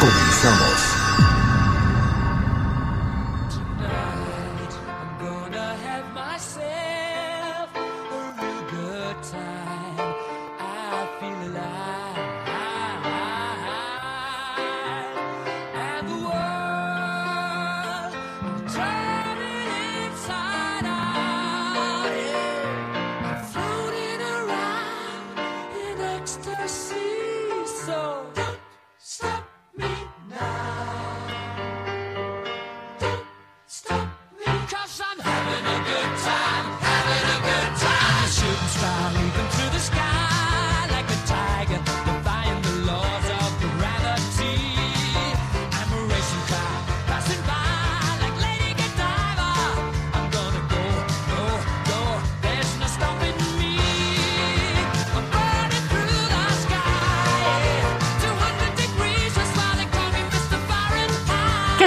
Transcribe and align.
Comenzamos. 0.00 0.93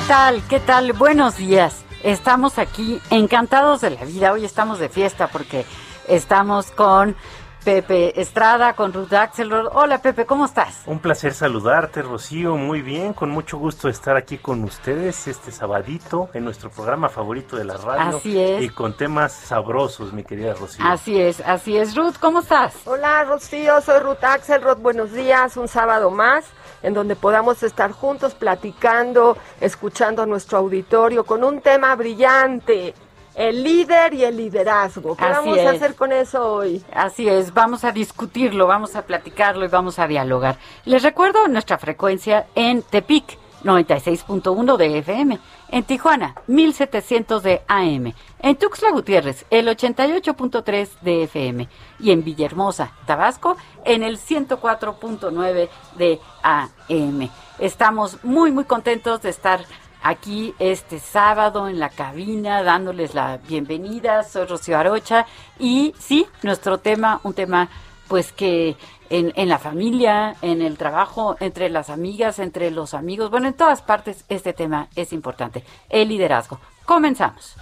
Tal? 0.07 0.41
¿Qué 0.47 0.61
tal? 0.61 0.93
Buenos 0.93 1.35
días. 1.35 1.83
Estamos 2.01 2.59
aquí 2.59 3.01
encantados 3.09 3.81
de 3.81 3.89
la 3.89 4.05
vida. 4.05 4.31
Hoy 4.31 4.45
estamos 4.45 4.79
de 4.79 4.87
fiesta 4.87 5.27
porque 5.27 5.65
estamos 6.07 6.71
con 6.71 7.13
Pepe 7.65 8.21
Estrada, 8.21 8.71
con 8.71 8.93
Ruth 8.93 9.11
Axelrod. 9.11 9.67
Hola 9.73 10.01
Pepe, 10.01 10.25
¿cómo 10.25 10.45
estás? 10.45 10.83
Un 10.85 10.99
placer 10.99 11.33
saludarte, 11.33 12.03
Rocío. 12.03 12.55
Muy 12.55 12.81
bien, 12.81 13.11
con 13.11 13.31
mucho 13.31 13.57
gusto 13.57 13.89
estar 13.89 14.15
aquí 14.15 14.37
con 14.37 14.63
ustedes 14.63 15.27
este 15.27 15.51
sabadito 15.51 16.29
en 16.33 16.45
nuestro 16.45 16.69
programa 16.69 17.09
favorito 17.09 17.57
de 17.57 17.65
la 17.65 17.75
radio. 17.75 18.17
Así 18.17 18.39
es. 18.39 18.63
Y 18.63 18.69
con 18.69 18.95
temas 18.95 19.33
sabrosos, 19.33 20.13
mi 20.13 20.23
querida 20.23 20.53
Rocío. 20.53 20.85
Así 20.85 21.19
es, 21.19 21.41
así 21.41 21.75
es. 21.75 21.95
Ruth, 21.97 22.15
¿cómo 22.21 22.39
estás? 22.39 22.75
Hola 22.85 23.25
Rocío, 23.25 23.81
soy 23.81 23.99
Ruth 23.99 24.23
Axelrod. 24.23 24.77
Buenos 24.77 25.11
días, 25.11 25.57
un 25.57 25.67
sábado 25.67 26.11
más 26.11 26.45
en 26.83 26.93
donde 26.93 27.15
podamos 27.15 27.63
estar 27.63 27.91
juntos 27.91 28.33
platicando, 28.33 29.37
escuchando 29.59 30.21
a 30.21 30.25
nuestro 30.25 30.59
auditorio 30.59 31.25
con 31.25 31.43
un 31.43 31.61
tema 31.61 31.95
brillante. 31.95 32.93
El 33.35 33.63
líder 33.63 34.15
y 34.15 34.23
el 34.23 34.35
liderazgo. 34.35 35.15
¿Qué 35.15 35.23
vamos 35.23 35.59
a 35.59 35.69
hacer 35.69 35.93
con 35.93 36.11
eso 36.11 36.53
hoy? 36.53 36.83
Así 36.91 37.29
es, 37.29 37.53
vamos 37.53 37.83
a 37.83 37.91
discutirlo, 37.91 38.65
vamos 38.65 38.95
a 38.95 39.03
platicarlo 39.03 39.63
y 39.63 39.67
vamos 39.67 39.99
a 39.99 40.07
dialogar. 40.07 40.57
Les 40.85 41.03
recuerdo 41.03 41.47
nuestra 41.47 41.77
frecuencia 41.77 42.47
en 42.55 42.81
Tepic 42.81 43.37
96.1 43.63 44.77
de 44.77 44.97
FM, 44.99 45.39
en 45.69 45.83
Tijuana 45.83 46.35
1700 46.47 47.43
de 47.43 47.61
AM, 47.67 48.13
en 48.39 48.55
Tuxtla 48.55 48.91
Gutiérrez 48.91 49.45
el 49.49 49.67
88.3 49.67 50.89
de 51.01 51.23
FM 51.23 51.67
y 51.99 52.11
en 52.11 52.23
Villahermosa, 52.23 52.91
Tabasco 53.05 53.57
en 53.83 54.03
el 54.03 54.17
104.9 54.17 55.69
de 55.97 56.19
AM. 56.43 57.29
Estamos 57.59 58.23
muy 58.23 58.51
muy 58.51 58.65
contentos 58.65 59.21
de 59.21 59.29
estar 59.29 59.65
aquí 60.03 60.53
este 60.59 60.99
sábado 60.99 61.67
en 61.67 61.79
la 61.79 61.89
cabina 61.89 62.63
dándoles 62.63 63.13
la 63.13 63.37
bienvenida. 63.37 64.23
Soy 64.23 64.45
Rocío 64.45 64.77
Arocha 64.77 65.25
y 65.59 65.93
sí, 65.97 66.27
nuestro 66.43 66.77
tema, 66.77 67.19
un 67.23 67.33
tema 67.33 67.69
pues 68.07 68.31
que 68.31 68.77
en, 69.09 69.49
la 69.49 69.59
familia, 69.59 70.35
en 70.41 70.61
el 70.61 70.77
trabajo, 70.77 71.35
entre 71.39 71.69
las 71.69 71.89
amigas, 71.89 72.39
entre 72.39 72.71
los 72.71 72.93
amigos, 72.93 73.29
bueno, 73.29 73.47
en 73.47 73.53
todas 73.53 73.81
partes 73.81 74.25
este 74.29 74.53
tema 74.53 74.89
es 74.95 75.13
importante, 75.13 75.63
el 75.89 76.09
liderazgo. 76.09 76.59
Comenzamos. 76.85 77.55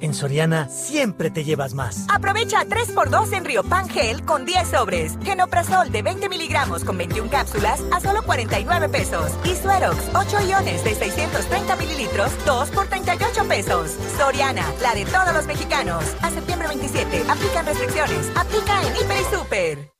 En 0.00 0.14
Soriana 0.14 0.68
siempre 0.68 1.30
te 1.30 1.44
llevas 1.44 1.74
más. 1.74 2.06
Aprovecha 2.08 2.64
3x2 2.64 3.32
en 3.36 3.44
Río 3.44 3.64
Gel 3.90 4.24
con 4.24 4.44
10 4.44 4.68
sobres. 4.68 5.18
Genoprazol 5.22 5.90
de 5.90 6.02
20 6.02 6.28
miligramos 6.28 6.84
con 6.84 6.98
21 6.98 7.30
cápsulas 7.30 7.80
a 7.92 8.00
solo 8.00 8.22
49 8.22 8.88
pesos. 8.88 9.32
Y 9.44 9.54
Suerox 9.54 9.96
8 10.14 10.48
iones 10.48 10.84
de 10.84 10.94
630 10.94 11.76
mililitros, 11.76 12.32
2 12.46 12.70
por 12.70 12.86
38 12.86 13.44
pesos. 13.48 13.96
Soriana, 14.16 14.64
la 14.82 14.94
de 14.94 15.04
todos 15.04 15.32
los 15.34 15.46
mexicanos. 15.46 16.04
A 16.22 16.30
septiembre 16.30 16.68
27, 16.68 17.24
aplican 17.28 17.66
restricciones. 17.66 18.30
Aplica 18.36 18.82
en 18.86 18.96
Hiper 18.96 19.20
y 19.20 19.34
Super. 19.34 19.97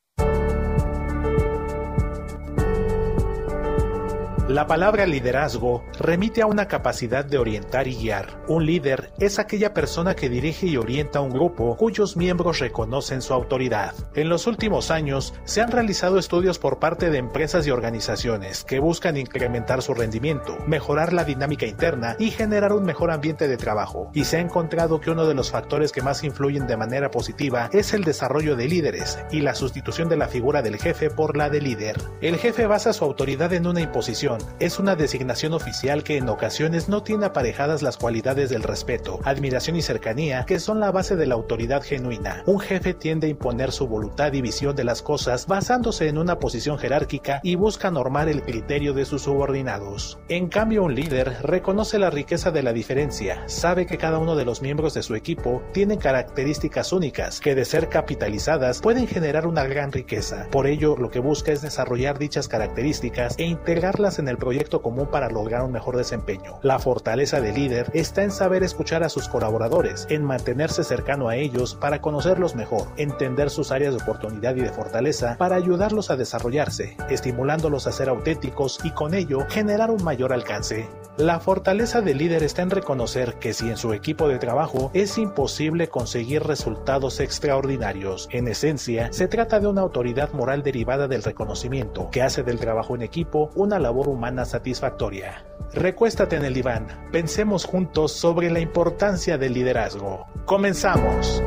La 4.49 4.67
palabra 4.67 5.05
liderazgo 5.05 5.85
remite 6.01 6.41
a 6.41 6.47
una 6.47 6.69
capacidad 6.69 7.23
de 7.23 7.37
orientar 7.37 7.87
y 7.87 7.95
guiar. 7.95 8.43
Un 8.49 8.65
líder 8.65 9.13
es 9.19 9.39
aquella 9.39 9.75
persona 9.75 10.17
que 10.17 10.31
dirige 10.31 10.67
y 10.67 10.79
orienta 10.79 11.21
un 11.21 11.29
grupo 11.29 11.77
cuyos 11.77 12.17
miembros 12.17 12.59
reconocen 12.59 13.21
su 13.21 13.35
autoridad. 13.35 13.93
En 14.15 14.31
los 14.31 14.47
últimos 14.47 14.91
años 14.91 15.35
se 15.45 15.61
han 15.61 15.71
realizado 15.71 16.19
estudios 16.19 16.59
por 16.59 16.79
parte 16.79 17.11
de 17.11 17.19
empresas 17.19 17.67
y 17.67 17.71
organizaciones 17.71 18.65
que 18.65 18.81
buscan 18.81 19.19
incrementar 19.19 19.83
su 19.83 19.93
rendimiento, 19.93 20.57
mejorar 20.67 21.13
la 21.13 21.25
dinámica 21.25 21.67
interna 21.67 22.17
y 22.19 22.31
generar 22.31 22.73
un 22.73 22.85
mejor 22.87 23.11
ambiente 23.11 23.49
de 23.49 23.59
trabajo. 23.59 24.11
Y 24.15 24.25
se 24.25 24.39
ha 24.39 24.41
encontrado 24.41 24.99
que 24.99 25.11
uno 25.11 25.27
de 25.27 25.35
los 25.35 25.51
factores 25.51 25.93
que 25.93 26.01
más 26.01 26.25
influyen 26.25 26.67
de 26.67 26.79
manera 26.79 27.11
positiva 27.11 27.69
es 27.75 27.93
el 27.93 28.03
desarrollo 28.03 28.57
de 28.57 28.67
líderes 28.67 29.19
y 29.31 29.43
la 29.43 29.55
sustitución 29.55 30.09
de 30.09 30.17
la 30.17 30.29
figura 30.29 30.63
del 30.63 30.79
jefe 30.79 31.11
por 31.11 31.37
la 31.37 31.51
de 31.51 31.61
líder. 31.61 32.01
El 32.23 32.39
jefe 32.39 32.67
basa 32.67 32.95
su 32.95 33.05
autoridad 33.05 33.53
en 33.53 33.67
una 33.67 33.83
imposición 33.83 34.38
es 34.61 34.79
una 34.79 34.97
designación 34.97 35.53
oficial 35.53 36.03
que 36.03 36.17
en 36.17 36.29
ocasiones 36.29 36.89
no 36.89 37.03
tiene 37.03 37.27
aparejadas 37.27 37.83
las 37.83 37.97
cualidades 37.97 38.51
del 38.51 38.63
respeto, 38.63 39.21
admiración 39.25 39.77
y 39.77 39.83
cercanía 39.83 40.45
que 40.47 40.59
son 40.59 40.81
la 40.81 40.91
base 40.91 41.17
de 41.17 41.27
la 41.27 41.35
autoridad 41.35 41.83
genuina. 41.83 42.43
Un 42.47 42.61
jefe 42.61 42.95
tiende 42.95 43.27
a 43.27 43.31
imponer 43.31 43.73
su 43.73 43.87
voluntad 43.87 44.33
y 44.33 44.43
visión 44.43 44.77
de 44.77 44.85
las 44.85 45.03
cosas 45.03 45.47
basándose 45.47 46.09
en 46.09 46.19
una 46.19 46.39
posición 46.39 46.79
jerárquica 46.79 47.41
y 47.43 47.55
busca 47.55 47.91
normar 47.91 48.29
el 48.29 48.43
criterio 48.43 48.93
de 48.93 49.05
sus 49.05 49.23
subordinados. 49.23 50.19
En 50.29 50.49
cambio, 50.49 50.85
un 50.85 50.95
líder 50.95 51.37
reconoce 51.43 51.99
la 51.99 52.11
riqueza 52.11 52.51
de 52.51 52.63
la 52.63 52.73
diferencia, 52.73 53.43
sabe 53.47 53.87
que 53.87 53.99
cada 53.99 54.19
uno 54.19 54.37
de 54.37 54.45
los 54.45 54.63
miembros 54.63 54.95
de 54.95 55.03
su 55.03 55.15
equipo 55.15 55.63
tiene 55.73 55.99
características 55.99 56.93
únicas 56.93 57.41
que 57.41 57.55
de 57.55 57.65
ser 57.65 57.89
capitalizadas 57.89 58.81
pueden 58.81 59.07
generar 59.07 59.47
una 59.47 59.65
gran 59.65 59.93
riqueza. 59.93 60.47
Por 60.51 60.67
ello, 60.67 60.97
lo 60.97 61.11
que 61.11 61.21
busca 61.21 61.53
es 61.53 61.63
desarrollar 61.63 62.19
dichas 62.19 62.49
características 62.49 63.35
e 63.39 63.45
integrarlas 63.45 64.19
en 64.19 64.28
en 64.29 64.33
el 64.33 64.39
proyecto 64.39 64.83
común 64.83 65.09
para 65.11 65.31
lograr 65.31 65.63
un 65.63 65.73
mejor 65.73 65.97
desempeño. 65.97 66.59
La 66.63 66.79
fortaleza 66.79 67.41
del 67.41 67.55
líder 67.55 67.91
está 67.95 68.23
en 68.23 68.31
saber 68.31 68.63
escuchar 68.63 69.03
a 69.03 69.09
sus 69.09 69.29
colaboradores, 69.29 70.07
en 70.11 70.23
mantenerse 70.23 70.85
cercano 70.85 71.29
a 71.29 71.37
ellos 71.37 71.75
para 71.75 72.01
conocerlos 72.01 72.55
mejor, 72.55 72.89
entender 72.97 73.51
sus 73.51 73.73
áreas 73.73 73.95
de 73.95 74.03
oportunidad 74.03 74.55
y 74.57 74.61
de 74.61 74.71
fortaleza 74.71 75.37
para 75.39 75.57
ayudarlos 75.57 76.11
a 76.11 76.17
desarrollarse, 76.17 76.97
estimulándolos 77.09 77.87
a 77.87 77.93
ser 77.93 78.09
auténticos 78.09 78.79
y 78.85 78.91
con 78.91 79.15
ello 79.15 79.47
generar 79.49 79.91
un 79.91 80.05
mayor 80.05 80.33
alcance. 80.33 80.87
La 81.17 81.41
fortaleza 81.41 82.01
del 82.01 82.19
líder 82.19 82.45
está 82.45 82.63
en 82.63 82.71
reconocer 82.71 83.41
que 83.41 83.53
si 83.53 83.69
en 83.69 83.77
su 83.77 83.93
equipo 83.93 84.29
de 84.29 84.39
trabajo 84.39 84.93
es 84.95 85.19
imposible 85.19 85.89
conseguir 85.89 86.45
resultados 86.45 87.19
extraordinarios, 87.19 88.29
en 88.31 88.47
esencia 88.47 89.13
se 89.13 89.27
trata 89.27 89.59
de 89.59 89.67
una 89.67 89.81
autoridad 89.81 90.33
moral 90.33 90.63
derivada 90.63 91.09
del 91.09 91.25
reconocimiento 91.25 92.09
que 92.13 92.23
hace 92.23 92.45
del 92.45 92.61
trabajo 92.61 92.95
en 92.95 93.03
equipo 93.03 93.51
una 93.57 93.81
labor 93.81 94.09
humana 94.09 94.18
satisfactoria. 94.45 95.45
Recuéstate 95.73 96.37
en 96.37 96.45
el 96.45 96.53
diván, 96.55 96.87
pensemos 97.13 97.65
juntos 97.65 98.13
sobre 98.13 98.51
la 98.51 98.61
importancia 98.61 99.39
del 99.39 99.55
liderazgo. 99.55 100.27
Comenzamos. 100.45 101.43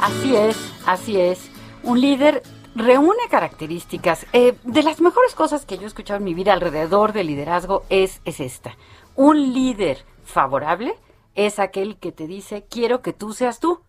Así 0.00 0.36
es, 0.36 0.56
así 0.86 1.20
es. 1.20 1.50
Un 1.82 2.00
líder 2.00 2.42
reúne 2.74 3.28
características. 3.30 4.26
Eh, 4.32 4.56
de 4.64 4.82
las 4.82 5.00
mejores 5.00 5.34
cosas 5.34 5.66
que 5.66 5.76
yo 5.76 5.84
he 5.84 5.86
escuchado 5.86 6.18
en 6.18 6.24
mi 6.24 6.34
vida 6.34 6.52
alrededor 6.52 7.12
del 7.12 7.26
liderazgo 7.26 7.84
es, 7.90 8.20
es 8.24 8.40
esta. 8.40 8.76
Un 9.16 9.52
líder 9.52 10.04
favorable 10.24 10.94
es 11.34 11.58
aquel 11.58 11.98
que 11.98 12.12
te 12.12 12.26
dice, 12.26 12.66
quiero 12.68 13.02
que 13.02 13.12
tú 13.12 13.32
seas 13.32 13.60
tú. 13.60 13.80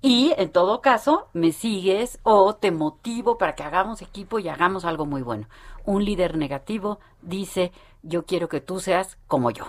Y 0.00 0.34
en 0.36 0.52
todo 0.52 0.82
caso, 0.82 1.28
me 1.32 1.52
sigues 1.52 2.18
o 2.24 2.54
te 2.56 2.70
motivo 2.70 3.38
para 3.38 3.54
que 3.54 3.62
hagamos 3.62 4.02
equipo 4.02 4.38
y 4.38 4.48
hagamos 4.48 4.84
algo 4.84 5.06
muy 5.06 5.22
bueno. 5.22 5.48
Un 5.86 6.04
líder 6.04 6.36
negativo 6.36 6.98
dice, 7.22 7.72
yo 8.02 8.26
quiero 8.26 8.48
que 8.48 8.60
tú 8.60 8.80
seas 8.80 9.16
como 9.26 9.50
yo. 9.50 9.64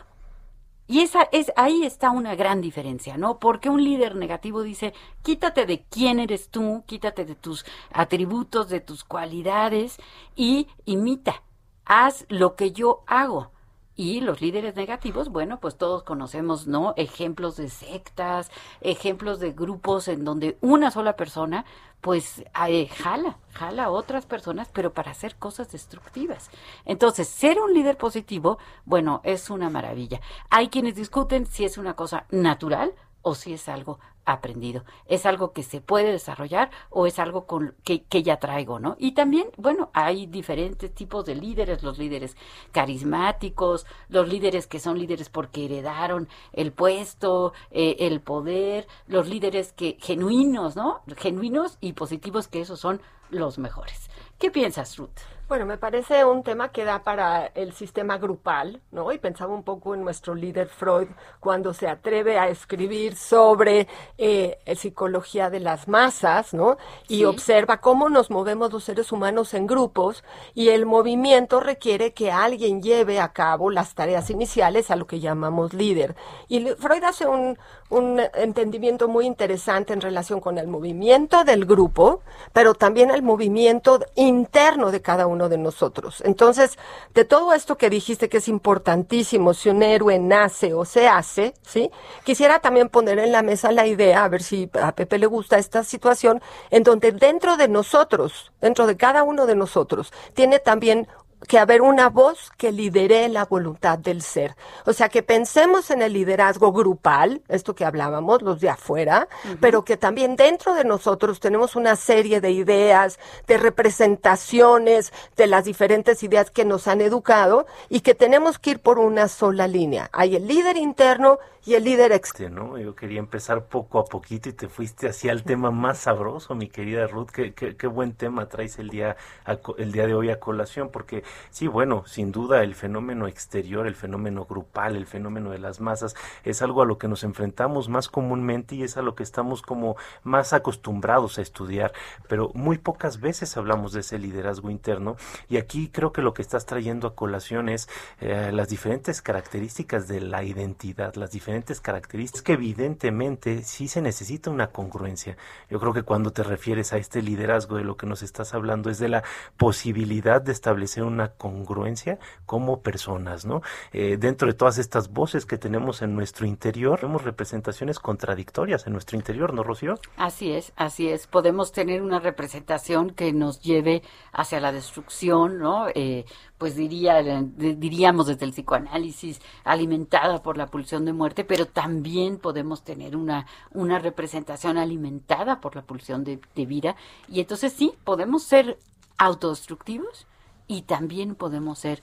Y 0.87 0.99
esa 0.99 1.23
es 1.31 1.51
ahí 1.55 1.83
está 1.83 2.11
una 2.11 2.35
gran 2.35 2.61
diferencia, 2.61 3.17
¿no? 3.17 3.39
Porque 3.39 3.69
un 3.69 3.83
líder 3.83 4.15
negativo 4.15 4.61
dice, 4.61 4.93
quítate 5.23 5.65
de 5.65 5.83
quién 5.89 6.19
eres 6.19 6.49
tú, 6.49 6.83
quítate 6.85 7.25
de 7.25 7.35
tus 7.35 7.65
atributos, 7.91 8.69
de 8.69 8.81
tus 8.81 9.03
cualidades 9.03 9.97
y 10.35 10.67
imita, 10.85 11.41
haz 11.85 12.25
lo 12.29 12.55
que 12.55 12.71
yo 12.71 13.03
hago. 13.07 13.54
Y 13.95 14.19
los 14.19 14.41
líderes 14.41 14.75
negativos, 14.75 15.29
bueno, 15.29 15.59
pues 15.59 15.77
todos 15.77 16.03
conocemos, 16.03 16.67
¿no? 16.67 16.93
Ejemplos 16.97 17.55
de 17.55 17.69
sectas, 17.69 18.51
ejemplos 18.81 19.39
de 19.39 19.53
grupos 19.53 20.09
en 20.09 20.25
donde 20.25 20.57
una 20.59 20.91
sola 20.91 21.15
persona, 21.15 21.63
pues, 22.01 22.43
eh, 22.67 22.87
jala, 22.87 23.37
jala 23.53 23.85
a 23.85 23.89
otras 23.89 24.25
personas, 24.25 24.69
pero 24.73 24.93
para 24.93 25.11
hacer 25.11 25.37
cosas 25.37 25.71
destructivas. 25.71 26.49
Entonces, 26.83 27.29
ser 27.29 27.59
un 27.59 27.73
líder 27.73 27.97
positivo, 27.97 28.57
bueno, 28.83 29.21
es 29.23 29.49
una 29.49 29.69
maravilla. 29.69 30.19
Hay 30.49 30.67
quienes 30.67 30.95
discuten 30.95 31.45
si 31.45 31.63
es 31.63 31.77
una 31.77 31.95
cosa 31.95 32.25
natural 32.31 32.93
o 33.21 33.33
si 33.33 33.53
es 33.53 33.69
algo 33.69 33.99
aprendido. 34.25 34.83
¿Es 35.05 35.25
algo 35.25 35.53
que 35.53 35.63
se 35.63 35.81
puede 35.81 36.11
desarrollar 36.11 36.71
o 36.89 37.07
es 37.07 37.19
algo 37.19 37.45
con, 37.45 37.75
que, 37.83 38.03
que, 38.03 38.23
ya 38.23 38.37
traigo, 38.37 38.79
no? 38.79 38.95
Y 38.99 39.13
también, 39.13 39.47
bueno, 39.57 39.89
hay 39.93 40.25
diferentes 40.25 40.93
tipos 40.93 41.25
de 41.25 41.35
líderes, 41.35 41.83
los 41.83 41.97
líderes 41.97 42.35
carismáticos, 42.71 43.85
los 44.09 44.27
líderes 44.27 44.67
que 44.67 44.79
son 44.79 44.99
líderes 44.99 45.29
porque 45.29 45.65
heredaron 45.65 46.27
el 46.53 46.71
puesto, 46.71 47.53
eh, 47.71 47.97
el 47.99 48.21
poder, 48.21 48.87
los 49.07 49.27
líderes 49.27 49.73
que 49.73 49.97
genuinos, 50.01 50.75
¿no? 50.75 51.01
Genuinos 51.17 51.77
y 51.81 51.93
positivos, 51.93 52.47
que 52.47 52.61
esos 52.61 52.79
son 52.79 53.01
los 53.29 53.57
mejores. 53.57 54.09
¿Qué 54.39 54.51
piensas, 54.51 54.97
Ruth? 54.97 55.34
Bueno, 55.47 55.67
me 55.67 55.77
parece 55.77 56.25
un 56.25 56.41
tema 56.41 56.69
que 56.69 56.85
da 56.85 57.03
para 57.03 57.45
el 57.53 57.71
sistema 57.73 58.17
grupal, 58.17 58.81
¿no? 58.91 59.11
Y 59.11 59.19
pensaba 59.19 59.53
un 59.53 59.61
poco 59.61 59.93
en 59.93 60.03
nuestro 60.03 60.33
líder 60.33 60.67
Freud 60.69 61.07
cuando 61.39 61.71
se 61.71 61.87
atreve 61.87 62.39
a 62.39 62.47
escribir 62.49 63.15
sobre 63.15 63.87
eh, 64.17 64.57
psicología 64.75 65.51
de 65.51 65.59
las 65.59 65.87
masas, 65.87 66.55
¿no? 66.55 66.77
Y 67.07 67.17
Sí. 67.17 67.25
observa 67.25 67.77
cómo 67.79 68.09
nos 68.09 68.31
movemos 68.31 68.73
los 68.73 68.85
seres 68.85 69.11
humanos 69.11 69.53
en 69.53 69.67
grupos 69.67 70.23
y 70.55 70.69
el 70.69 70.87
movimiento 70.87 71.59
requiere 71.59 72.11
que 72.11 72.31
alguien 72.31 72.81
lleve 72.81 73.19
a 73.19 73.31
cabo 73.31 73.69
las 73.69 73.93
tareas 73.93 74.31
iniciales 74.31 74.89
a 74.89 74.95
lo 74.95 75.05
que 75.05 75.19
llamamos 75.19 75.75
líder. 75.75 76.15
Y 76.47 76.65
Freud 76.71 77.03
hace 77.03 77.27
un, 77.27 77.59
un 77.91 78.19
entendimiento 78.33 79.07
muy 79.07 79.27
interesante 79.27 79.93
en 79.93 80.01
relación 80.01 80.39
con 80.41 80.57
el 80.57 80.65
movimiento 80.67 81.43
del 81.43 81.65
grupo, 81.65 82.21
pero 82.51 82.73
también 82.73 83.11
el 83.11 83.21
movimiento 83.21 83.99
interno 84.15 84.89
de 84.89 85.03
cada 85.03 85.27
uno 85.27 85.34
de 85.49 85.57
nosotros. 85.57 86.21
Entonces, 86.25 86.77
de 87.13 87.25
todo 87.25 87.53
esto 87.53 87.77
que 87.77 87.89
dijiste 87.89 88.29
que 88.29 88.37
es 88.37 88.47
importantísimo, 88.47 89.53
si 89.53 89.69
un 89.69 89.83
héroe 89.83 90.17
nace 90.19 90.73
o 90.73 90.85
se 90.85 91.07
hace, 91.07 91.53
¿sí? 91.61 91.91
Quisiera 92.23 92.59
también 92.59 92.89
poner 92.89 93.19
en 93.19 93.31
la 93.31 93.41
mesa 93.41 93.71
la 93.71 93.85
idea, 93.85 94.23
a 94.23 94.29
ver 94.29 94.41
si 94.41 94.69
a 94.81 94.93
Pepe 94.93 95.19
le 95.19 95.27
gusta 95.27 95.57
esta 95.57 95.83
situación, 95.83 96.41
en 96.71 96.83
donde 96.83 97.11
dentro 97.11 97.57
de 97.57 97.67
nosotros, 97.67 98.51
dentro 98.61 98.87
de 98.87 98.97
cada 98.97 99.23
uno 99.23 99.45
de 99.45 99.55
nosotros, 99.55 100.11
tiene 100.33 100.59
también 100.59 101.07
que 101.47 101.59
haber 101.59 101.81
una 101.81 102.09
voz 102.09 102.51
que 102.57 102.71
lidere 102.71 103.27
la 103.29 103.45
voluntad 103.45 103.99
del 103.99 104.21
ser. 104.21 104.55
O 104.85 104.93
sea, 104.93 105.09
que 105.09 105.21
pensemos 105.21 105.91
en 105.91 106.01
el 106.01 106.13
liderazgo 106.13 106.71
grupal, 106.71 107.43
esto 107.49 107.75
que 107.75 107.85
hablábamos, 107.85 108.41
los 108.41 108.61
de 108.61 108.69
afuera, 108.69 109.27
pero 109.59 109.85
que 109.85 109.95
también 109.97 110.35
dentro 110.37 110.73
de 110.73 110.85
nosotros 110.85 111.39
tenemos 111.39 111.75
una 111.75 111.95
serie 111.97 112.41
de 112.41 112.51
ideas, 112.51 113.19
de 113.47 113.57
representaciones 113.57 115.13
de 115.35 115.47
las 115.47 115.65
diferentes 115.65 116.23
ideas 116.23 116.49
que 116.51 116.65
nos 116.65 116.87
han 116.87 117.01
educado 117.01 117.65
y 117.89 117.99
que 117.99 118.15
tenemos 118.15 118.57
que 118.57 118.71
ir 118.71 118.79
por 118.79 118.97
una 118.97 119.27
sola 119.27 119.67
línea. 119.67 120.09
Hay 120.13 120.35
el 120.35 120.47
líder 120.47 120.77
interno 120.77 121.39
y 121.67 121.73
el 121.73 121.83
líder 121.83 122.11
externo. 122.11 122.67
¿no? 122.67 122.77
Yo 122.77 122.95
quería 122.95 123.19
empezar 123.19 123.65
poco 123.65 123.97
a 123.99 124.05
poquito 124.05 124.49
y 124.49 124.53
te 124.53 124.69
fuiste 124.69 125.09
hacia 125.09 125.31
el 125.31 125.43
tema 125.43 125.71
más 125.71 125.97
sabroso, 125.99 126.53
mi 126.53 126.67
querida 126.69 127.07
Ruth. 127.07 127.29
Qué, 127.31 127.53
qué, 127.53 127.75
qué 127.75 127.87
buen 127.87 128.13
tema 128.13 128.47
traes 128.47 128.77
el 128.77 128.89
día, 128.89 129.17
a 129.45 129.57
co- 129.57 129.75
el 129.77 129.91
día 129.91 130.05
de 130.05 130.13
hoy 130.13 130.29
a 130.29 130.39
colación, 130.39 130.89
porque 130.91 131.23
sí, 131.49 131.67
bueno, 131.67 132.03
sin 132.05 132.31
duda 132.31 132.63
el 132.63 132.75
fenómeno 132.75 133.27
exterior, 133.27 133.87
el 133.87 133.95
fenómeno 133.95 134.45
grupal, 134.45 134.95
el 134.95 135.05
fenómeno 135.05 135.51
de 135.51 135.59
las 135.59 135.79
masas, 135.79 136.15
es 136.43 136.61
algo 136.61 136.81
a 136.81 136.85
lo 136.85 136.97
que 136.97 137.07
nos 137.07 137.23
enfrentamos 137.23 137.89
más 137.89 138.09
comúnmente 138.09 138.75
y 138.75 138.83
es 138.83 138.97
a 138.97 139.01
lo 139.01 139.15
que 139.15 139.23
estamos 139.23 139.61
como 139.61 139.95
más 140.23 140.53
acostumbrados 140.53 141.37
a 141.37 141.41
estudiar, 141.41 141.93
pero 142.27 142.51
muy 142.53 142.77
pocas 142.77 143.19
veces 143.19 143.57
hablamos 143.57 143.93
de 143.93 144.01
ese 144.01 144.19
liderazgo 144.19 144.69
interno 144.69 145.15
y 145.49 145.57
aquí 145.57 145.89
creo 145.89 146.11
que 146.11 146.21
lo 146.21 146.33
que 146.33 146.41
estás 146.41 146.65
trayendo 146.65 147.07
a 147.07 147.15
colación 147.15 147.69
es 147.69 147.87
eh, 148.19 148.51
las 148.53 148.69
diferentes 148.69 149.21
características 149.21 150.07
de 150.07 150.21
la 150.21 150.43
identidad, 150.43 151.15
las 151.15 151.31
diferentes 151.31 151.81
características 151.81 152.41
que 152.41 152.53
evidentemente 152.53 153.63
sí 153.63 153.87
se 153.87 154.01
necesita 154.01 154.49
una 154.49 154.67
congruencia. 154.67 155.37
Yo 155.69 155.79
creo 155.79 155.93
que 155.93 156.03
cuando 156.03 156.31
te 156.31 156.43
refieres 156.43 156.93
a 156.93 156.97
este 156.97 157.21
liderazgo 157.21 157.77
de 157.77 157.83
lo 157.83 157.97
que 157.97 158.07
nos 158.07 158.23
estás 158.23 158.53
hablando 158.53 158.89
es 158.89 158.99
de 158.99 159.09
la 159.09 159.23
posibilidad 159.57 160.41
de 160.41 160.51
establecer 160.51 161.03
una 161.03 161.14
congruencia 161.29 162.19
como 162.45 162.81
personas, 162.81 163.45
¿no? 163.45 163.61
Eh, 163.93 164.17
dentro 164.17 164.47
de 164.47 164.53
todas 164.53 164.77
estas 164.77 165.11
voces 165.11 165.45
que 165.45 165.57
tenemos 165.57 166.01
en 166.01 166.15
nuestro 166.15 166.45
interior, 166.45 166.99
vemos 167.01 167.23
representaciones 167.23 167.99
contradictorias 167.99 168.85
en 168.87 168.93
nuestro 168.93 169.17
interior, 169.17 169.53
¿no, 169.53 169.63
Rocío? 169.63 169.95
Así 170.17 170.51
es, 170.51 170.73
así 170.75 171.09
es. 171.09 171.27
Podemos 171.27 171.71
tener 171.71 172.01
una 172.01 172.19
representación 172.19 173.11
que 173.11 173.33
nos 173.33 173.61
lleve 173.61 174.03
hacia 174.31 174.59
la 174.59 174.71
destrucción, 174.71 175.59
¿no? 175.59 175.87
Eh, 175.93 176.25
pues 176.57 176.75
diría, 176.75 177.21
diríamos 177.21 178.27
desde 178.27 178.45
el 178.45 178.51
psicoanálisis, 178.51 179.41
alimentada 179.63 180.41
por 180.41 180.57
la 180.57 180.67
pulsión 180.67 181.05
de 181.05 181.13
muerte, 181.13 181.43
pero 181.43 181.65
también 181.65 182.37
podemos 182.37 182.83
tener 182.83 183.15
una, 183.17 183.45
una 183.71 183.99
representación 183.99 184.77
alimentada 184.77 185.59
por 185.59 185.75
la 185.75 185.81
pulsión 185.81 186.23
de, 186.23 186.39
de 186.55 186.65
vida. 186.65 186.95
Y 187.27 187.41
entonces 187.41 187.73
sí, 187.73 187.93
podemos 188.03 188.43
ser 188.43 188.77
autodestructivos 189.17 190.27
y 190.67 190.83
también 190.83 191.35
podemos 191.35 191.79
ser 191.79 192.01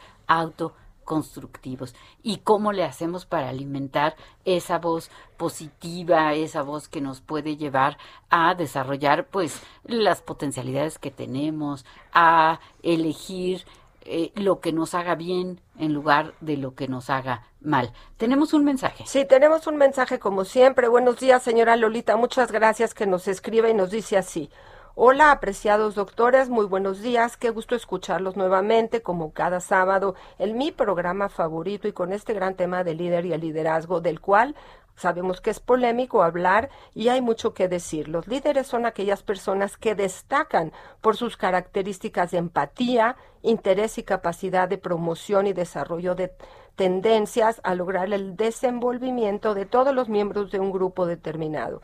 constructivos 1.05 1.95
y 2.23 2.39
cómo 2.39 2.73
le 2.73 2.85
hacemos 2.85 3.27
para 3.27 3.49
alimentar 3.49 4.17
esa 4.45 4.79
voz 4.79 5.11
positiva, 5.37 6.33
esa 6.35 6.63
voz 6.63 6.89
que 6.89 7.01
nos 7.01 7.21
puede 7.21 7.57
llevar 7.57 7.99
a 8.31 8.55
desarrollar 8.55 9.27
pues 9.27 9.61
las 9.85 10.23
potencialidades 10.23 10.99
que 10.99 11.11
tenemos, 11.11 11.85
a 12.13 12.61
elegir 12.83 13.65
eh, 14.05 14.33
lo 14.35 14.61
que 14.61 14.73
nos 14.73 14.95
haga 14.95 15.15
bien 15.15 15.61
en 15.79 15.93
lugar 15.93 16.35
de 16.41 16.57
lo 16.57 16.75
que 16.75 16.89
nos 16.89 17.11
haga 17.11 17.47
mal. 17.61 17.93
Tenemos 18.17 18.53
un 18.53 18.65
mensaje. 18.65 19.05
Sí, 19.07 19.25
tenemos 19.25 19.67
un 19.67 19.77
mensaje 19.77 20.19
como 20.19 20.45
siempre. 20.45 20.89
Buenos 20.89 21.21
días, 21.21 21.43
señora 21.43 21.77
Lolita. 21.77 22.17
Muchas 22.17 22.51
gracias 22.51 22.95
que 22.95 23.07
nos 23.07 23.29
escribe 23.29 23.71
y 23.71 23.75
nos 23.75 23.91
dice 23.91 24.17
así. 24.17 24.51
Hola, 24.95 25.33
apreciados 25.33 25.95
doctores, 25.95 26.51
muy 26.51 26.67
buenos 26.67 27.01
días. 27.01 27.39
Qué 27.39 27.49
gusto 27.49 27.75
escucharlos 27.75 28.37
nuevamente, 28.37 29.01
como 29.01 29.33
cada 29.33 29.61
sábado, 29.61 30.15
en 30.39 30.59
mi 30.59 30.71
programa 30.71 31.31
favorito 31.31 31.89
y 31.89 31.95
con 31.95 32.13
este 32.13 32.35
gran 32.35 32.57
tema 32.57 32.85
del 32.85 32.99
líder 32.99 33.25
y 33.25 33.33
el 33.33 33.41
liderazgo, 33.41 34.03
del 34.03 34.21
cual 34.21 34.55
Sabemos 34.95 35.41
que 35.41 35.51
es 35.51 35.59
polémico 35.59 36.23
hablar 36.23 36.69
y 36.95 37.09
hay 37.09 37.23
mucho 37.23 37.55
que 37.55 37.67
decir. 37.67 38.09
Los 38.09 38.29
líderes 38.29 38.67
son 38.67 38.85
aquellas 38.85 39.23
personas 39.23 39.77
que 39.79 39.95
destacan 39.95 40.71
por 41.01 41.17
sus 41.17 41.37
características 41.37 42.31
de 42.31 42.39
empatía, 42.39 43.17
interés 43.41 43.97
y 43.99 44.03
capacidad 44.03 44.69
de 44.69 44.79
promoción 44.79 45.47
y 45.47 45.55
desarrollo 45.55 46.15
de 46.15 46.35
tendencias 46.77 47.61
a 47.65 47.75
lograr 47.75 48.13
el 48.13 48.37
desenvolvimiento 48.37 49.55
de 49.55 49.65
todos 49.65 49.95
los 49.95 50.11
miembros 50.11 50.51
de 50.51 50.61
un 50.61 50.71
grupo 50.71 51.07
determinado 51.07 51.81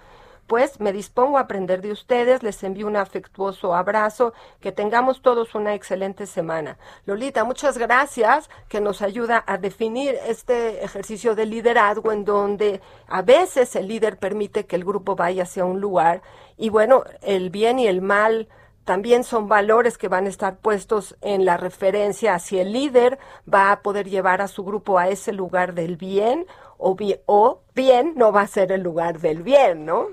pues 0.48 0.80
me 0.80 0.92
dispongo 0.92 1.36
a 1.36 1.42
aprender 1.42 1.82
de 1.82 1.92
ustedes, 1.92 2.42
les 2.42 2.62
envío 2.64 2.86
un 2.86 2.96
afectuoso 2.96 3.74
abrazo, 3.74 4.32
que 4.60 4.72
tengamos 4.72 5.20
todos 5.20 5.54
una 5.54 5.74
excelente 5.74 6.26
semana. 6.26 6.78
Lolita, 7.04 7.44
muchas 7.44 7.76
gracias 7.76 8.48
que 8.68 8.80
nos 8.80 9.02
ayuda 9.02 9.44
a 9.46 9.58
definir 9.58 10.16
este 10.26 10.82
ejercicio 10.82 11.34
de 11.34 11.44
liderazgo 11.44 12.12
en 12.12 12.24
donde 12.24 12.80
a 13.06 13.20
veces 13.20 13.76
el 13.76 13.88
líder 13.88 14.18
permite 14.18 14.64
que 14.64 14.76
el 14.76 14.84
grupo 14.84 15.14
vaya 15.14 15.42
hacia 15.42 15.66
un 15.66 15.80
lugar 15.80 16.22
y 16.56 16.70
bueno, 16.70 17.04
el 17.20 17.50
bien 17.50 17.78
y 17.78 17.86
el 17.86 18.00
mal 18.00 18.48
también 18.84 19.22
son 19.22 19.48
valores 19.48 19.98
que 19.98 20.08
van 20.08 20.24
a 20.24 20.30
estar 20.30 20.56
puestos 20.56 21.14
en 21.20 21.44
la 21.44 21.58
referencia 21.58 22.38
si 22.38 22.58
el 22.58 22.72
líder 22.72 23.18
va 23.46 23.70
a 23.70 23.82
poder 23.82 24.08
llevar 24.08 24.40
a 24.40 24.48
su 24.48 24.64
grupo 24.64 24.98
a 24.98 25.08
ese 25.08 25.32
lugar 25.32 25.74
del 25.74 25.98
bien 25.98 26.46
o 26.78 26.94
bien, 26.94 27.20
o 27.26 27.60
bien 27.74 28.14
no 28.16 28.32
va 28.32 28.40
a 28.40 28.46
ser 28.46 28.72
el 28.72 28.80
lugar 28.80 29.20
del 29.20 29.42
bien, 29.42 29.84
¿no? 29.84 30.06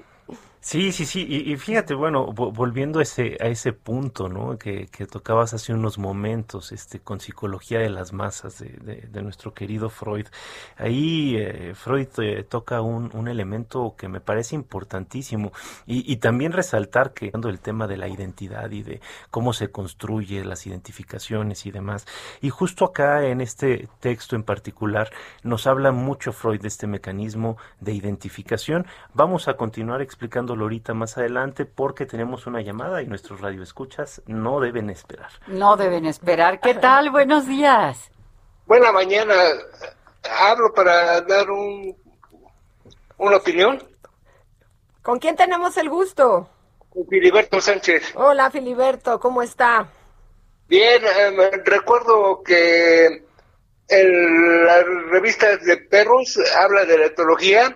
Sí, 0.68 0.92
sí, 0.92 1.06
sí, 1.06 1.22
y, 1.30 1.56
fíjate, 1.58 1.94
bueno, 1.94 2.26
volviendo 2.34 2.98
a 2.98 3.04
ese, 3.04 3.38
a 3.40 3.46
ese 3.50 3.72
punto, 3.72 4.30
¿no? 4.30 4.58
Que, 4.58 4.88
tocabas 5.12 5.54
hace 5.54 5.74
unos 5.74 6.00
momentos, 6.00 6.72
este, 6.72 7.00
con 7.00 7.20
psicología 7.20 7.78
de 7.78 7.92
las 7.92 8.14
masas 8.14 8.58
de, 8.58 9.08
de, 9.08 9.22
nuestro 9.22 9.54
querido 9.54 9.92
Freud. 9.92 10.26
Ahí 10.78 11.36
eh, 11.38 11.74
Freud 11.76 12.08
eh, 12.18 12.44
toca 12.50 12.82
un, 12.82 13.12
un, 13.14 13.28
elemento 13.28 13.94
que 13.96 14.08
me 14.08 14.22
parece 14.22 14.56
importantísimo 14.56 15.52
y, 15.86 16.12
y 16.12 16.18
también 16.18 16.52
resaltar 16.52 17.14
que 17.14 17.30
cuando 17.30 17.50
el 17.50 17.60
tema 17.60 17.86
de 17.86 17.98
la 17.98 18.08
identidad 18.08 18.72
y 18.72 18.82
de 18.82 19.02
cómo 19.30 19.54
se 19.54 19.70
construye 19.70 20.44
las 20.44 20.66
identificaciones 20.66 21.68
y 21.68 21.72
demás. 21.72 22.08
Y 22.42 22.50
justo 22.50 22.86
acá 22.86 23.28
en 23.28 23.40
este 23.40 23.88
texto 24.00 24.36
en 24.36 24.42
particular 24.42 25.12
nos 25.44 25.68
habla 25.68 25.92
mucho 25.92 26.34
Freud 26.34 26.62
de 26.62 26.70
este 26.70 26.88
mecanismo 26.88 27.58
de 27.80 27.94
identificación. 27.94 28.88
Vamos 29.14 29.48
a 29.48 29.58
continuar 29.58 30.02
explicando 30.02 30.55
ahorita 30.64 30.94
más 30.94 31.18
adelante 31.18 31.66
porque 31.66 32.06
tenemos 32.06 32.48
una 32.48 32.62
llamada 32.62 33.02
y 33.02 33.08
nuestros 33.08 33.42
radioescuchas 33.42 34.22
no 34.28 34.60
deben 34.60 34.90
esperar. 34.90 35.30
No 35.48 35.76
deben 35.76 36.06
esperar. 36.06 36.60
¿Qué 36.60 36.74
tal? 36.76 37.10
Buenos 37.12 37.48
días. 37.48 38.12
Buena 38.66 38.92
mañana. 38.92 39.34
Hablo 40.40 40.74
para 40.74 41.22
dar 41.22 41.50
un, 41.50 41.96
una 43.18 43.38
opinión. 43.38 43.82
¿Con 45.02 45.20
quién 45.20 45.36
tenemos 45.36 45.78
el 45.78 45.90
gusto? 45.90 46.50
Filiberto 47.10 47.60
Sánchez. 47.62 48.14
Hola 48.16 48.50
Filiberto, 48.50 49.20
¿cómo 49.20 49.42
está? 49.42 49.88
Bien, 50.68 51.04
eh, 51.04 51.62
recuerdo 51.64 52.42
que 52.44 53.26
en 53.88 54.66
la 54.66 54.82
revista 55.12 55.58
de 55.58 55.78
perros 55.78 56.40
habla 56.58 56.86
de 56.86 56.98
la 56.98 57.06
etología 57.06 57.76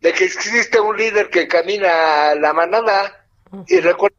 de 0.00 0.12
que 0.12 0.24
existe 0.24 0.80
un 0.80 0.96
líder 0.96 1.30
que 1.30 1.48
camina 1.48 2.34
la 2.34 2.52
manada. 2.52 3.26
Y 3.66 3.80
recuerdo 3.80 4.16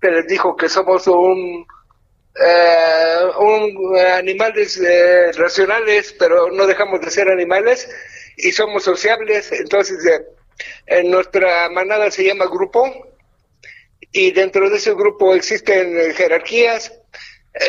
que 0.00 0.10
les 0.10 0.26
dijo 0.26 0.56
que 0.56 0.68
somos 0.68 1.06
un 1.06 1.66
eh, 2.34 3.20
un 3.38 3.96
animales 3.98 4.80
eh, 4.80 5.30
racionales 5.32 6.16
pero 6.18 6.50
no 6.50 6.66
dejamos 6.66 7.02
de 7.02 7.10
ser 7.10 7.28
animales 7.28 7.88
y 8.36 8.50
somos 8.52 8.82
sociables. 8.82 9.52
Entonces 9.52 10.04
eh, 10.06 10.26
en 10.86 11.10
nuestra 11.10 11.68
manada 11.70 12.10
se 12.10 12.24
llama 12.24 12.46
grupo 12.46 12.84
y 14.10 14.32
dentro 14.32 14.68
de 14.68 14.76
ese 14.76 14.94
grupo 14.94 15.34
existen 15.34 16.12
jerarquías 16.14 16.92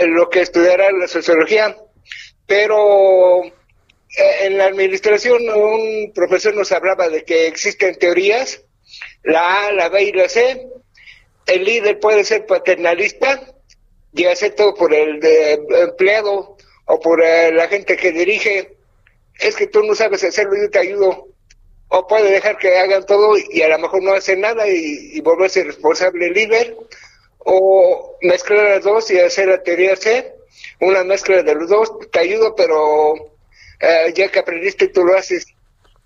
lo 0.08 0.30
que 0.30 0.42
estudiará 0.42 0.92
la 0.92 1.08
sociología 1.08 1.76
pero 2.46 3.44
eh, 3.44 3.54
en 4.16 4.58
la 4.58 4.66
administración 4.66 5.50
un 5.50 6.12
profesor 6.14 6.56
nos 6.56 6.72
hablaba 6.72 7.10
de 7.10 7.24
que 7.24 7.48
existen 7.48 7.98
teorías, 7.98 8.62
la 9.24 9.68
A, 9.68 9.72
la 9.72 9.90
B 9.90 10.04
y 10.04 10.12
la 10.12 10.30
C. 10.30 10.68
El 11.48 11.64
líder 11.66 12.00
puede 12.00 12.24
ser 12.24 12.46
paternalista 12.46 13.42
y 14.14 14.26
hacer 14.26 14.54
todo 14.56 14.74
por 14.76 14.94
el 14.94 15.20
empleado 15.82 16.58
o 16.86 17.00
por 17.00 17.22
eh, 17.24 17.52
la 17.52 17.68
gente 17.68 17.98
que 17.98 18.12
dirige. 18.12 18.78
Es 19.40 19.56
que 19.56 19.68
tú 19.68 19.84
no 19.84 19.96
sabes 19.96 20.24
hacerlo, 20.24 20.56
yo 20.56 20.70
te 20.70 20.80
ayudo. 20.80 21.30
O 21.90 22.08
puede 22.08 22.32
dejar 22.32 22.58
que 22.58 22.78
hagan 22.78 23.06
todo 23.06 23.36
y 23.38 23.62
a 23.62 23.68
lo 23.68 23.80
mejor 23.80 24.04
no 24.04 24.14
hace 24.14 24.36
nada 24.36 24.68
y, 24.68 25.12
y 25.14 25.22
volverse 25.22 25.64
responsable 25.64 26.30
líder. 26.30 26.78
O 27.40 28.18
mezclar 28.22 28.64
las 28.66 28.84
dos 28.84 29.10
y 29.12 29.20
hacer 29.20 29.48
la 29.48 29.64
teoría 29.64 29.96
C. 29.96 30.34
Una 30.80 31.04
mezcla 31.04 31.42
de 31.42 31.56
los 31.56 31.70
dos. 31.70 31.92
Te 32.12 32.20
ayudo, 32.20 32.56
pero 32.56 33.33
eh, 33.80 34.14
ya 34.16 34.30
que 34.30 34.40
aprendiste 34.40 34.88
tú 34.88 35.04
lo 35.04 35.18
haces. 35.18 35.46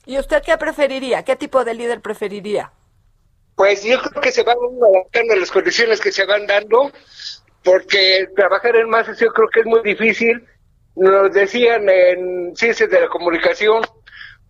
¿Y 0.06 0.18
usted 0.18 0.42
qué 0.44 0.58
preferiría? 0.58 1.24
¿Qué 1.24 1.36
tipo 1.36 1.64
de 1.66 1.74
líder 1.74 2.02
preferiría? 2.02 2.72
Pues 3.56 3.84
yo 3.84 4.00
creo 4.02 4.22
que 4.22 4.32
se 4.32 4.44
van 4.44 4.58
adaptando 4.58 5.34
a 5.34 5.38
las 5.38 5.52
condiciones 5.52 6.00
que 6.00 6.12
se 6.12 6.26
van 6.26 6.46
dando, 6.48 6.92
porque 7.64 8.28
trabajar 8.36 8.76
en 8.76 8.90
masas 8.90 9.20
yo 9.20 9.30
creo 9.34 9.50
que 9.50 9.62
es 9.62 9.66
muy 9.66 9.82
difícil. 9.82 10.48
Nos 10.96 11.34
decían 11.34 11.90
en 11.90 12.56
ciencias 12.56 12.90
de 12.90 13.02
la 13.02 13.08
comunicación, 13.08 13.84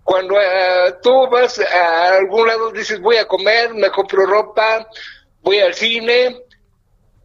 cuando 0.08 0.40
eh, 0.40 0.96
tú 1.02 1.28
vas 1.30 1.60
a 1.60 2.16
algún 2.16 2.48
lado, 2.48 2.72
dices 2.72 3.02
voy 3.02 3.18
a 3.18 3.28
comer, 3.28 3.74
me 3.74 3.90
compro 3.92 4.26
ropa, 4.26 4.88
voy 5.42 5.60
al 5.60 5.74
cine, 5.74 6.44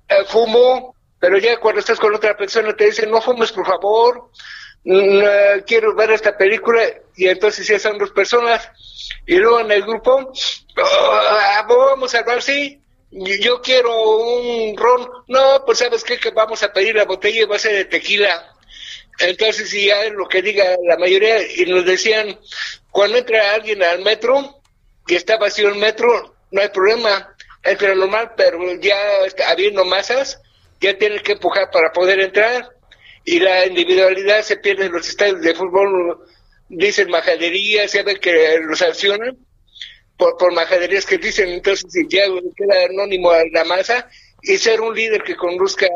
eh, 0.08 0.25
fumo, 0.26 0.96
pero 1.20 1.38
ya 1.38 1.61
cuando 1.61 1.78
estás 1.78 2.00
con 2.00 2.12
otra 2.12 2.37
persona 2.37 2.75
te 2.75 2.87
dicen 2.87 3.11
no 3.11 3.20
fumes 3.20 3.52
por 3.52 3.66
favor, 3.66 4.30
quiero 4.84 5.94
ver 5.94 6.10
esta 6.10 6.36
película 6.36 6.82
y 7.16 7.28
entonces 7.28 7.66
ya 7.66 7.78
son 7.78 7.98
dos 7.98 8.10
personas. 8.10 8.68
Y 9.26 9.36
luego 9.36 9.60
en 9.60 9.70
el 9.70 9.82
grupo 9.82 10.32
ah, 10.76 11.66
vamos 11.68 12.14
a 12.14 12.18
hablar 12.18 12.42
sí. 12.42 12.78
Yo 13.10 13.60
quiero 13.60 13.92
un 14.26 14.76
ron 14.76 15.06
no 15.28 15.64
pues 15.66 15.78
sabes 15.78 16.02
qué 16.02 16.18
que 16.18 16.30
vamos 16.30 16.62
a 16.62 16.72
pedir 16.72 16.96
la 16.96 17.04
botella 17.04 17.42
y 17.42 17.44
va 17.44 17.56
a 17.56 17.58
ser 17.58 17.74
de 17.74 17.84
tequila 17.84 18.52
entonces 19.18 19.68
si 19.68 19.86
ya 19.86 20.02
es 20.04 20.12
lo 20.12 20.26
que 20.26 20.40
diga 20.40 20.64
la 20.88 20.96
mayoría 20.96 21.42
y 21.56 21.66
nos 21.66 21.84
decían 21.84 22.38
cuando 22.90 23.18
entra 23.18 23.52
alguien 23.52 23.82
al 23.82 24.00
metro 24.00 24.62
y 25.06 25.14
está 25.14 25.36
vacío 25.36 25.68
el 25.68 25.76
metro 25.76 26.36
no 26.50 26.62
hay 26.62 26.68
problema 26.68 27.34
entra 27.62 27.94
normal 27.94 28.32
pero 28.34 28.58
ya 28.80 28.96
habiendo 29.48 29.84
masas 29.84 30.40
ya 30.80 30.96
tienes 30.96 31.22
que 31.22 31.32
empujar 31.32 31.70
para 31.70 31.92
poder 31.92 32.18
entrar 32.20 32.72
y 33.25 33.38
la 33.41 33.67
individualidad 33.67 34.43
se 34.43 34.57
pierde 34.57 34.87
en 34.87 34.93
los 34.93 35.09
estadios 35.09 35.41
de 35.41 35.55
fútbol, 35.55 36.26
dicen 36.69 37.11
majaderías, 37.11 37.91
se 37.91 38.02
ve 38.02 38.19
que 38.19 38.59
lo 38.61 38.75
sancionan 38.75 39.37
por, 40.17 40.37
por 40.37 40.52
majaderías 40.52 41.07
que 41.07 41.19
dicen, 41.19 41.49
entonces 41.50 41.91
ya 42.09 42.23
queda 42.57 42.85
anónimo 42.91 43.31
a 43.31 43.43
la 43.52 43.64
masa 43.64 44.09
y 44.43 44.57
ser 44.59 44.81
un 44.81 44.95
líder 44.95 45.23
que 45.23 45.37
conduzca 45.37 45.87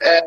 eh, 0.00 0.20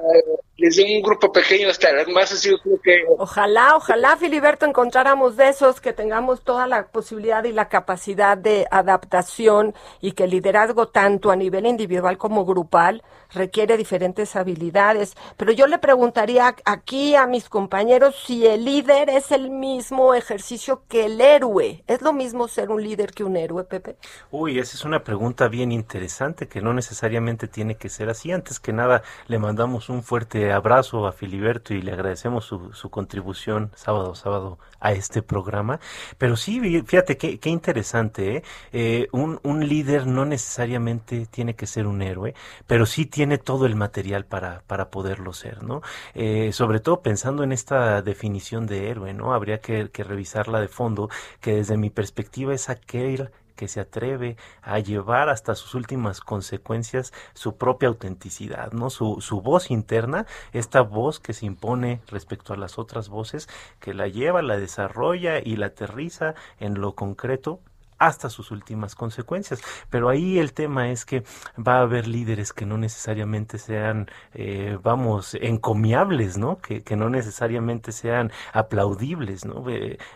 desde 0.58 0.84
un 0.84 1.02
grupo 1.02 1.32
pequeño 1.32 1.70
hasta 1.70 1.92
las 1.92 2.08
masas, 2.08 2.44
yo 2.44 2.58
creo 2.60 2.80
que... 2.84 3.04
Ojalá, 3.18 3.76
ojalá, 3.76 4.18
Filiberto, 4.18 4.66
encontráramos 4.66 5.38
de 5.38 5.50
esos 5.50 5.82
que 5.82 5.94
tengamos 5.94 6.44
toda 6.44 6.68
la 6.68 6.88
posibilidad 6.88 7.44
y 7.46 7.52
la 7.52 7.70
capacidad 7.70 8.38
de 8.38 8.68
adaptación 8.70 9.74
y 10.02 10.12
que 10.12 10.26
el 10.26 10.32
liderazgo 10.32 10.90
tanto 10.90 11.32
a 11.32 11.36
nivel 11.36 11.66
individual 11.66 12.18
como 12.18 12.46
grupal 12.46 13.02
requiere 13.34 13.78
diferentes 13.78 14.36
habilidades. 14.36 15.16
Pero 15.38 15.52
yo 15.52 15.68
le 15.68 15.78
preguntaría 15.78 16.56
aquí 16.66 17.16
a 17.16 17.28
mis 17.28 17.50
compañeros 17.50 18.16
si 18.26 18.46
el 18.46 18.66
líder 18.66 19.10
es 19.10 19.32
el 19.32 19.50
mismo 19.50 20.14
ejercicio 20.14 20.84
que 20.88 21.06
el 21.06 21.22
héroe. 21.22 21.84
¿Es 21.88 22.02
lo 22.02 22.14
mismo 22.14 22.48
ser 22.48 22.70
un 22.70 22.84
líder 22.84 23.12
que 23.12 23.24
un 23.24 23.38
héroe, 23.38 23.64
Pepe? 23.64 23.98
Uy, 24.32 24.60
esa 24.60 24.76
es 24.76 24.86
una 24.86 25.04
pregunta 25.04 25.48
bien 25.48 25.72
interesante 25.72 26.48
que 26.48 26.62
no 26.62 26.74
necesariamente 26.74 27.48
tiene 27.48 27.76
que 27.76 27.90
ser 27.90 28.10
así. 28.10 28.32
Antes 28.32 28.60
que 28.60 28.74
nada, 28.74 29.04
le 29.28 29.40
mandamos 29.40 29.90
un 29.90 30.04
fuerte 30.04 30.52
abrazo 30.52 31.08
a 31.08 31.12
Filiberto 31.12 31.74
y 31.74 31.82
le 31.82 31.92
agradecemos 31.92 32.46
su, 32.46 32.74
su 32.74 32.90
contribución 32.90 33.72
sábado 33.76 34.16
sábado 34.16 34.60
a 34.80 34.94
este 34.94 35.22
programa. 35.22 35.80
Pero 36.18 36.36
sí, 36.36 36.60
fíjate 36.86 37.18
qué, 37.18 37.40
qué 37.40 37.50
interesante, 37.50 38.38
¿eh? 38.38 38.44
eh 38.74 39.08
un, 39.12 39.40
un 39.44 39.68
líder 39.68 40.08
no 40.08 40.26
necesariamente 40.26 41.26
tiene 41.28 41.56
que 41.56 41.68
ser 41.68 41.88
un 41.88 42.02
héroe, 42.02 42.34
pero 42.68 42.86
sí 42.86 43.06
tiene 43.06 43.21
todo 43.38 43.66
el 43.66 43.76
material 43.76 44.26
para, 44.26 44.64
para 44.68 44.90
poderlo 44.90 45.34
ser, 45.34 45.64
¿no? 45.64 45.82
Eh, 46.14 46.52
sobre 46.54 46.80
todo 46.80 47.02
pensando 47.02 47.44
en 47.44 47.52
esta 47.52 48.02
definición 48.02 48.68
de 48.68 48.90
héroe, 48.90 49.14
¿no? 49.14 49.34
Habría 49.34 49.60
que, 49.60 49.90
que 49.92 50.04
revisarla 50.04 50.60
de 50.60 50.68
fondo, 50.68 51.10
que 51.40 51.56
desde 51.56 51.78
mi 51.78 51.90
perspectiva 51.90 52.54
es 52.54 52.70
aquel 52.70 53.32
que 53.56 53.68
se 53.68 53.80
atreve 53.80 54.38
a 54.64 54.80
llevar 54.80 55.30
hasta 55.30 55.54
sus 55.54 55.76
últimas 55.76 56.22
consecuencias 56.22 57.14
su 57.34 57.58
propia 57.58 57.90
autenticidad, 57.90 58.72
¿no? 58.72 58.90
Su, 58.90 59.22
su 59.22 59.42
voz 59.42 59.70
interna, 59.70 60.26
esta 60.52 60.82
voz 60.82 61.20
que 61.20 61.34
se 61.34 61.46
impone 61.46 62.02
respecto 62.08 62.54
a 62.54 62.58
las 62.58 62.80
otras 62.80 63.08
voces, 63.10 63.48
que 63.80 63.94
la 63.94 64.08
lleva, 64.08 64.42
la 64.42 64.58
desarrolla 64.58 65.40
y 65.40 65.58
la 65.58 65.68
aterriza 65.68 66.34
en 66.60 66.82
lo 66.82 66.96
concreto 66.96 67.60
hasta 68.02 68.32
sus 68.32 68.50
últimas 68.50 68.96
consecuencias. 68.96 69.62
Pero 69.92 70.10
ahí 70.10 70.40
el 70.40 70.54
tema 70.54 70.90
es 70.90 71.06
que 71.06 71.24
va 71.56 71.78
a 71.78 71.82
haber 71.82 72.08
líderes 72.08 72.52
que 72.52 72.66
no 72.66 72.78
necesariamente 72.78 73.60
sean, 73.60 74.10
eh, 74.34 74.80
vamos, 74.82 75.36
encomiables, 75.40 76.38
¿no? 76.38 76.58
Que, 76.58 76.82
no 76.92 77.10
necesariamente 77.10 77.94
sean 77.94 78.32
aplaudibles, 78.52 79.46
¿no? 79.46 79.64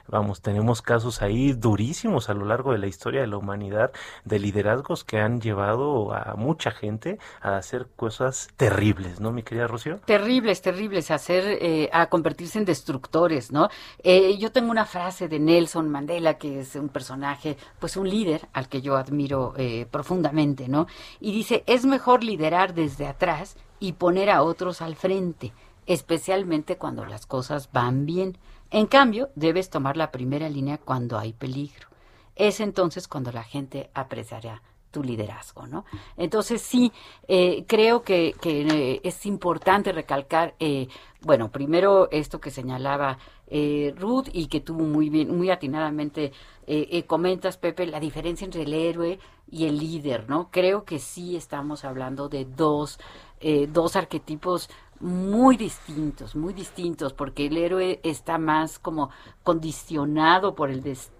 vamos, 0.07 0.41
tenemos 0.41 0.81
casos 0.81 1.21
ahí 1.21 1.53
durísimos 1.53 2.29
a 2.29 2.33
lo 2.33 2.45
largo 2.45 2.73
de 2.73 2.79
la 2.79 2.87
historia 2.87 3.21
de 3.21 3.27
la 3.27 3.37
humanidad 3.37 3.91
de 4.25 4.39
liderazgos 4.39 5.05
que 5.05 5.19
han 5.19 5.39
llevado 5.39 6.13
a 6.13 6.35
mucha 6.35 6.71
gente 6.71 7.17
a 7.41 7.55
hacer 7.55 7.87
cosas 7.95 8.49
terribles, 8.57 9.21
¿no, 9.21 9.31
mi 9.31 9.43
querida 9.43 9.67
Rocío? 9.67 9.99
Terribles, 10.05 10.61
terribles, 10.61 11.11
a 11.11 11.15
hacer, 11.15 11.43
eh, 11.61 11.89
a 11.93 12.07
convertirse 12.07 12.59
en 12.59 12.65
destructores, 12.65 13.51
¿no? 13.51 13.69
Eh, 14.03 14.37
yo 14.37 14.51
tengo 14.51 14.71
una 14.71 14.85
frase 14.85 15.29
de 15.29 15.39
Nelson 15.39 15.89
Mandela, 15.89 16.37
que 16.37 16.59
es 16.59 16.75
un 16.75 16.89
personaje 16.89 17.57
pues 17.79 17.97
un 17.97 18.09
líder 18.09 18.47
al 18.53 18.69
que 18.69 18.81
yo 18.81 18.97
admiro 18.97 19.53
eh, 19.57 19.87
profundamente, 19.89 20.67
¿no? 20.67 20.87
Y 21.19 21.31
dice, 21.31 21.63
es 21.67 21.85
mejor 21.85 22.23
liderar 22.23 22.73
desde 22.73 23.07
atrás 23.07 23.57
y 23.79 23.93
poner 23.93 24.29
a 24.29 24.43
otros 24.43 24.81
al 24.81 24.95
frente, 24.95 25.53
especialmente 25.85 26.77
cuando 26.77 27.05
las 27.05 27.25
cosas 27.25 27.69
van 27.71 28.05
bien. 28.05 28.37
En 28.71 28.87
cambio, 28.87 29.29
debes 29.35 29.69
tomar 29.69 29.97
la 29.97 30.11
primera 30.11 30.49
línea 30.49 30.77
cuando 30.77 31.17
hay 31.17 31.33
peligro. 31.33 31.87
Es 32.35 32.59
entonces 32.59 33.07
cuando 33.07 33.31
la 33.31 33.43
gente 33.43 33.89
apreciará 33.93 34.61
tu 34.95 35.03
liderazgo, 35.03 35.67
¿no? 35.67 35.83
Entonces 36.15 36.61
sí, 36.61 36.89
eh, 37.27 37.65
creo 37.67 38.01
que, 38.01 38.33
eh, 38.41 39.01
es 39.03 39.25
importante 39.25 39.91
recalcar, 39.91 40.55
eh, 40.57 40.87
bueno, 41.19 41.51
primero 41.51 42.07
esto 42.11 42.39
que 42.39 42.49
señalaba 42.49 43.17
eh, 43.47 43.93
Ruth 43.97 44.29
y 44.31 44.47
que 44.47 44.61
tuvo 44.61 44.85
muy 44.85 45.09
bien, 45.09 45.35
muy 45.35 45.49
atinadamente 45.49 46.31
comentas, 47.05 47.57
Pepe, 47.57 47.85
la 47.85 47.99
diferencia 47.99 48.45
entre 48.45 48.63
el 48.63 48.73
héroe 48.73 49.19
y 49.51 49.65
el 49.65 49.77
líder, 49.77 50.27
¿no? 50.29 50.49
Creo 50.49 50.83
que 50.83 50.97
sí 50.97 51.35
estamos 51.35 51.85
hablando 51.85 52.27
de 52.27 52.45
dos, 52.45 52.97
dos 53.69 53.95
arquetipos 53.95 54.67
muy 54.99 55.57
distintos, 55.57 56.35
muy 56.35 56.53
distintos, 56.53 57.13
porque 57.13 57.45
el 57.45 57.57
héroe 57.57 57.99
está 58.01 58.39
más 58.39 58.79
como 58.79 59.11
condicionado 59.43 60.55
por 60.55 60.71
el 60.71 60.81
destino 60.81 61.14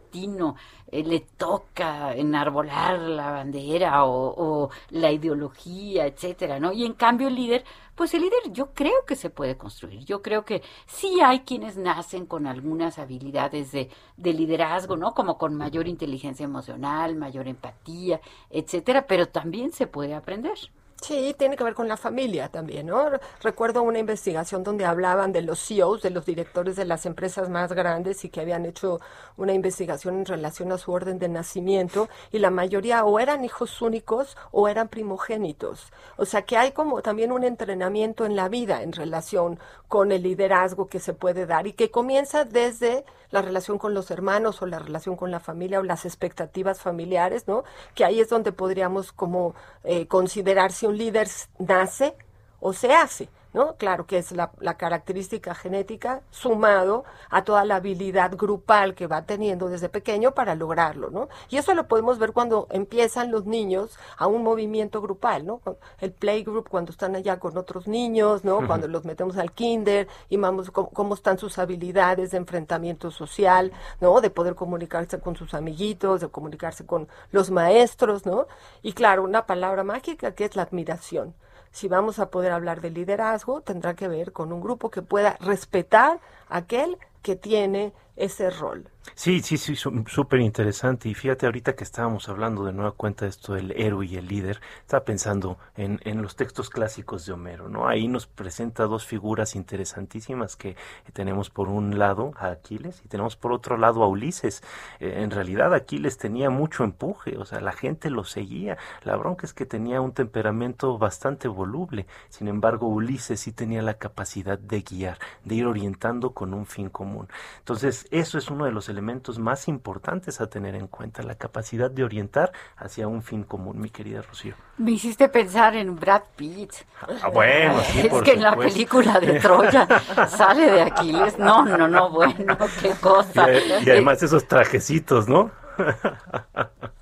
eh, 0.91 1.03
le 1.03 1.19
toca 1.19 2.13
enarbolar 2.13 3.00
la 3.00 3.31
bandera 3.31 4.05
o, 4.05 4.69
la 4.91 5.12
ideología, 5.12 6.05
etcétera, 6.05 6.60
¿no? 6.60 6.72
Y 6.72 6.86
en 6.86 6.93
cambio 6.93 7.27
el 7.27 7.36
líder, 7.36 7.63
pues 7.95 8.13
el 8.13 8.22
líder 8.22 8.51
yo 8.51 8.74
creo 8.74 9.05
que 9.05 9.15
se 9.15 9.29
puede 9.29 9.57
construir. 9.57 10.05
Yo 10.05 10.22
creo 10.22 10.45
que 10.45 10.62
sí 10.88 11.19
hay 11.22 11.41
quienes 11.41 11.77
nacen 11.77 12.25
con 12.25 12.48
algunas 12.48 13.00
habilidades 13.00 13.72
de, 13.72 13.89
de 14.17 14.34
liderazgo, 14.34 14.98
¿no? 14.98 15.13
Como 15.13 15.38
con 15.38 15.55
mayor 15.55 15.88
inteligencia 15.88 16.45
emocional, 16.45 17.15
mayor 17.15 17.48
empatía, 17.48 18.22
etcétera, 18.50 19.05
pero 19.07 19.27
también 19.27 19.72
se 19.72 19.88
puede 19.88 20.13
aprender. 20.13 20.57
Sí, 21.05 21.35
tiene 21.38 21.55
que 21.55 21.63
ver 21.63 21.75
con 21.75 21.88
la 21.88 21.97
familia 21.97 22.50
también, 22.50 22.88
¿no? 22.88 23.12
Recuerdo 23.39 23.83
una 23.83 24.00
investigación 24.00 24.63
donde 24.63 24.85
hablaban 24.85 25.31
de 25.31 25.43
los 25.43 25.59
CEOs, 25.59 26.01
de 26.01 26.09
los 26.09 26.25
directores 26.25 26.75
de 26.75 26.85
las 26.85 27.05
empresas 27.05 27.47
más 27.47 27.71
grandes 27.74 28.25
y 28.25 28.29
que 28.29 28.41
habían 28.41 28.65
hecho 28.65 28.99
una 29.38 29.53
investigación 29.53 30.15
en 30.15 30.25
relación 30.25 30.71
a 30.71 30.80
su 30.80 30.91
orden 30.91 31.19
de 31.19 31.30
nacimiento 31.30 32.10
y 32.32 32.39
la 32.39 32.49
mayoría 32.49 33.06
o 33.06 33.19
eran 33.19 33.45
hijos 33.45 33.84
únicos 33.84 34.36
o 34.51 34.67
eran 34.67 34.88
primogénitos. 34.88 35.91
O 36.17 36.25
sea 36.25 36.41
que 36.41 36.58
hay 36.58 36.71
como 36.71 37.03
también 37.03 37.32
un 37.32 37.43
entrenamiento 37.43 38.25
en 38.25 38.36
la 38.36 38.49
vida 38.49 38.82
en 38.82 38.91
relación 38.91 39.60
con 39.88 40.12
el 40.12 40.23
liderazgo 40.23 40.88
que 40.88 40.99
se 40.99 41.13
puede 41.13 41.45
dar 41.45 41.67
y 41.67 41.73
que 41.73 41.91
comienza 41.91 42.45
desde 42.45 43.06
la 43.36 43.41
relación 43.41 43.78
con 43.78 43.93
los 43.93 44.10
hermanos 44.12 44.62
o 44.62 44.65
la 44.65 44.80
relación 44.80 45.15
con 45.15 45.30
la 45.30 45.39
familia 45.39 45.80
o 45.80 45.84
las 45.84 46.06
expectativas 46.06 46.80
familiares, 46.80 47.48
¿no? 47.48 47.63
Que 47.93 48.06
ahí 48.06 48.19
es 48.19 48.30
donde 48.30 48.52
podríamos 48.54 49.12
como 49.12 49.54
eh, 49.84 50.08
considerar 50.08 50.71
si 50.71 50.86
un 50.86 50.98
líder 50.98 51.28
nace 51.60 52.15
o 52.62 52.71
se 52.74 52.93
hace. 52.93 53.30
¿No? 53.56 53.78
Claro 53.78 54.06
que 54.06 54.18
es 54.18 54.34
la, 54.34 54.52
característica 54.78 55.56
genética 55.56 56.22
sumado 56.30 57.06
a 57.30 57.46
toda 57.46 57.63
la 57.63 57.78
habilidad 57.78 58.36
grupal 58.36 58.96
que 58.96 59.08
va 59.08 59.26
teniendo 59.26 59.70
desde 59.70 59.88
pequeño 59.88 60.34
para 60.34 60.56
lograrlo, 60.56 61.10
¿no? 61.10 61.30
Y 61.50 61.56
eso 61.56 61.74
lo 61.74 61.88
podemos 61.88 62.20
ver 62.20 62.34
cuando 62.34 62.68
empiezan 62.70 63.32
los 63.32 63.46
niños 63.46 63.98
a 64.18 64.28
un 64.28 64.44
movimiento 64.44 65.02
grupal, 65.02 65.46
¿no? 65.46 65.62
El 66.00 66.12
playgroup 66.12 66.68
cuando 66.68 66.91
están 66.91 67.15
allá 67.15 67.39
con 67.39 67.58
otros 67.58 67.88
niños, 67.88 68.44
¿no? 68.44 68.68
Cuando 68.68 68.89
los 68.89 69.06
metemos 69.06 69.38
al 69.38 69.54
kinder 69.54 70.10
y 70.28 70.36
vamos 70.36 70.70
cómo, 70.70 71.15
están 71.15 71.38
sus 71.38 71.58
habilidades 71.58 72.32
de 72.32 72.38
enfrentamiento 72.38 73.10
social, 73.10 73.72
¿no? 74.02 74.20
De 74.20 74.30
poder 74.30 74.56
comunicarse 74.56 75.22
con 75.22 75.38
sus 75.38 75.54
amiguitos, 75.54 76.20
de 76.20 76.28
comunicarse 76.28 76.86
con 76.86 77.08
los 77.32 77.52
maestros, 77.52 78.26
¿no? 78.26 78.48
Y 78.84 78.91
claro, 78.91 79.24
una 79.24 79.46
palabra 79.46 79.86
mágica 79.86 80.34
que 80.34 80.44
es 80.44 80.58
la 80.58 80.63
admiración 80.63 81.34
si 81.75 81.89
vamos 81.89 82.19
a 82.19 82.29
poder 82.29 82.53
hablar 82.53 82.79
de 82.79 82.89
liderazgo, 82.89 83.59
tendrá 83.59 83.95
que 83.95 84.07
ver 84.07 84.31
con 84.31 84.53
un 84.53 84.61
grupo 84.61 84.89
que 84.89 85.01
pueda 85.01 85.35
respetar 85.41 86.21
aquel 86.47 86.97
que 87.25 87.35
tiene 87.35 87.91
ese 88.15 88.51
rol. 88.51 88.88
Sí, 89.13 89.41
sí, 89.41 89.57
sí, 89.57 89.75
súper 89.75 90.39
interesante. 90.39 91.07
Y 91.09 91.13
fíjate, 91.13 91.45
ahorita 91.45 91.75
que 91.75 91.83
estábamos 91.83 92.27
hablando 92.27 92.65
de 92.65 92.73
nueva 92.73 92.91
cuenta 92.91 93.25
de 93.25 93.29
esto 93.29 93.53
del 93.53 93.71
héroe 93.71 94.05
y 94.05 94.15
el 94.15 94.27
líder, 94.27 94.59
estaba 94.81 95.05
pensando 95.05 95.57
en, 95.77 95.99
en, 96.03 96.21
los 96.21 96.35
textos 96.35 96.69
clásicos 96.69 97.25
de 97.25 97.33
Homero, 97.33 97.69
¿no? 97.69 97.88
Ahí 97.88 98.07
nos 98.07 98.25
presenta 98.25 98.85
dos 98.85 99.05
figuras 99.05 99.55
interesantísimas 99.55 100.55
que 100.55 100.75
tenemos 101.13 101.49
por 101.49 101.69
un 101.69 101.97
lado 101.97 102.33
a 102.38 102.47
Aquiles 102.47 103.01
y 103.05 103.07
tenemos 103.07 103.35
por 103.35 103.53
otro 103.53 103.77
lado 103.77 104.03
a 104.03 104.07
Ulises. 104.07 104.63
Eh, 104.99 105.21
en 105.21 105.31
realidad 105.31 105.73
Aquiles 105.73 106.17
tenía 106.17 106.49
mucho 106.49 106.83
empuje, 106.83 107.38
o 107.38 107.45
sea, 107.45 107.61
la 107.61 107.73
gente 107.73 108.09
lo 108.09 108.23
seguía. 108.23 108.77
La 109.03 109.15
bronca 109.15 109.45
es 109.45 109.53
que 109.53 109.65
tenía 109.65 110.01
un 110.01 110.13
temperamento 110.13 110.97
bastante 110.97 111.47
voluble. 111.47 112.05
Sin 112.29 112.47
embargo, 112.47 112.88
Ulises 112.88 113.39
sí 113.39 113.51
tenía 113.51 113.81
la 113.81 113.93
capacidad 113.93 114.57
de 114.57 114.81
guiar, 114.81 115.19
de 115.43 115.55
ir 115.55 115.67
orientando 115.67 116.31
con 116.31 116.53
un 116.53 116.65
fin 116.65 116.89
común. 116.89 117.14
Entonces, 117.60 118.08
eso 118.12 118.38
es 118.38 118.49
uno 118.49 118.65
de 118.65 118.71
los 118.71 118.89
elementos 118.89 119.39
más 119.39 119.67
importantes 119.67 120.41
a 120.41 120.47
tener 120.47 120.75
en 120.75 120.88
cuenta, 120.88 121.23
la 121.23 121.36
capacidad 121.36 121.89
de 121.89 122.04
orientar 122.04 122.51
hacia 122.78 123.08
un 123.08 123.23
fin 123.23 123.43
común, 123.43 123.80
mi 123.80 123.89
querida 123.89 124.21
Rocío. 124.21 124.56
Me 124.78 124.91
hiciste 124.91 125.30
pensar 125.30 125.75
en 125.75 125.95
Brad 125.95 126.23
Pitt. 126.36 126.73
Ah, 127.21 127.30
bueno, 127.30 127.80
sí, 127.82 128.08
Es 128.12 128.21
que 128.23 128.34
en 128.34 128.43
la 128.43 128.56
película 128.56 129.19
de 129.19 129.39
Troya 129.39 129.88
sale 130.28 130.69
de 130.69 130.82
Aquiles. 130.82 131.39
No, 131.39 131.63
no, 131.65 131.88
no, 131.88 132.10
bueno, 132.10 132.58
qué 132.82 132.91
cosa. 133.01 133.47
Y, 133.51 133.89
además 133.89 134.21
esos 134.21 134.47
trajecitos, 134.47 135.28
¿no? 135.28 135.51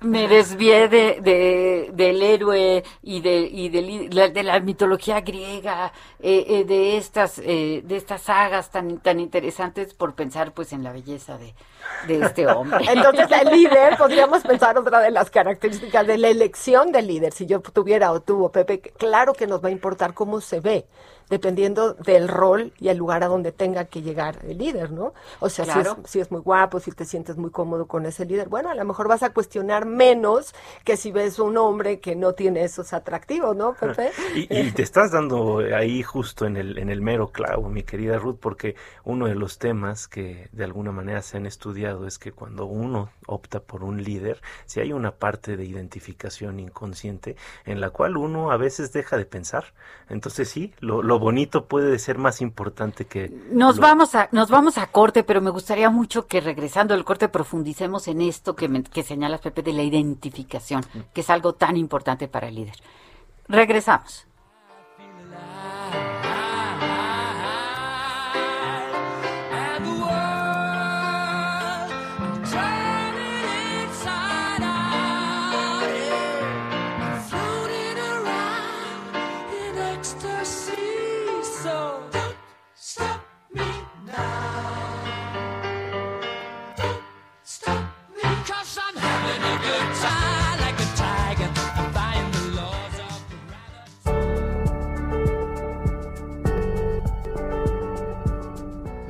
Me 0.00 0.28
desvié 0.28 0.88
de, 0.88 1.20
de, 1.20 1.90
del 1.92 2.22
héroe 2.22 2.84
y 3.02 3.20
de, 3.20 4.30
de 4.32 4.42
la 4.42 4.60
mitología 4.60 5.20
griega, 5.20 5.92
eh, 6.20 6.44
eh, 6.48 6.64
de 6.64 6.96
estas 6.96 7.38
eh, 7.38 7.82
de 7.84 7.96
estas 7.96 8.22
sagas 8.22 8.70
tan 8.70 8.98
tan 8.98 9.18
interesantes 9.20 9.94
por 9.94 10.14
pensar 10.14 10.52
pues 10.52 10.72
en 10.72 10.82
la 10.82 10.92
belleza 10.92 11.38
de, 11.38 11.54
de 12.06 12.26
este 12.26 12.46
hombre. 12.46 12.84
Entonces 12.92 13.26
el 13.30 13.50
líder 13.50 13.96
podríamos 13.96 14.42
pensar 14.42 14.78
otra 14.78 15.00
de 15.00 15.10
las 15.10 15.30
características 15.30 16.06
de 16.06 16.18
la 16.18 16.28
elección 16.28 16.92
del 16.92 17.06
líder. 17.06 17.32
Si 17.32 17.46
yo 17.46 17.60
tuviera 17.60 18.12
o 18.12 18.20
tuvo 18.20 18.52
Pepe, 18.52 18.80
claro 18.80 19.32
que 19.32 19.46
nos 19.46 19.64
va 19.64 19.68
a 19.68 19.72
importar 19.72 20.14
cómo 20.14 20.40
se 20.40 20.60
ve 20.60 20.86
dependiendo 21.30 21.94
del 21.94 22.28
rol 22.28 22.72
y 22.78 22.88
el 22.88 22.98
lugar 22.98 23.22
a 23.22 23.28
donde 23.28 23.52
tenga 23.52 23.86
que 23.86 24.02
llegar 24.02 24.38
el 24.44 24.58
líder, 24.58 24.90
¿no? 24.90 25.14
O 25.40 25.48
sea, 25.48 25.64
si, 25.64 25.78
es, 25.78 25.88
si 26.04 26.20
es 26.20 26.30
muy 26.30 26.40
guapo, 26.40 26.80
si 26.80 26.90
te 26.92 27.04
sientes 27.04 27.36
muy 27.36 27.50
cómodo 27.50 27.86
con 27.86 28.06
ese 28.06 28.24
líder, 28.24 28.48
bueno, 28.48 28.70
a 28.70 28.74
lo 28.74 28.84
mejor 28.84 29.08
vas 29.08 29.22
a 29.22 29.30
cuestionar 29.30 29.86
menos 29.86 30.54
que 30.84 30.96
si 30.96 31.12
ves 31.12 31.38
un 31.38 31.56
hombre 31.56 32.00
que 32.00 32.16
no 32.16 32.34
tiene 32.34 32.64
esos 32.64 32.92
atractivos, 32.92 33.56
¿no, 33.56 33.74
Pepe? 33.80 34.10
y, 34.34 34.70
te 34.72 34.82
estás 34.82 35.12
dando 35.12 35.58
ahí 35.74 36.02
justo 36.02 36.46
en 36.46 36.56
el, 36.56 36.78
en 36.78 36.90
el 36.90 37.00
mero 37.00 37.30
clavo, 37.30 37.68
mi 37.68 37.82
querida 37.82 38.18
Ruth, 38.18 38.38
porque 38.40 38.74
uno 39.04 39.26
de 39.26 39.34
los 39.34 39.58
temas 39.58 40.08
que 40.08 40.48
de 40.52 40.64
alguna 40.64 40.92
manera 40.92 41.22
se 41.22 41.36
han 41.36 41.46
estudiado 41.46 42.06
es 42.06 42.18
que 42.18 42.32
cuando 42.32 42.66
uno 42.66 43.10
opta 43.26 43.60
por 43.60 43.84
un 43.84 44.02
líder, 44.02 44.40
si 44.66 44.80
hay 44.80 44.92
una 44.92 45.12
parte 45.12 45.56
de 45.56 45.64
identificación 45.64 46.60
inconsciente 46.60 47.36
en 47.64 47.80
la 47.80 47.90
cual 47.90 48.16
uno 48.16 48.50
a 48.50 48.56
veces 48.56 48.92
deja 48.92 49.16
de 49.16 49.24
pensar. 49.24 49.72
Entonces 50.08 50.48
sí, 50.48 50.74
lo 50.80 51.02
lo 51.02 51.13
bonito 51.18 51.66
puede 51.66 51.98
ser 51.98 52.18
más 52.18 52.40
importante 52.40 53.06
que... 53.06 53.32
Nos, 53.50 53.78
vamos 53.78 54.14
a, 54.14 54.28
nos 54.32 54.50
vamos 54.50 54.78
a 54.78 54.86
corte, 54.86 55.24
pero 55.24 55.40
me 55.40 55.50
gustaría 55.50 55.90
mucho 55.90 56.26
que 56.26 56.40
regresando 56.40 56.94
al 56.94 57.04
corte 57.04 57.28
profundicemos 57.28 58.08
en 58.08 58.20
esto 58.20 58.54
que, 58.56 58.82
que 58.84 59.02
señalas, 59.02 59.40
Pepe, 59.40 59.62
de 59.62 59.72
la 59.72 59.82
identificación, 59.82 60.84
que 61.12 61.20
es 61.20 61.30
algo 61.30 61.54
tan 61.54 61.76
importante 61.76 62.28
para 62.28 62.48
el 62.48 62.56
líder. 62.56 62.76
Regresamos. 63.48 64.26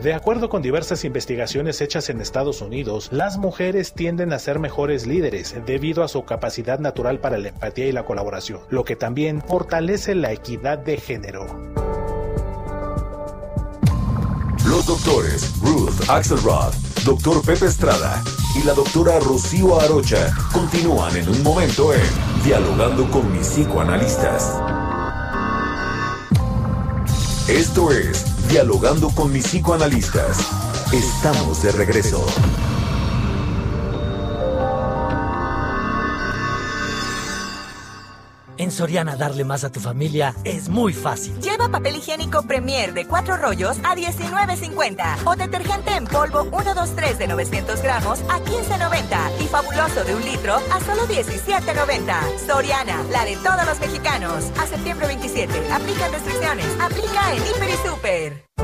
De 0.05 0.13
acuerdo 0.13 0.51
con 0.51 0.61
diversas 0.61 1.03
investigaciones 1.07 1.81
hechas 1.81 2.11
en 2.11 2.21
Estados 2.21 2.61
Unidos, 2.61 3.09
las 3.11 3.39
mujeres 3.39 3.95
tienden 3.95 4.35
a 4.35 4.39
ser 4.39 4.59
mejores 4.59 5.07
líderes 5.07 5.55
debido 5.65 6.05
a 6.05 6.09
su 6.09 6.27
capacidad 6.27 6.79
natural 6.79 7.21
para 7.21 7.39
la 7.39 7.49
empatía 7.49 7.87
y 7.87 7.93
la 7.93 8.05
colaboración, 8.05 8.61
lo 8.69 8.85
que 8.85 8.97
también 8.97 9.41
fortalece 9.41 10.15
la 10.15 10.31
equidad 10.31 10.77
de 10.77 10.99
género. 10.99 11.47
Los 14.67 14.85
doctores 14.85 15.59
Ruth 15.63 16.11
Axelrod, 16.11 16.75
doctor 17.07 17.43
Pepe 17.43 17.65
Estrada 17.65 18.23
y 18.63 18.67
la 18.67 18.75
doctora 18.75 19.19
Rocío 19.21 19.81
Arocha 19.81 20.37
continúan 20.53 21.17
en 21.17 21.31
un 21.31 21.43
momento 21.43 21.95
en 21.95 22.03
Dialogando 22.45 23.11
con 23.11 23.33
mis 23.33 23.49
psicoanalistas. 23.49 24.53
Esto 27.49 27.91
es 27.91 28.34
Dialogando 28.55 29.11
con 29.11 29.33
mis 29.33 29.49
psicoanalistas. 29.49 30.39
Estamos 30.93 31.61
de 31.65 31.73
regreso. 31.73 32.25
En 38.65 38.73
Soriana 38.73 39.15
darle 39.15 39.45
más 39.45 39.63
a 39.65 39.71
tu 39.71 39.79
familia 39.79 40.35
es 40.43 40.71
muy 40.71 40.95
fácil. 40.95 41.39
Lleva 41.43 41.69
papel 41.69 41.97
higiénico 41.97 42.41
Premier 42.45 42.95
de 42.95 43.07
4 43.07 43.37
rollos 43.37 43.77
a 43.85 43.95
19.50 43.95 45.19
o 45.27 45.37
detergente 45.37 45.95
en 45.95 46.07
polvo 46.07 46.45
123 46.45 47.19
de 47.19 47.29
900 47.29 47.83
gramos 47.83 48.21
a 48.23 48.39
15.90 48.39 49.43
y 49.43 49.49
fabuloso 49.49 50.03
de 50.05 50.15
un 50.15 50.25
litro 50.25 50.55
a 50.55 50.81
solo 50.81 51.03
17.90. 51.07 52.39
Soriana, 52.47 53.03
la 53.13 53.27
de 53.27 53.37
todos 53.37 53.67
los 53.67 53.79
mexicanos. 53.81 54.51
A 54.59 54.67
septiembre 54.67 55.09
27. 55.09 55.53
Aplica 55.71 56.09
restricciones. 56.09 56.67
Aplica 56.81 57.35
en 57.35 57.43
Hiper 57.43 57.69
y 57.69 57.87
Super. 57.87 58.64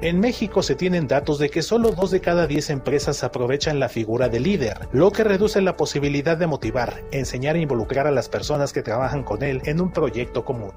En 0.00 0.20
México 0.20 0.62
se 0.62 0.76
tienen 0.76 1.08
datos 1.08 1.40
de 1.40 1.50
que 1.50 1.60
solo 1.60 1.90
dos 1.90 2.12
de 2.12 2.20
cada 2.20 2.46
diez 2.46 2.70
empresas 2.70 3.24
aprovechan 3.24 3.80
la 3.80 3.88
figura 3.88 4.28
de 4.28 4.38
líder, 4.38 4.88
lo 4.92 5.10
que 5.10 5.24
reduce 5.24 5.60
la 5.60 5.76
posibilidad 5.76 6.36
de 6.36 6.46
motivar, 6.46 7.02
enseñar 7.10 7.56
e 7.56 7.62
involucrar 7.62 8.06
a 8.06 8.12
las 8.12 8.28
personas 8.28 8.72
que 8.72 8.82
trabajan 8.82 9.24
con 9.24 9.42
él 9.42 9.60
en 9.64 9.80
un 9.80 9.90
proyecto 9.90 10.44
común. 10.44 10.70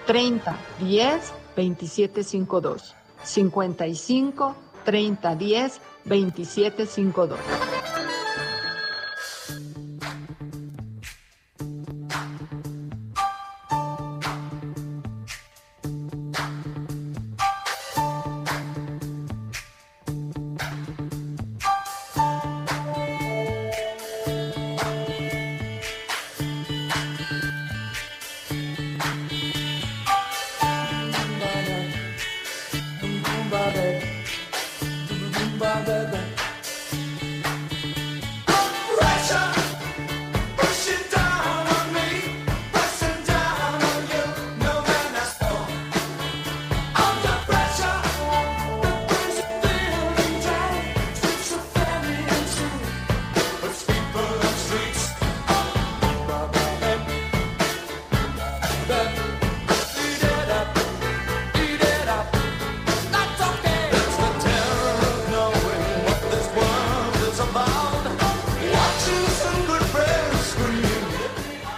30 0.06 0.56
10 0.80 1.32
2752. 1.56 2.94
55 3.22 4.56
30 4.84 5.34
10 5.36 5.80
2752. 6.04 7.38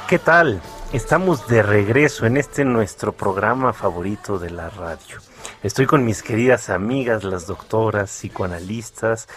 ¿Qué 0.08 0.18
tal? 0.18 0.60
Estamos 0.92 1.48
de 1.48 1.62
regreso 1.62 2.26
en 2.26 2.36
este 2.36 2.66
nuestro 2.66 3.12
programa 3.12 3.72
favorito 3.72 4.38
de 4.38 4.50
la 4.50 4.68
radio. 4.68 5.16
Estoy 5.62 5.86
con 5.86 6.04
mis 6.04 6.22
queridas 6.22 6.68
amigas, 6.68 7.24
las 7.24 7.46
doctoras, 7.46 8.10
psicoanalistas, 8.10 9.28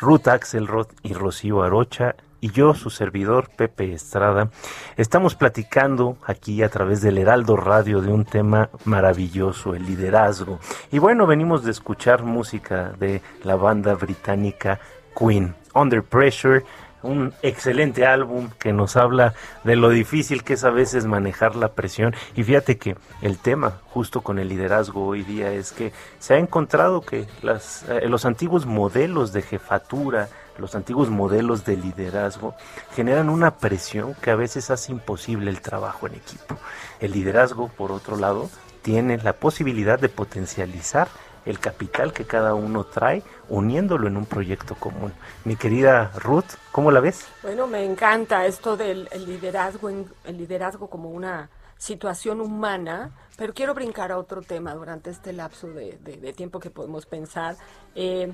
Ruth 0.00 0.26
Axelrod 0.26 0.88
y 1.04 1.14
Rocío 1.14 1.62
Arocha, 1.62 2.16
y 2.40 2.50
yo, 2.50 2.74
su 2.74 2.90
servidor, 2.90 3.48
Pepe 3.56 3.92
Estrada. 3.92 4.50
Estamos 4.96 5.36
platicando 5.36 6.18
aquí 6.26 6.64
a 6.64 6.68
través 6.68 7.00
del 7.00 7.18
Heraldo 7.18 7.56
Radio 7.56 8.00
de 8.00 8.12
un 8.12 8.24
tema 8.24 8.70
maravilloso, 8.84 9.76
el 9.76 9.86
liderazgo. 9.86 10.58
Y 10.90 10.98
bueno, 10.98 11.28
venimos 11.28 11.62
de 11.62 11.70
escuchar 11.70 12.24
música 12.24 12.92
de 12.98 13.22
la 13.44 13.54
banda 13.54 13.94
británica 13.94 14.80
Queen, 15.16 15.54
Under 15.74 16.02
Pressure, 16.02 16.64
un 17.02 17.32
excelente 17.42 18.06
álbum 18.06 18.50
que 18.58 18.72
nos 18.72 18.96
habla 18.96 19.34
de 19.64 19.76
lo 19.76 19.90
difícil 19.90 20.44
que 20.44 20.54
es 20.54 20.64
a 20.64 20.70
veces 20.70 21.06
manejar 21.06 21.56
la 21.56 21.72
presión. 21.72 22.14
Y 22.34 22.42
fíjate 22.42 22.78
que 22.78 22.96
el 23.22 23.38
tema 23.38 23.78
justo 23.90 24.20
con 24.20 24.38
el 24.38 24.48
liderazgo 24.48 25.06
hoy 25.06 25.22
día 25.22 25.52
es 25.52 25.72
que 25.72 25.92
se 26.18 26.34
ha 26.34 26.38
encontrado 26.38 27.00
que 27.00 27.26
las, 27.42 27.84
eh, 27.88 28.08
los 28.08 28.24
antiguos 28.24 28.66
modelos 28.66 29.32
de 29.32 29.42
jefatura, 29.42 30.28
los 30.58 30.74
antiguos 30.74 31.08
modelos 31.08 31.64
de 31.64 31.76
liderazgo 31.76 32.54
generan 32.94 33.28
una 33.28 33.56
presión 33.56 34.14
que 34.14 34.30
a 34.30 34.36
veces 34.36 34.70
hace 34.70 34.92
imposible 34.92 35.50
el 35.50 35.60
trabajo 35.60 36.06
en 36.06 36.14
equipo. 36.14 36.56
El 37.00 37.12
liderazgo, 37.12 37.68
por 37.68 37.92
otro 37.92 38.16
lado, 38.16 38.50
tiene 38.82 39.18
la 39.18 39.34
posibilidad 39.34 39.98
de 39.98 40.08
potencializar 40.08 41.08
el 41.44 41.58
capital 41.58 42.12
que 42.12 42.24
cada 42.24 42.54
uno 42.54 42.84
trae, 42.84 43.22
uniéndolo 43.48 44.08
en 44.08 44.16
un 44.16 44.26
proyecto 44.26 44.74
común. 44.74 45.12
Mi 45.44 45.56
querida 45.56 46.12
Ruth, 46.16 46.54
¿cómo 46.72 46.90
la 46.90 47.00
ves? 47.00 47.26
Bueno, 47.42 47.66
me 47.66 47.84
encanta 47.84 48.46
esto 48.46 48.76
del 48.76 49.08
liderazgo, 49.26 49.88
el 49.88 50.36
liderazgo 50.36 50.88
como 50.88 51.10
una 51.10 51.48
situación 51.78 52.40
humana, 52.40 53.10
pero 53.36 53.54
quiero 53.54 53.72
brincar 53.74 54.10
a 54.12 54.18
otro 54.18 54.42
tema 54.42 54.74
durante 54.74 55.10
este 55.10 55.32
lapso 55.32 55.68
de, 55.68 56.32
tiempo 56.36 56.58
que 56.58 56.70
podemos 56.70 57.06
pensar. 57.06 57.56
Eh, 57.94 58.32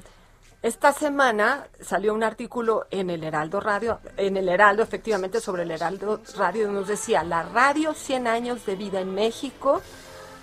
Esta 0.64 0.94
semana 0.94 1.66
salió 1.82 2.14
un 2.14 2.22
artículo 2.22 2.86
en 2.90 3.10
el 3.10 3.22
Heraldo 3.22 3.60
Radio, 3.60 4.00
en 4.16 4.38
el 4.38 4.48
Heraldo 4.48 4.82
efectivamente 4.82 5.38
sobre 5.38 5.64
el 5.64 5.70
Heraldo 5.70 6.22
Radio, 6.38 6.72
nos 6.72 6.88
decía, 6.88 7.22
la 7.22 7.42
radio 7.42 7.92
100 7.92 8.26
años 8.26 8.64
de 8.64 8.74
vida 8.74 8.98
en 9.02 9.14
México, 9.14 9.82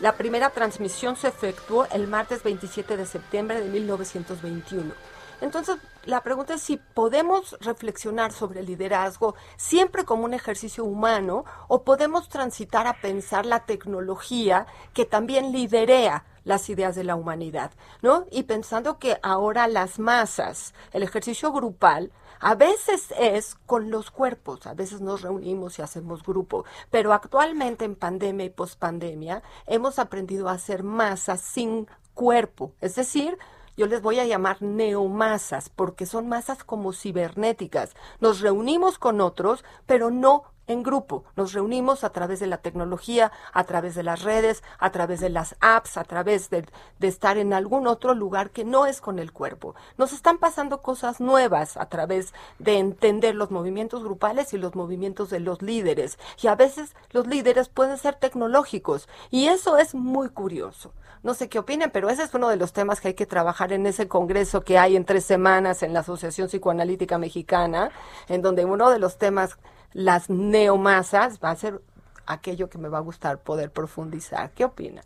la 0.02 0.18
primera 0.18 0.50
transmisión 0.50 1.16
se 1.16 1.28
efectuó 1.28 1.86
el 1.92 2.08
martes 2.08 2.42
27 2.42 2.98
de 2.98 3.06
septiembre 3.06 3.62
de 3.62 3.70
1921. 3.70 4.94
Entonces, 5.42 5.78
la 6.06 6.22
pregunta 6.22 6.56
es 6.56 6.62
si 6.62 6.78
podemos 6.78 7.56
reflexionar 7.62 8.32
sobre 8.32 8.62
el 8.62 8.66
liderazgo 8.66 9.36
siempre 9.58 10.04
como 10.04 10.26
un 10.26 10.34
ejercicio 10.34 10.84
humano 10.84 11.46
o 11.68 11.84
podemos 11.84 12.30
transitar 12.30 12.88
a 12.88 13.00
pensar 13.00 13.46
la 13.46 13.66
tecnología 13.66 14.66
que 14.94 15.06
también 15.06 15.52
liderea 15.52 16.26
las 16.44 16.70
ideas 16.70 16.96
de 16.96 17.04
la 17.04 17.16
humanidad, 17.16 17.72
¿no? 18.02 18.26
Y 18.32 18.44
pensando 18.44 18.98
que 18.98 19.20
ahora 19.22 19.68
las 19.68 20.00
masas, 20.00 20.74
el 20.94 21.04
ejercicio 21.04 21.52
grupal, 21.52 22.12
a 22.42 22.56
veces 22.56 23.14
es 23.18 23.56
con 23.66 23.92
los 23.92 24.10
cuerpos, 24.12 24.66
a 24.66 24.74
veces 24.74 25.00
nos 25.00 25.22
reunimos 25.22 25.78
y 25.78 25.84
hacemos 25.84 26.24
grupo, 26.24 26.66
pero 26.90 27.14
actualmente 27.14 27.86
en 27.86 27.96
pandemia 27.96 28.48
y 28.48 28.50
pospandemia 28.50 29.44
hemos 29.68 30.00
aprendido 30.00 30.50
a 30.50 30.54
hacer 30.54 30.84
masas 30.84 31.40
sin 31.40 31.88
cuerpo, 32.16 32.74
es 32.82 32.96
decir, 32.96 33.38
yo 33.78 33.88
les 33.88 34.02
voy 34.02 34.20
a 34.20 34.26
llamar 34.26 34.62
neomasas, 34.62 35.70
porque 35.70 36.06
son 36.06 36.28
masas 36.28 36.64
como 36.64 36.92
cibernéticas. 36.92 37.96
Nos 38.20 38.42
reunimos 38.42 39.00
con 39.00 39.22
otros, 39.22 39.64
pero 39.86 40.12
no 40.12 40.44
en 40.68 40.84
grupo. 40.84 41.24
Nos 41.36 41.54
reunimos 41.54 42.04
a 42.04 42.12
través 42.12 42.40
de 42.40 42.48
la 42.48 42.58
tecnología, 42.58 43.32
a 43.54 43.64
través 43.64 43.96
de 43.96 44.04
las 44.04 44.22
redes, 44.22 44.64
a 44.80 44.92
través 44.92 45.20
de 45.20 45.30
las 45.30 45.56
apps, 45.60 45.98
a 45.98 46.04
través 46.04 46.50
de, 46.50 46.66
de, 47.00 47.08
estar 47.08 47.38
en 47.38 47.54
algún 47.54 47.88
otro 47.88 48.14
lugar 48.14 48.52
que 48.52 48.64
no 48.64 48.86
es 48.86 49.02
con 49.02 49.20
el 49.20 49.32
cuerpo. 49.32 49.76
Nos 49.98 50.14
están 50.14 50.38
pasando 50.38 50.82
cosas 50.82 51.20
nuevas 51.20 51.78
a 51.78 51.88
través 51.88 52.34
de 52.60 52.78
entender 52.78 53.36
los 53.36 53.52
movimientos 53.52 54.04
grupales 54.04 54.54
y 54.54 54.58
los 54.58 54.76
movimientos 54.76 55.30
de 55.30 55.40
los 55.40 55.62
líderes. 55.62 56.18
Y 56.42 56.48
a 56.48 56.56
veces 56.56 56.96
los 57.12 57.28
líderes 57.28 57.70
pueden 57.70 57.98
ser 57.98 58.16
tecnológicos. 58.16 59.08
Y 59.30 59.48
eso 59.48 59.78
es 59.78 59.96
muy 59.96 60.30
curioso. 60.30 60.94
No 61.24 61.36
sé 61.36 61.50
qué 61.50 61.60
opinen, 61.60 61.92
pero 61.92 62.10
ese 62.10 62.24
es 62.24 62.34
uno 62.34 62.50
de 62.50 62.56
los 62.56 62.74
temas 62.74 63.00
que 63.00 63.10
hay 63.10 63.14
que 63.14 63.28
trabajar 63.28 63.74
en 63.74 63.86
ese 63.86 64.08
congreso 64.08 64.62
que 64.62 64.80
hay 64.80 64.96
en 64.96 65.06
tres 65.06 65.24
semanas 65.24 65.84
en 65.84 65.94
la 65.94 66.00
Asociación 66.00 66.48
Psicoanalítica 66.48 67.20
Mexicana, 67.20 67.92
en 68.28 68.42
donde 68.42 68.66
uno 68.66 68.90
de 68.90 68.98
los 68.98 69.20
temas 69.20 69.60
las 69.94 70.30
neomasas 70.30 71.40
va 71.44 71.52
a 71.52 71.56
ser 71.56 71.82
aquello 72.26 72.70
que 72.70 72.78
me 72.78 72.90
va 72.90 73.00
a 73.00 73.02
gustar 73.02 73.40
poder 73.40 73.72
profundizar. 73.72 74.52
¿Qué 74.52 74.66
opinan? 74.66 75.04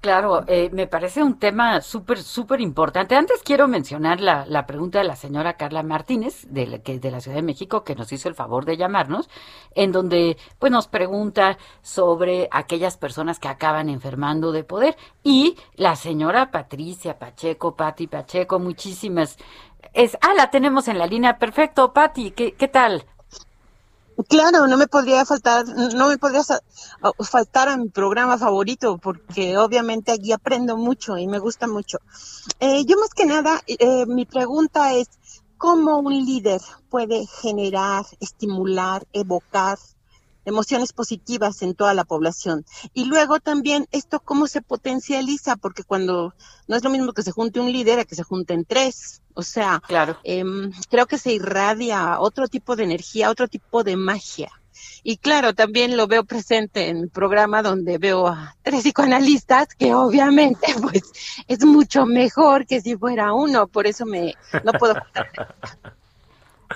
Claro, 0.00 0.44
eh, 0.46 0.70
me 0.72 0.86
parece 0.86 1.24
un 1.24 1.40
tema 1.40 1.80
súper, 1.80 2.22
súper 2.22 2.60
importante. 2.60 3.16
Antes 3.16 3.42
quiero 3.42 3.66
mencionar 3.66 4.20
la, 4.20 4.46
la, 4.46 4.64
pregunta 4.64 5.00
de 5.00 5.04
la 5.04 5.16
señora 5.16 5.54
Carla 5.54 5.82
Martínez, 5.82 6.46
de 6.50 6.68
la, 6.68 6.78
que, 6.78 7.00
de 7.00 7.10
la 7.10 7.20
Ciudad 7.20 7.36
de 7.36 7.42
México, 7.42 7.82
que 7.82 7.96
nos 7.96 8.12
hizo 8.12 8.28
el 8.28 8.36
favor 8.36 8.64
de 8.64 8.76
llamarnos, 8.76 9.28
en 9.74 9.90
donde 9.90 10.36
pues 10.60 10.70
nos 10.70 10.86
pregunta 10.86 11.58
sobre 11.82 12.48
aquellas 12.52 12.96
personas 12.96 13.40
que 13.40 13.48
acaban 13.48 13.88
enfermando 13.88 14.52
de 14.52 14.62
poder. 14.62 14.96
Y 15.24 15.56
la 15.74 15.96
señora 15.96 16.52
Patricia 16.52 17.18
Pacheco, 17.18 17.74
Pati 17.74 18.06
Pacheco, 18.06 18.60
muchísimas. 18.60 19.36
Es, 19.94 20.16
ah, 20.20 20.32
la 20.36 20.48
tenemos 20.50 20.86
en 20.86 20.98
la 20.98 21.08
línea. 21.08 21.38
Perfecto, 21.38 21.92
Pati, 21.92 22.30
¿qué, 22.30 22.52
qué 22.54 22.68
tal? 22.68 23.04
Claro, 24.26 24.66
no 24.66 24.76
me 24.76 24.88
podría 24.88 25.24
faltar, 25.24 25.64
no 25.94 26.08
me 26.08 26.18
podría 26.18 26.42
faltar 27.20 27.68
a 27.68 27.76
mi 27.76 27.88
programa 27.88 28.36
favorito, 28.36 28.98
porque 28.98 29.56
obviamente 29.56 30.10
aquí 30.10 30.32
aprendo 30.32 30.76
mucho 30.76 31.16
y 31.18 31.28
me 31.28 31.38
gusta 31.38 31.68
mucho. 31.68 31.98
Eh, 32.58 32.84
yo 32.84 32.98
más 32.98 33.10
que 33.10 33.26
nada, 33.26 33.60
eh, 33.68 34.06
mi 34.06 34.26
pregunta 34.26 34.92
es, 34.94 35.08
¿cómo 35.56 35.98
un 35.98 36.14
líder 36.26 36.60
puede 36.90 37.26
generar, 37.26 38.06
estimular, 38.18 39.06
evocar 39.12 39.78
emociones 40.48 40.92
positivas 40.92 41.62
en 41.62 41.74
toda 41.74 41.94
la 41.94 42.04
población. 42.04 42.64
Y 42.94 43.04
luego 43.04 43.40
también 43.40 43.86
esto 43.92 44.20
cómo 44.20 44.46
se 44.46 44.62
potencializa, 44.62 45.56
porque 45.56 45.84
cuando 45.84 46.34
no 46.66 46.76
es 46.76 46.82
lo 46.82 46.90
mismo 46.90 47.12
que 47.12 47.22
se 47.22 47.32
junte 47.32 47.60
un 47.60 47.72
líder 47.72 48.00
a 48.00 48.04
que 48.04 48.14
se 48.14 48.22
junten 48.22 48.64
tres. 48.64 49.22
O 49.34 49.42
sea, 49.42 49.80
claro. 49.86 50.18
Em, 50.24 50.72
creo 50.88 51.06
que 51.06 51.18
se 51.18 51.32
irradia 51.32 52.20
otro 52.20 52.48
tipo 52.48 52.74
de 52.76 52.84
energía, 52.84 53.30
otro 53.30 53.48
tipo 53.48 53.84
de 53.84 53.96
magia. 53.96 54.50
Y 55.02 55.16
claro, 55.16 55.54
también 55.54 55.96
lo 55.96 56.06
veo 56.06 56.24
presente 56.24 56.88
en 56.88 57.02
mi 57.02 57.06
programa 57.08 57.62
donde 57.62 57.98
veo 57.98 58.26
a 58.26 58.56
tres 58.62 58.82
psicoanalistas, 58.82 59.68
que 59.74 59.94
obviamente 59.94 60.66
pues 60.82 61.02
es 61.46 61.64
mucho 61.64 62.06
mejor 62.06 62.66
que 62.66 62.80
si 62.80 62.96
fuera 62.96 63.32
uno, 63.32 63.66
por 63.68 63.86
eso 63.86 64.06
me 64.06 64.34
no 64.64 64.72
puedo 64.72 64.94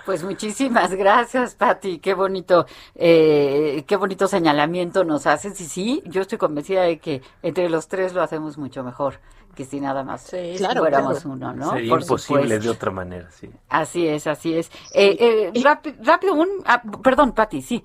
Pues 0.05 0.24
muchísimas 0.24 0.92
gracias, 0.94 1.55
Patti. 1.55 1.98
Qué 1.98 2.14
bonito, 2.14 2.66
eh, 2.94 3.85
qué 3.87 3.96
bonito 3.96 4.26
señalamiento 4.26 5.05
nos 5.05 5.26
haces. 5.26 5.61
Y 5.61 5.66
sí, 5.66 6.02
yo 6.07 6.22
estoy 6.22 6.38
convencida 6.38 6.83
de 6.83 6.98
que 6.98 7.22
entre 7.42 7.68
los 7.68 7.88
tres 7.88 8.14
lo 8.14 8.22
hacemos 8.22 8.59
mucho 8.59 8.83
mejor 8.83 9.20
que 9.55 9.64
si 9.64 9.81
nada 9.81 10.02
más 10.02 10.22
sí, 10.22 10.55
claro, 10.57 10.81
fuéramos 10.81 11.24
uno, 11.24 11.52
¿no? 11.52 11.72
Sería 11.72 11.94
imposible 11.94 12.59
de 12.59 12.70
otra 12.70 12.90
manera, 12.90 13.31
sí. 13.31 13.50
Así 13.68 14.07
es, 14.07 14.26
así 14.26 14.55
es. 14.55 14.70
Eh, 14.94 15.50
eh, 15.55 15.62
rápido, 16.05 16.35
un, 16.35 16.48
ah, 16.64 16.83
perdón, 17.02 17.33
Patti, 17.33 17.61
sí. 17.61 17.85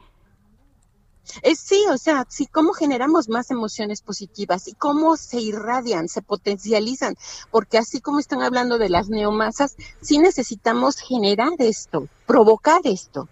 Eh, 1.41 1.55
sí, 1.55 1.83
o 1.91 1.97
sea, 1.97 2.25
sí, 2.29 2.45
cómo 2.47 2.73
generamos 2.73 3.29
más 3.29 3.51
emociones 3.51 4.01
positivas 4.01 4.67
y 4.67 4.73
cómo 4.73 5.17
se 5.17 5.39
irradian, 5.39 6.07
se 6.07 6.21
potencializan, 6.21 7.15
porque 7.51 7.77
así 7.77 8.01
como 8.01 8.19
están 8.19 8.41
hablando 8.41 8.77
de 8.77 8.89
las 8.89 9.09
neomasas, 9.09 9.75
sí 10.01 10.19
necesitamos 10.19 10.97
generar 10.97 11.53
esto, 11.59 12.07
provocar 12.25 12.81
esto. 12.85 13.27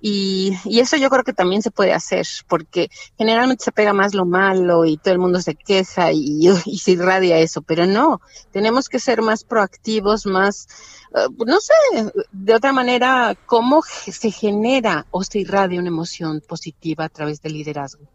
Y, 0.00 0.56
eso 0.80 0.96
yo 0.96 1.10
creo 1.10 1.24
que 1.24 1.32
también 1.32 1.62
se 1.62 1.70
puede 1.70 1.92
hacer, 1.92 2.26
porque 2.48 2.88
generalmente 3.18 3.64
se 3.64 3.72
pega 3.72 3.92
más 3.92 4.14
lo 4.14 4.24
malo 4.24 4.84
y 4.84 4.96
todo 4.96 5.12
el 5.12 5.20
mundo 5.20 5.40
se 5.40 5.54
queja 5.54 6.12
y, 6.12 6.48
y 6.64 6.78
se 6.78 6.92
irradia 6.92 7.38
eso, 7.38 7.62
pero 7.62 7.86
no, 7.86 8.20
tenemos 8.50 8.88
que 8.88 8.98
ser 8.98 9.22
más 9.22 9.44
proactivos, 9.44 10.26
más, 10.26 10.68
uh, 11.12 11.44
no 11.44 11.58
sé, 11.60 11.74
de 12.32 12.54
otra 12.54 12.72
manera, 12.72 13.36
cómo 13.46 13.82
se 13.82 14.30
genera 14.30 15.06
o 15.10 15.22
se 15.22 15.40
irradia 15.40 15.80
una 15.80 15.88
emoción 15.88 16.42
positiva 16.46 17.04
a 17.04 17.08
través 17.08 17.40
del 17.42 17.54
liderazgo. 17.54 18.06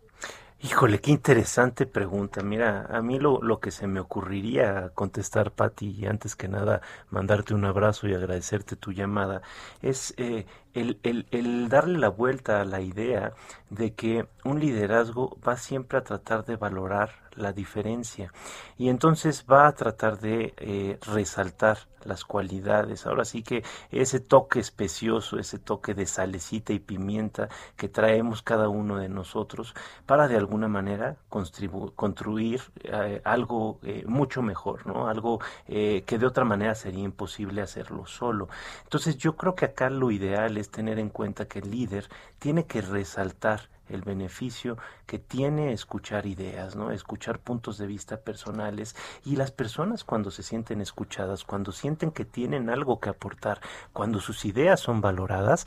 Híjole, 0.62 1.00
qué 1.00 1.12
interesante 1.12 1.86
pregunta. 1.86 2.42
Mira, 2.42 2.88
a 2.90 3.02
mí 3.02 3.20
lo, 3.20 3.40
lo 3.42 3.60
que 3.60 3.70
se 3.70 3.86
me 3.86 4.00
ocurriría 4.00 4.90
contestar, 4.96 5.52
Patti, 5.52 5.92
y 5.92 6.06
antes 6.08 6.36
que 6.36 6.48
nada 6.48 6.82
mandarte 7.12 7.54
un 7.54 7.66
abrazo 7.66 8.08
y 8.08 8.16
agradecerte 8.16 8.76
tu 8.76 8.92
llamada, 8.92 9.44
es 9.84 10.16
eh, 10.18 10.48
el, 10.76 11.00
el, 11.32 11.70
darle 11.70 11.98
la 11.98 12.10
vuelta 12.10 12.62
a 12.62 12.66
la 12.66 12.82
idea 12.82 13.34
de 13.70 13.94
que 13.94 14.28
un 14.44 14.60
liderazgo 14.60 15.38
va 15.46 15.58
siempre 15.58 15.98
a 15.98 16.04
tratar 16.04 16.46
de 16.46 16.58
valorar 16.58 17.12
la 17.36 17.52
diferencia 17.52 18.32
y 18.78 18.90
entonces 18.90 19.46
va 19.52 19.68
a 19.68 19.74
tratar 19.74 20.20
de 20.20 20.54
eh, 20.58 20.98
resaltar 21.06 21.80
las 22.06 22.24
cualidades. 22.24 23.08
Ahora 23.08 23.26
sí 23.26 23.42
que 23.42 23.64
ese 23.92 24.20
toque 24.20 24.60
especioso, 24.60 25.40
ese 25.40 25.58
toque 25.58 25.96
de 25.96 26.06
salecita 26.06 26.72
y 26.72 26.80
pimienta 26.80 27.50
que 27.76 27.90
traemos 27.90 28.44
cada 28.44 28.70
uno 28.70 28.98
de 28.98 29.10
nosotros 29.10 29.74
para 30.06 30.28
de 30.28 30.38
alguna 30.38 30.68
manera 30.68 31.18
construir 31.28 32.62
eh, 32.84 33.22
algo 33.26 33.80
eh, 33.82 34.04
mucho 34.08 34.44
mejor, 34.44 34.86
¿no? 34.86 35.08
Algo 35.08 35.40
que 35.66 36.18
de 36.20 36.26
otra 36.26 36.46
manera 36.46 36.76
sería 36.76 37.04
imposible 37.04 37.62
hacerlo 37.62 38.06
solo. 38.06 38.50
Entonces 38.84 39.18
yo 39.18 39.36
creo 39.36 39.56
que 39.56 39.66
acá 39.66 39.90
lo 39.90 40.12
ideal 40.12 40.58
es 40.58 40.65
tener 40.70 41.00
en 41.00 41.10
cuenta 41.10 41.48
que 41.48 41.60
el 41.60 41.72
líder 41.72 42.10
tiene 42.40 42.66
que 42.66 42.82
resaltar 42.82 43.70
el 43.90 44.02
beneficio 44.02 44.78
que 45.06 45.20
tiene 45.20 45.72
escuchar 45.72 46.26
ideas, 46.26 46.76
¿no? 46.76 46.92
Escuchar 46.92 47.40
puntos 47.40 47.78
de 47.78 47.88
vista 47.88 48.18
personales 48.18 48.96
y 49.24 49.36
las 49.36 49.52
personas 49.52 50.04
cuando 50.04 50.32
se 50.32 50.44
sienten 50.44 50.82
escuchadas, 50.82 51.44
cuando 51.44 51.72
sienten 51.72 52.12
que 52.12 52.26
tienen 52.26 52.70
algo 52.70 53.00
que 53.00 53.10
aportar, 53.10 53.62
cuando 53.94 54.20
sus 54.20 54.46
ideas 54.46 54.80
son 54.80 55.02
valoradas, 55.02 55.66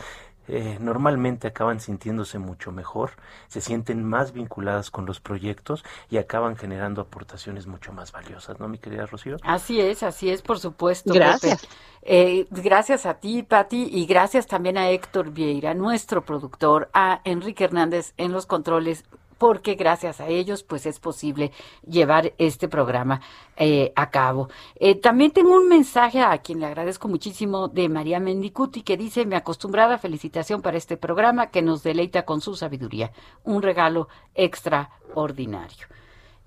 eh, 0.48 0.78
normalmente 0.80 1.48
acaban 1.48 1.80
sintiéndose 1.80 2.38
mucho 2.38 2.72
mejor, 2.72 3.12
se 3.48 3.60
sienten 3.60 4.04
más 4.04 4.32
vinculadas 4.32 4.90
con 4.90 5.06
los 5.06 5.20
proyectos 5.20 5.84
y 6.10 6.16
acaban 6.16 6.56
generando 6.56 7.02
aportaciones 7.02 7.66
mucho 7.66 7.92
más 7.92 8.12
valiosas, 8.12 8.58
¿no, 8.58 8.68
mi 8.68 8.78
querida 8.78 9.06
Rocío? 9.06 9.36
Así 9.42 9.80
es, 9.80 10.02
así 10.02 10.30
es, 10.30 10.42
por 10.42 10.58
supuesto. 10.58 11.12
Gracias. 11.12 11.66
Eh, 12.02 12.46
gracias 12.50 13.04
a 13.06 13.14
ti, 13.14 13.42
Patti, 13.42 13.88
y 13.92 14.06
gracias 14.06 14.46
también 14.46 14.78
a 14.78 14.88
Héctor 14.88 15.30
Vieira, 15.30 15.74
nuestro 15.74 16.24
productor, 16.24 16.88
a 16.94 17.20
Enrique 17.24 17.64
Hernández 17.64 18.14
en 18.16 18.32
los 18.32 18.46
controles 18.46 19.04
porque 19.38 19.74
gracias 19.74 20.20
a 20.20 20.28
ellos 20.28 20.62
pues 20.62 20.84
es 20.86 20.98
posible 21.00 21.52
llevar 21.86 22.34
este 22.38 22.68
programa 22.68 23.20
eh, 23.56 23.92
a 23.96 24.10
cabo. 24.10 24.48
Eh, 24.76 24.96
también 24.96 25.30
tengo 25.30 25.56
un 25.56 25.68
mensaje 25.68 26.20
a 26.20 26.36
quien 26.38 26.60
le 26.60 26.66
agradezco 26.66 27.08
muchísimo 27.08 27.68
de 27.68 27.88
María 27.88 28.20
Mendicuti 28.20 28.82
que 28.82 28.96
dice 28.96 29.24
mi 29.24 29.36
acostumbrada 29.36 29.98
felicitación 29.98 30.62
para 30.62 30.76
este 30.76 30.96
programa 30.96 31.46
que 31.46 31.62
nos 31.62 31.82
deleita 31.82 32.24
con 32.24 32.40
su 32.40 32.54
sabiduría, 32.56 33.12
un 33.44 33.62
regalo 33.62 34.08
extraordinario. 34.34 35.97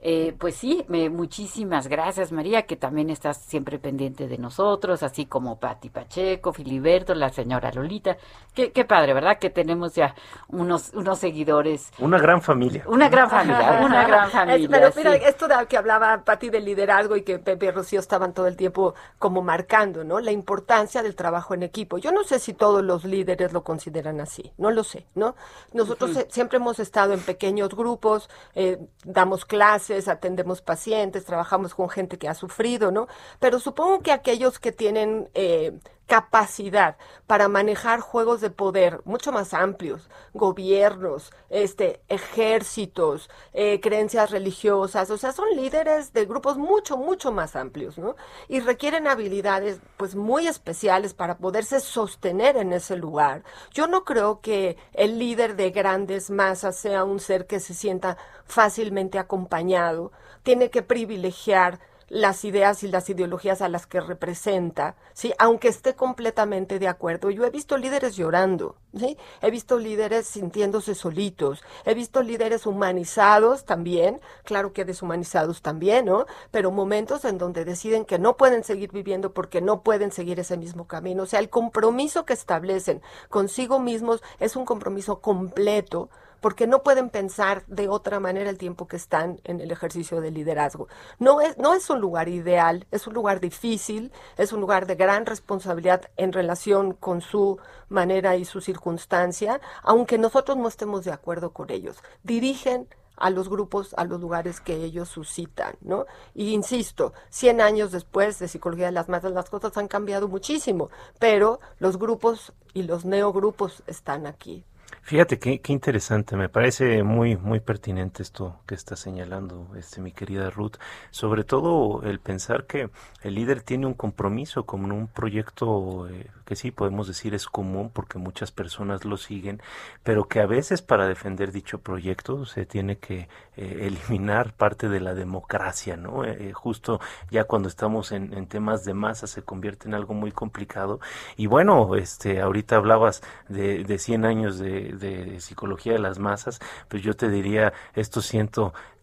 Eh, 0.03 0.35
pues 0.39 0.55
sí, 0.55 0.83
me, 0.87 1.11
muchísimas 1.11 1.87
gracias 1.87 2.31
María, 2.31 2.63
que 2.63 2.75
también 2.75 3.11
estás 3.11 3.37
siempre 3.37 3.77
pendiente 3.77 4.27
de 4.27 4.39
nosotros, 4.39 5.03
así 5.03 5.27
como 5.27 5.59
Pati 5.59 5.89
Pacheco, 5.89 6.53
Filiberto, 6.53 7.13
la 7.13 7.29
señora 7.29 7.71
Lolita. 7.71 8.17
Qué, 8.55 8.71
qué 8.71 8.83
padre, 8.83 9.13
¿verdad? 9.13 9.37
Que 9.37 9.51
tenemos 9.51 9.93
ya 9.93 10.15
unos, 10.47 10.91
unos 10.95 11.19
seguidores. 11.19 11.91
Una 11.99 12.17
gran 12.17 12.41
familia. 12.41 12.83
Una 12.87 13.09
gran 13.09 13.29
familia, 13.29 13.81
una 13.85 14.07
gran 14.07 14.31
familia. 14.31 14.67
pero 14.71 14.89
mira, 14.95 15.15
esto 15.15 15.47
de 15.47 15.55
que 15.67 15.77
hablaba 15.77 16.23
Pati 16.23 16.49
del 16.49 16.65
liderazgo 16.65 17.15
y 17.15 17.21
que 17.21 17.37
Pepe 17.37 17.67
y 17.67 17.71
Rocío 17.71 17.99
estaban 17.99 18.33
todo 18.33 18.47
el 18.47 18.57
tiempo 18.57 18.95
como 19.19 19.43
marcando, 19.43 20.03
¿no? 20.03 20.19
La 20.19 20.31
importancia 20.31 21.03
del 21.03 21.15
trabajo 21.15 21.53
en 21.53 21.61
equipo. 21.61 21.99
Yo 21.99 22.11
no 22.11 22.23
sé 22.23 22.39
si 22.39 22.53
todos 22.53 22.83
los 22.83 23.05
líderes 23.05 23.53
lo 23.53 23.63
consideran 23.63 24.19
así, 24.19 24.51
no 24.57 24.71
lo 24.71 24.83
sé, 24.83 25.05
¿no? 25.13 25.35
Nosotros 25.73 26.17
siempre 26.29 26.57
hemos 26.57 26.79
estado 26.79 27.13
en 27.13 27.19
pequeños 27.19 27.69
grupos, 27.75 28.29
eh, 28.55 28.79
damos 29.03 29.45
clases, 29.45 29.90
atendemos 30.08 30.62
pacientes, 30.62 31.25
trabajamos 31.25 31.75
con 31.75 31.89
gente 31.89 32.17
que 32.17 32.27
ha 32.27 32.34
sufrido, 32.34 32.91
¿no? 32.91 33.08
Pero 33.39 33.60
supongo 33.60 34.01
que 34.01 34.12
aquellos 34.12 34.60
que 34.60 34.71
tienen 34.71 35.30
eh, 35.34 35.73
capacidad 36.12 36.97
para 37.26 37.47
manejar 37.47 38.02
juegos 38.02 38.41
de 38.41 38.50
poder 38.50 39.00
mucho 39.06 39.32
más 39.32 39.54
amplios, 39.54 40.10
gobiernos, 40.34 41.32
este, 41.50 42.02
ejércitos, 42.10 43.30
eh, 43.54 43.80
creencias 43.80 44.30
religiosas, 44.30 45.10
o 45.10 45.17
sea, 45.17 45.32
son 45.32 45.47
líderes 45.56 46.12
de 46.12 46.26
grupos 46.26 46.58
mucho, 46.58 46.97
mucho 46.97 47.32
más 47.32 47.56
amplios, 47.56 47.97
¿no? 47.97 48.17
Y 48.50 48.60
requieren 48.60 49.08
habilidades, 49.08 49.80
pues, 49.95 50.13
muy 50.13 50.47
especiales 50.47 51.13
para 51.13 51.38
poderse 51.38 51.80
sostener 51.80 52.58
en 52.58 52.74
ese 52.74 52.97
lugar. 52.97 53.45
Yo 53.71 53.88
no 53.88 54.04
creo 54.04 54.41
que 54.41 54.76
el 54.91 55.17
líder 55.17 55.56
de 55.56 55.71
grandes 55.71 56.30
masas 56.30 56.76
sea 56.76 57.06
un 57.06 57.21
ser 57.21 57.47
que 57.47 57.62
se 57.62 57.74
sienta 57.74 58.17
fácilmente 58.43 59.17
acompañado, 59.17 60.12
tiene 60.43 60.69
que 60.69 60.82
privilegiar 60.82 61.80
las 62.12 62.43
ideas 62.43 62.84
y 62.84 62.89
las 62.89 63.10
ideologías 63.10 63.62
a 63.62 63.69
las 63.69 63.88
que 63.88 64.02
representa, 64.02 64.97
¿sí? 65.13 65.34
Aunque 65.39 65.69
esté 65.69 65.95
completamente 65.95 66.78
de 66.78 66.89
acuerdo. 66.89 67.30
Yo 67.30 67.45
he 67.45 67.50
visto 67.50 67.78
líderes 67.78 68.17
llorando, 68.17 68.76
¿sí? 68.93 69.17
He 69.41 69.50
visto 69.50 69.80
líderes 69.80 70.28
sintiéndose 70.28 70.93
solitos, 70.93 71.63
he 71.86 71.93
visto 71.93 72.21
líderes 72.21 72.65
humanizados 72.65 73.63
también, 73.63 74.19
claro 74.43 74.74
que 74.74 74.84
deshumanizados 74.84 75.62
también, 75.62 76.04
¿no? 76.04 76.26
Pero 76.52 76.69
momentos 76.69 77.24
en 77.24 77.38
donde 77.38 77.63
deciden 77.63 78.04
que 78.04 78.19
no 78.19 78.36
pueden 78.36 78.65
seguir 78.65 78.91
viviendo 78.91 79.34
porque 79.34 79.62
no 79.62 79.82
pueden 79.82 80.12
seguir 80.12 80.38
ese 80.38 80.58
mismo 80.58 80.88
camino. 80.88 81.24
O 81.24 81.28
sea, 81.28 81.39
el 81.39 81.50
compromiso 81.50 82.26
que 82.26 82.34
establecen 82.34 83.02
consigo 83.30 83.80
mismos 83.80 84.21
es 84.38 84.58
un 84.58 84.65
compromiso 84.65 85.21
completo 85.21 86.10
porque 86.41 86.67
no 86.67 86.84
pueden 86.84 87.10
pensar 87.10 87.63
de 87.67 87.88
otra 87.88 88.19
manera 88.19 88.49
el 88.49 88.58
tiempo 88.58 88.88
que 88.88 88.97
están 88.97 89.39
en 89.43 89.62
el 89.62 89.71
ejercicio 89.71 90.19
del 90.19 90.34
liderazgo. 90.34 90.88
No 91.19 91.39
es, 91.39 91.58
no 91.58 91.73
es 91.73 91.89
un 91.89 92.01
lugar 92.01 92.27
ideal, 92.27 92.88
es 92.91 93.08
un 93.08 93.13
lugar 93.13 93.39
difícil, 93.39 94.12
es 94.38 94.51
un 94.51 94.60
lugar 94.60 94.88
de 94.88 94.95
gran 94.95 95.25
responsabilidad 95.25 96.10
en 96.17 96.34
relación 96.34 96.93
con 96.93 97.21
su 97.21 97.60
manera 97.89 98.36
y 98.36 98.45
su 98.45 98.60
circunstancia, 98.60 99.62
aunque 99.84 100.17
nosotros 100.17 100.58
no 100.58 100.67
estemos 100.67 101.06
de 101.06 101.12
acuerdo 101.12 101.51
con 101.51 101.69
ellos. 101.71 101.97
Dirigen 102.23 102.88
a 103.17 103.30
los 103.30 103.49
grupos, 103.49 103.93
a 103.97 104.04
los 104.04 104.19
lugares 104.19 104.60
que 104.60 104.75
ellos 104.75 105.08
suscitan, 105.08 105.75
¿no? 105.82 106.08
Y 106.34 106.54
insisto, 106.54 107.13
100 107.30 107.62
años 107.62 107.91
después 107.91 108.39
de 108.39 108.47
Psicología 108.47 108.88
de 108.88 108.91
las 108.93 109.10
Masas, 109.10 109.32
las 109.32 109.49
cosas 109.49 109.77
han 109.77 109.88
cambiado 109.88 110.27
muchísimo, 110.27 110.89
pero 111.19 111.60
los 111.77 111.97
grupos 111.99 112.51
y 112.73 112.84
los 112.84 113.06
neogrupos 113.06 113.84
están 113.86 114.25
aquí. 114.25 114.65
Fíjate 115.01 115.39
qué, 115.39 115.60
interesante, 115.67 116.38
me 116.38 116.47
parece 116.47 117.04
muy 117.04 117.36
muy 117.36 117.60
pertinente 117.60 118.23
esto 118.23 118.62
que 118.65 118.75
está 118.75 118.95
señalando 118.95 119.67
este 119.77 119.99
mi 119.99 120.12
querida 120.12 120.49
Ruth, 120.49 120.75
sobre 121.10 121.43
todo 121.43 122.01
el 122.04 122.19
pensar 122.19 122.65
que 122.65 122.89
el 123.21 123.36
líder 123.36 123.62
tiene 123.62 123.88
un 123.88 123.93
compromiso 123.93 124.65
con 124.65 124.91
un 124.91 125.08
proyecto 125.08 126.08
eh, 126.08 126.27
que 126.45 126.56
sí 126.56 126.71
podemos 126.71 127.08
decir 127.08 127.34
es 127.34 127.47
común 127.47 127.89
porque 127.93 128.19
muchas 128.19 128.51
personas 128.51 129.04
lo 129.04 129.17
siguen, 129.17 129.62
pero 130.04 130.27
que 130.27 130.39
a 130.39 130.45
veces 130.45 130.82
para 130.82 131.08
defender 131.08 131.51
dicho 131.51 131.80
proyecto 131.80 132.45
se 132.45 132.65
tiene 132.65 132.97
que 132.97 133.27
eh, 133.58 133.88
eliminar 133.88 134.54
parte 134.54 134.88
de 134.88 135.01
la 135.01 135.13
democracia, 135.13 135.97
¿no? 135.97 136.23
Eh, 136.23 136.54
justo 136.54 137.01
ya 137.30 137.43
cuando 137.45 137.67
estamos 137.67 138.12
en, 138.12 138.34
en, 138.34 138.47
temas 138.47 138.86
de 138.86 138.93
masa 138.93 139.27
se 139.27 139.41
convierte 139.43 139.88
en 139.88 139.93
algo 139.93 140.13
muy 140.13 140.32
complicado 140.32 140.99
y 141.36 141.47
bueno, 141.47 141.95
este 141.95 142.41
ahorita 142.41 142.77
hablabas 142.77 143.21
de, 143.49 143.84
de 143.84 143.97
100 143.97 144.25
años 144.25 144.60
de 144.60 144.80
de, 144.83 145.39
psicología 145.39 145.93
de 145.93 145.99
las 145.99 146.19
masas, 146.19 146.59
pues 146.87 147.03
yo 147.03 147.15
te 147.15 147.29
diría 147.29 147.73
estos 147.93 148.25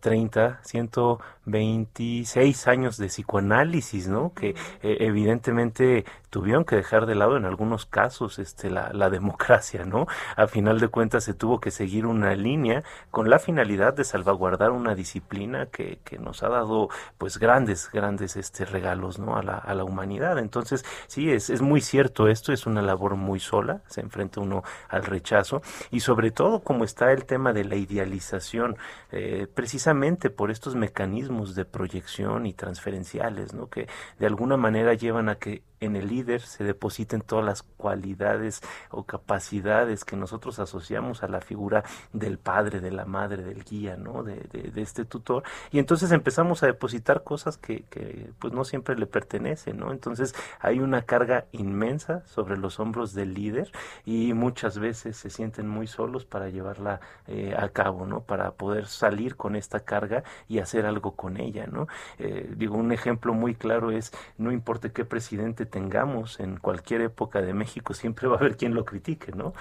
130, 0.00 0.60
126 0.62 2.68
años 2.68 2.98
de 2.98 3.08
psicoanálisis, 3.08 4.08
¿no? 4.08 4.32
Que 4.32 4.50
eh, 4.82 4.96
evidentemente 5.00 6.04
tuvieron 6.30 6.64
que 6.64 6.76
dejar 6.76 7.06
de 7.06 7.14
lado 7.14 7.36
en 7.36 7.46
algunos 7.46 7.86
casos 7.86 8.38
este, 8.38 8.70
la, 8.70 8.92
la, 8.92 9.10
democracia, 9.10 9.84
¿no? 9.84 10.06
A 10.36 10.46
final 10.46 10.78
de 10.78 10.88
cuentas 10.88 11.24
se 11.24 11.34
tuvo 11.34 11.60
que 11.60 11.70
seguir 11.70 12.06
una 12.06 12.34
línea 12.34 12.84
con 13.10 13.30
la 13.30 13.38
finalidad 13.38 13.94
de 13.94 14.04
salvaguardar 14.04 14.70
una 14.70 14.94
disciplina 14.94 15.66
que, 15.66 15.98
que 16.04 16.18
nos 16.18 16.42
ha 16.42 16.48
dado 16.48 16.88
pues 17.16 17.38
grandes, 17.38 17.90
grandes 17.90 18.36
este, 18.36 18.66
regalos, 18.66 19.18
¿no? 19.18 19.36
A 19.36 19.42
la, 19.42 19.56
a 19.56 19.74
la 19.74 19.84
humanidad. 19.84 20.38
Entonces, 20.38 20.84
sí, 21.06 21.30
es, 21.30 21.50
es 21.50 21.62
muy 21.62 21.80
cierto 21.80 22.28
esto, 22.28 22.52
es 22.52 22.66
una 22.66 22.82
labor 22.82 23.16
muy 23.16 23.40
sola, 23.40 23.82
se 23.86 24.02
enfrenta 24.02 24.40
uno 24.40 24.62
al 24.88 25.04
rechazo 25.04 25.62
y 25.90 26.00
sobre 26.00 26.30
todo 26.30 26.60
como 26.60 26.84
está 26.84 27.12
el 27.12 27.24
tema 27.24 27.52
de 27.52 27.64
la 27.64 27.76
idealización, 27.76 28.76
eh, 29.10 29.46
precisamente 29.52 29.87
por 30.30 30.50
estos 30.50 30.74
mecanismos 30.74 31.54
de 31.54 31.64
proyección 31.64 32.46
y 32.46 32.52
transferenciales, 32.52 33.54
¿no? 33.54 33.68
Que 33.68 33.88
de 34.18 34.26
alguna 34.26 34.56
manera 34.56 34.94
llevan 34.94 35.28
a 35.28 35.36
que 35.36 35.62
en 35.80 35.96
el 35.96 36.08
líder 36.08 36.40
se 36.40 36.64
depositen 36.64 37.20
todas 37.20 37.44
las 37.44 37.62
cualidades 37.62 38.60
o 38.90 39.04
capacidades 39.04 40.04
que 40.04 40.16
nosotros 40.16 40.58
asociamos 40.58 41.22
a 41.22 41.28
la 41.28 41.40
figura 41.40 41.84
del 42.12 42.38
padre, 42.38 42.80
de 42.80 42.90
la 42.90 43.04
madre, 43.04 43.42
del 43.42 43.64
guía, 43.64 43.96
¿no? 43.96 44.22
De, 44.22 44.36
de, 44.36 44.82
este 44.82 45.04
tutor. 45.04 45.42
Y 45.70 45.78
entonces 45.78 46.12
empezamos 46.12 46.62
a 46.62 46.66
depositar 46.66 47.22
cosas 47.24 47.56
que, 47.56 47.84
que, 47.90 48.30
pues 48.38 48.52
no 48.52 48.64
siempre 48.64 48.96
le 48.96 49.06
pertenecen, 49.06 49.78
¿no? 49.78 49.92
Entonces 49.92 50.34
hay 50.60 50.80
una 50.80 51.02
carga 51.02 51.46
inmensa 51.52 52.24
sobre 52.26 52.56
los 52.56 52.80
hombros 52.80 53.14
del 53.14 53.34
líder 53.34 53.70
y 54.04 54.32
muchas 54.34 54.78
veces 54.78 55.16
se 55.16 55.30
sienten 55.30 55.68
muy 55.68 55.86
solos 55.86 56.24
para 56.24 56.48
llevarla 56.48 57.00
eh, 57.26 57.54
a 57.56 57.68
cabo, 57.68 58.06
¿no? 58.06 58.22
Para 58.22 58.52
poder 58.52 58.86
salir 58.86 59.36
con 59.36 59.56
esta 59.56 59.77
carga 59.80 60.22
y 60.48 60.58
hacer 60.58 60.86
algo 60.86 61.12
con 61.12 61.38
ella, 61.38 61.66
¿no? 61.66 61.86
Eh, 62.18 62.52
digo, 62.56 62.76
un 62.76 62.92
ejemplo 62.92 63.34
muy 63.34 63.54
claro 63.54 63.90
es, 63.90 64.12
no 64.36 64.52
importa 64.52 64.90
qué 64.90 65.04
presidente 65.04 65.66
tengamos 65.66 66.40
en 66.40 66.58
cualquier 66.58 67.02
época 67.02 67.40
de 67.42 67.54
México, 67.54 67.94
siempre 67.94 68.28
va 68.28 68.36
a 68.36 68.38
haber 68.38 68.56
quien 68.56 68.74
lo 68.74 68.84
critique, 68.84 69.32
¿no? 69.32 69.54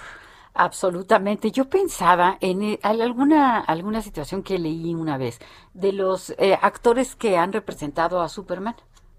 Absolutamente. 0.60 1.52
Yo 1.52 1.70
pensaba 1.70 2.38
en 2.42 2.64
eh, 2.64 2.80
alguna 2.82 3.60
alguna 3.60 4.02
situación 4.02 4.42
que 4.42 4.58
leí 4.58 4.96
una 4.96 5.16
vez 5.18 5.40
de 5.76 5.94
los 5.94 6.32
eh, 6.32 6.58
actores 6.60 7.16
que 7.16 7.38
han 7.38 7.54
representado 7.54 8.22
a 8.22 8.28
Superman. 8.28 8.76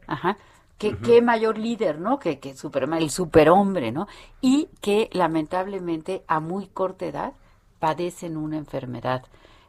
Ajá. 0.08 0.36
Que, 0.78 0.96
Qué 0.96 1.22
mayor 1.22 1.58
líder, 1.58 2.00
¿no? 2.00 2.18
Que, 2.18 2.38
que 2.40 2.56
Superman, 2.56 3.02
el 3.02 3.10
superhombre, 3.10 3.92
¿no? 3.92 4.08
Y 4.40 4.68
que 4.80 5.10
lamentablemente 5.12 6.24
a 6.26 6.40
muy 6.40 6.66
corta 6.68 7.06
edad 7.06 7.32
padecen 7.78 8.36
una 8.36 8.56
enfermedad 8.56 9.22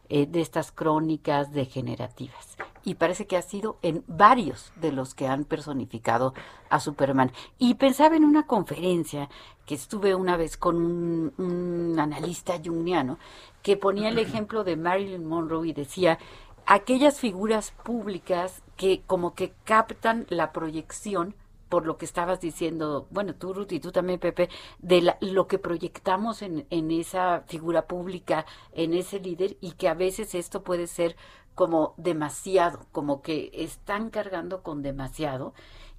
eh, 0.09 0.25
de 0.25 0.41
estas 0.41 0.71
crónicas 0.71 1.53
degenerativas. 1.53 2.57
Y 2.83 2.95
parece 2.95 3.27
que 3.27 3.37
ha 3.37 3.41
sido 3.41 3.77
en 3.81 4.03
varios 4.07 4.71
de 4.75 4.91
los 4.91 5.13
que 5.13 5.27
han 5.27 5.43
personificado 5.43 6.33
a 6.69 6.79
Superman. 6.79 7.31
Y 7.57 7.75
pensaba 7.75 8.15
en 8.15 8.25
una 8.25 8.47
conferencia 8.47 9.29
que 9.65 9.75
estuve 9.75 10.15
una 10.15 10.35
vez 10.35 10.57
con 10.57 10.77
un, 10.77 11.33
un 11.37 11.99
analista 11.99 12.59
jungiano 12.63 13.19
que 13.61 13.77
ponía 13.77 14.09
el 14.09 14.17
ejemplo 14.19 14.63
de 14.63 14.77
Marilyn 14.77 15.25
Monroe 15.25 15.67
y 15.67 15.73
decía 15.73 16.17
aquellas 16.65 17.19
figuras 17.19 17.71
públicas 17.83 18.61
que 18.77 19.01
como 19.05 19.33
que 19.35 19.53
captan 19.63 20.25
la 20.29 20.51
proyección 20.51 21.35
por 21.69 21.85
lo 21.85 21.97
que 21.97 22.05
estabas 22.05 22.41
diciendo, 22.41 23.07
bueno, 23.11 23.35
tú 23.35 23.53
Ruth 23.53 23.71
y 23.71 23.79
tú 23.79 23.91
también 23.91 24.19
Pepe, 24.19 24.49
de 24.79 25.15
lo 25.21 25.47
que 25.47 25.59
proyectamos 25.59 26.41
en, 26.41 26.65
en 26.69 26.91
esa 26.91 27.43
figura 27.47 27.87
pública, 27.87 28.45
en 28.73 28.93
ese 28.93 29.19
líder, 29.19 29.57
y 29.61 29.73
que 29.73 29.87
a 29.87 29.93
veces 29.93 30.35
esto 30.35 30.63
puede 30.63 30.87
ser 30.87 31.15
como 31.55 31.93
demasiado, 31.97 32.85
como 32.91 33.21
que 33.21 33.51
están 33.53 34.09
cargando 34.09 34.63
con 34.63 34.81
demasiado 34.81 35.53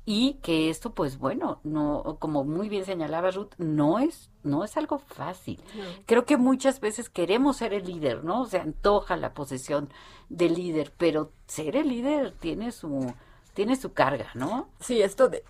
y 0.07 0.39
que 0.43 0.71
esto 0.71 0.95
pues 0.95 1.19
bueno 1.19 1.61
no 1.63 2.17
como 2.19 2.45
muy 2.45 2.69
bien 2.69 2.85
señalaba 2.85 3.31
Ruth 3.31 3.53
no 3.59 3.99
es 3.99 4.31
no 4.43 4.65
es 4.65 4.77
algo 4.77 4.99
fácil. 4.99 5.61
Creo 6.07 6.25
que 6.25 6.39
muchas 6.39 6.81
veces 6.81 7.11
queremos 7.11 7.59
ser 7.59 7.75
el 7.75 7.85
líder 7.85 8.25
no 8.25 8.47
se 8.47 8.59
antoja 8.59 9.17
la 9.17 9.35
posesión 9.35 9.91
del 10.31 10.55
líder 10.55 10.93
pero 10.97 11.33
ser 11.47 11.77
el 11.77 11.89
líder 11.89 12.33
tiene 12.33 12.73
su 12.73 13.13
tiene 13.53 13.77
su 13.77 13.93
carga 13.93 14.31
no 14.35 14.71
sí 14.81 15.03
esto 15.03 15.29
de 15.29 15.45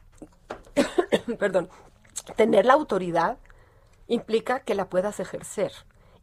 perdón, 1.39 1.69
tener 2.37 2.67
la 2.67 2.75
autoridad 2.75 3.39
implica 4.07 4.61
que 4.61 4.75
la 4.75 4.89
puedas 4.89 5.21
ejercer. 5.21 5.73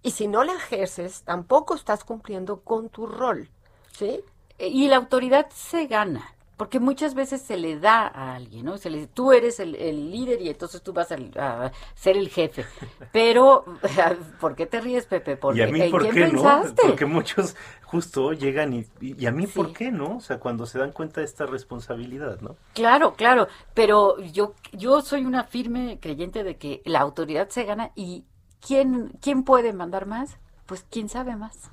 Y 0.04 0.12
si 0.12 0.28
no 0.28 0.44
la 0.44 0.54
ejerces, 0.54 1.24
tampoco 1.24 1.76
estás 1.76 2.04
cumpliendo 2.04 2.62
con 2.62 2.90
tu 2.90 3.08
rol. 3.08 3.50
¿Sí? 3.92 4.22
Y 4.60 4.88
la 4.88 4.98
autoridad 4.98 5.50
se 5.50 5.88
gana. 5.88 6.36
Porque 6.58 6.80
muchas 6.80 7.14
veces 7.14 7.44
se 7.44 7.56
le 7.56 7.80
da 7.80 8.08
a 8.08 8.34
alguien, 8.36 8.66
¿no? 8.66 8.78
Se 8.80 8.90
le, 8.90 9.06
tú 9.06 9.32
eres 9.32 9.60
el, 9.60 9.76
el 9.76 10.10
líder 10.10 10.42
y 10.42 10.50
entonces 10.50 10.82
tú 10.82 10.92
vas 10.92 11.12
a, 11.12 11.18
a 11.38 11.72
ser 11.94 12.18
el 12.18 12.30
jefe. 12.30 12.66
Pero, 13.12 13.64
¿por 14.40 14.56
qué 14.56 14.66
te 14.66 14.82
ríes, 14.82 15.06
Pepe? 15.06 15.38
Porque, 15.38 15.60
y 15.60 15.64
a 15.64 15.68
mí, 15.68 15.82
¿en 15.82 15.92
¿por 15.92 16.02
quién 16.02 16.16
qué 16.16 16.22
pensaste? 16.22 16.82
no? 16.84 16.90
Porque 16.90 17.06
muchos 17.06 17.56
justo 17.84 18.34
llegan 18.34 18.74
y, 18.74 18.86
y, 19.00 19.22
y 19.24 19.26
a 19.28 19.32
mí, 19.32 19.46
Sí. 19.46 19.54
¿por 19.56 19.72
qué 19.72 19.92
no? 19.92 20.18
O 20.18 20.20
sea, 20.20 20.40
cuando 20.40 20.66
se 20.66 20.80
dan 20.80 20.92
cuenta 20.92 21.22
de 21.22 21.26
esta 21.28 21.46
responsabilidad, 21.46 22.42
¿no? 22.42 22.58
Claro, 22.74 23.14
claro, 23.14 23.48
pero 23.76 24.20
yo, 24.20 24.54
yo 24.74 25.02
soy 25.02 25.26
una 25.26 25.44
firme 25.44 26.00
creyente 26.02 26.44
de 26.44 26.58
que 26.58 26.82
la 26.86 27.02
autoridad 27.02 27.50
se 27.50 27.66
gana 27.66 27.92
y 27.96 28.26
¿quién, 28.66 29.10
quién 29.22 29.44
puede 29.44 29.74
mandar 29.74 30.08
más? 30.08 30.38
Pues 30.66 30.84
quién 30.90 31.08
sabe 31.08 31.36
más. 31.36 31.70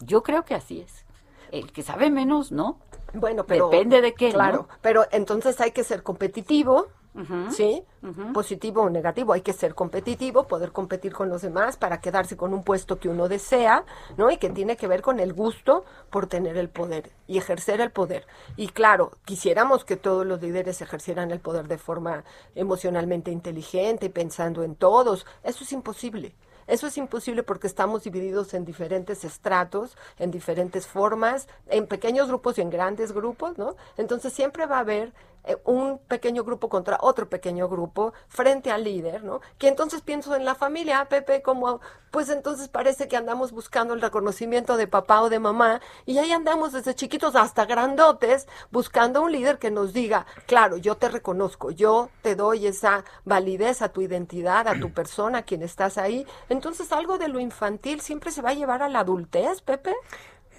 Yo 0.00 0.22
creo 0.22 0.44
que 0.44 0.54
así 0.54 0.80
es. 0.80 1.04
El 1.50 1.72
que 1.72 1.82
sabe 1.82 2.10
menos, 2.10 2.52
¿no? 2.52 2.78
Bueno, 3.14 3.44
pero 3.44 3.68
Depende 3.70 4.00
de 4.00 4.14
qué, 4.14 4.28
¿no? 4.28 4.34
Claro, 4.34 4.68
pero 4.80 5.06
entonces 5.10 5.60
hay 5.60 5.72
que 5.72 5.84
ser 5.84 6.02
competitivo. 6.02 6.88
¿sí? 7.50 7.82
Positivo 8.32 8.82
o 8.82 8.90
negativo, 8.90 9.32
hay 9.32 9.40
que 9.40 9.52
ser 9.52 9.74
competitivo, 9.74 10.46
poder 10.46 10.70
competir 10.70 11.12
con 11.12 11.28
los 11.28 11.42
demás 11.42 11.76
para 11.76 12.00
quedarse 12.00 12.36
con 12.36 12.54
un 12.54 12.62
puesto 12.62 13.00
que 13.00 13.08
uno 13.08 13.28
desea, 13.28 13.84
¿no? 14.16 14.30
Y 14.30 14.36
que 14.36 14.50
tiene 14.50 14.76
que 14.76 14.86
ver 14.86 15.02
con 15.02 15.18
el 15.18 15.32
gusto 15.32 15.84
por 16.10 16.28
tener 16.28 16.56
el 16.56 16.68
poder 16.68 17.10
y 17.26 17.38
ejercer 17.38 17.80
el 17.80 17.90
poder. 17.90 18.24
Y 18.56 18.68
claro, 18.68 19.12
quisiéramos 19.24 19.84
que 19.84 19.96
todos 19.96 20.24
los 20.24 20.40
líderes 20.40 20.80
ejercieran 20.80 21.32
el 21.32 21.40
poder 21.40 21.66
de 21.66 21.78
forma 21.78 22.22
emocionalmente 22.54 23.32
inteligente 23.32 24.06
y 24.06 24.10
pensando 24.10 24.62
en 24.62 24.76
todos. 24.76 25.26
Eso 25.42 25.64
es 25.64 25.72
imposible. 25.72 26.36
Eso 26.68 26.86
es 26.86 26.96
imposible 26.98 27.42
porque 27.42 27.66
estamos 27.66 28.04
divididos 28.04 28.54
en 28.54 28.64
diferentes 28.64 29.24
estratos, 29.24 29.96
en 30.18 30.30
diferentes 30.30 30.86
formas, 30.86 31.48
en 31.68 31.86
pequeños 31.86 32.28
grupos 32.28 32.58
y 32.58 32.60
en 32.60 32.70
grandes 32.70 33.12
grupos, 33.12 33.58
¿no? 33.58 33.74
Entonces 33.96 34.32
siempre 34.32 34.66
va 34.66 34.76
a 34.76 34.80
haber 34.80 35.12
eh, 35.48 35.56
un 35.64 35.98
pequeño 35.98 36.44
grupo 36.44 36.68
contra 36.68 36.98
otro 37.00 37.28
pequeño 37.30 37.70
grupo 37.70 38.12
frente 38.28 38.70
al 38.70 38.84
líder, 38.84 39.24
¿no? 39.24 39.40
Que 39.56 39.68
entonces 39.68 40.02
pienso 40.02 40.36
en 40.36 40.44
la 40.44 40.54
familia, 40.54 41.00
ah, 41.00 41.08
Pepe, 41.08 41.40
como, 41.40 41.80
pues 42.10 42.28
entonces 42.28 42.68
parece 42.68 43.08
que 43.08 43.16
andamos 43.16 43.52
buscando 43.52 43.94
el 43.94 44.02
reconocimiento 44.02 44.76
de 44.76 44.86
papá 44.86 45.22
o 45.22 45.30
de 45.30 45.38
mamá 45.38 45.80
y 46.04 46.18
ahí 46.18 46.32
andamos 46.32 46.72
desde 46.72 46.94
chiquitos 46.94 47.34
hasta 47.34 47.64
grandotes 47.64 48.46
buscando 48.70 49.22
un 49.22 49.32
líder 49.32 49.58
que 49.58 49.70
nos 49.70 49.94
diga, 49.94 50.26
claro, 50.46 50.76
yo 50.76 50.96
te 50.96 51.08
reconozco, 51.08 51.70
yo 51.70 52.10
te 52.20 52.36
doy 52.36 52.66
esa 52.66 53.04
validez 53.24 53.80
a 53.80 53.88
tu 53.88 54.02
identidad, 54.02 54.68
a 54.68 54.78
tu 54.78 54.92
persona, 54.94 55.38
a 55.38 55.42
quien 55.42 55.62
estás 55.62 55.96
ahí. 55.96 56.26
Entonces 56.50 56.92
algo 56.92 57.16
de 57.16 57.28
lo 57.28 57.40
infantil 57.40 58.02
siempre 58.02 58.32
se 58.32 58.42
va 58.42 58.50
a 58.50 58.54
llevar 58.54 58.82
a 58.82 58.90
la 58.90 59.00
adultez, 59.00 59.62
Pepe. 59.62 59.94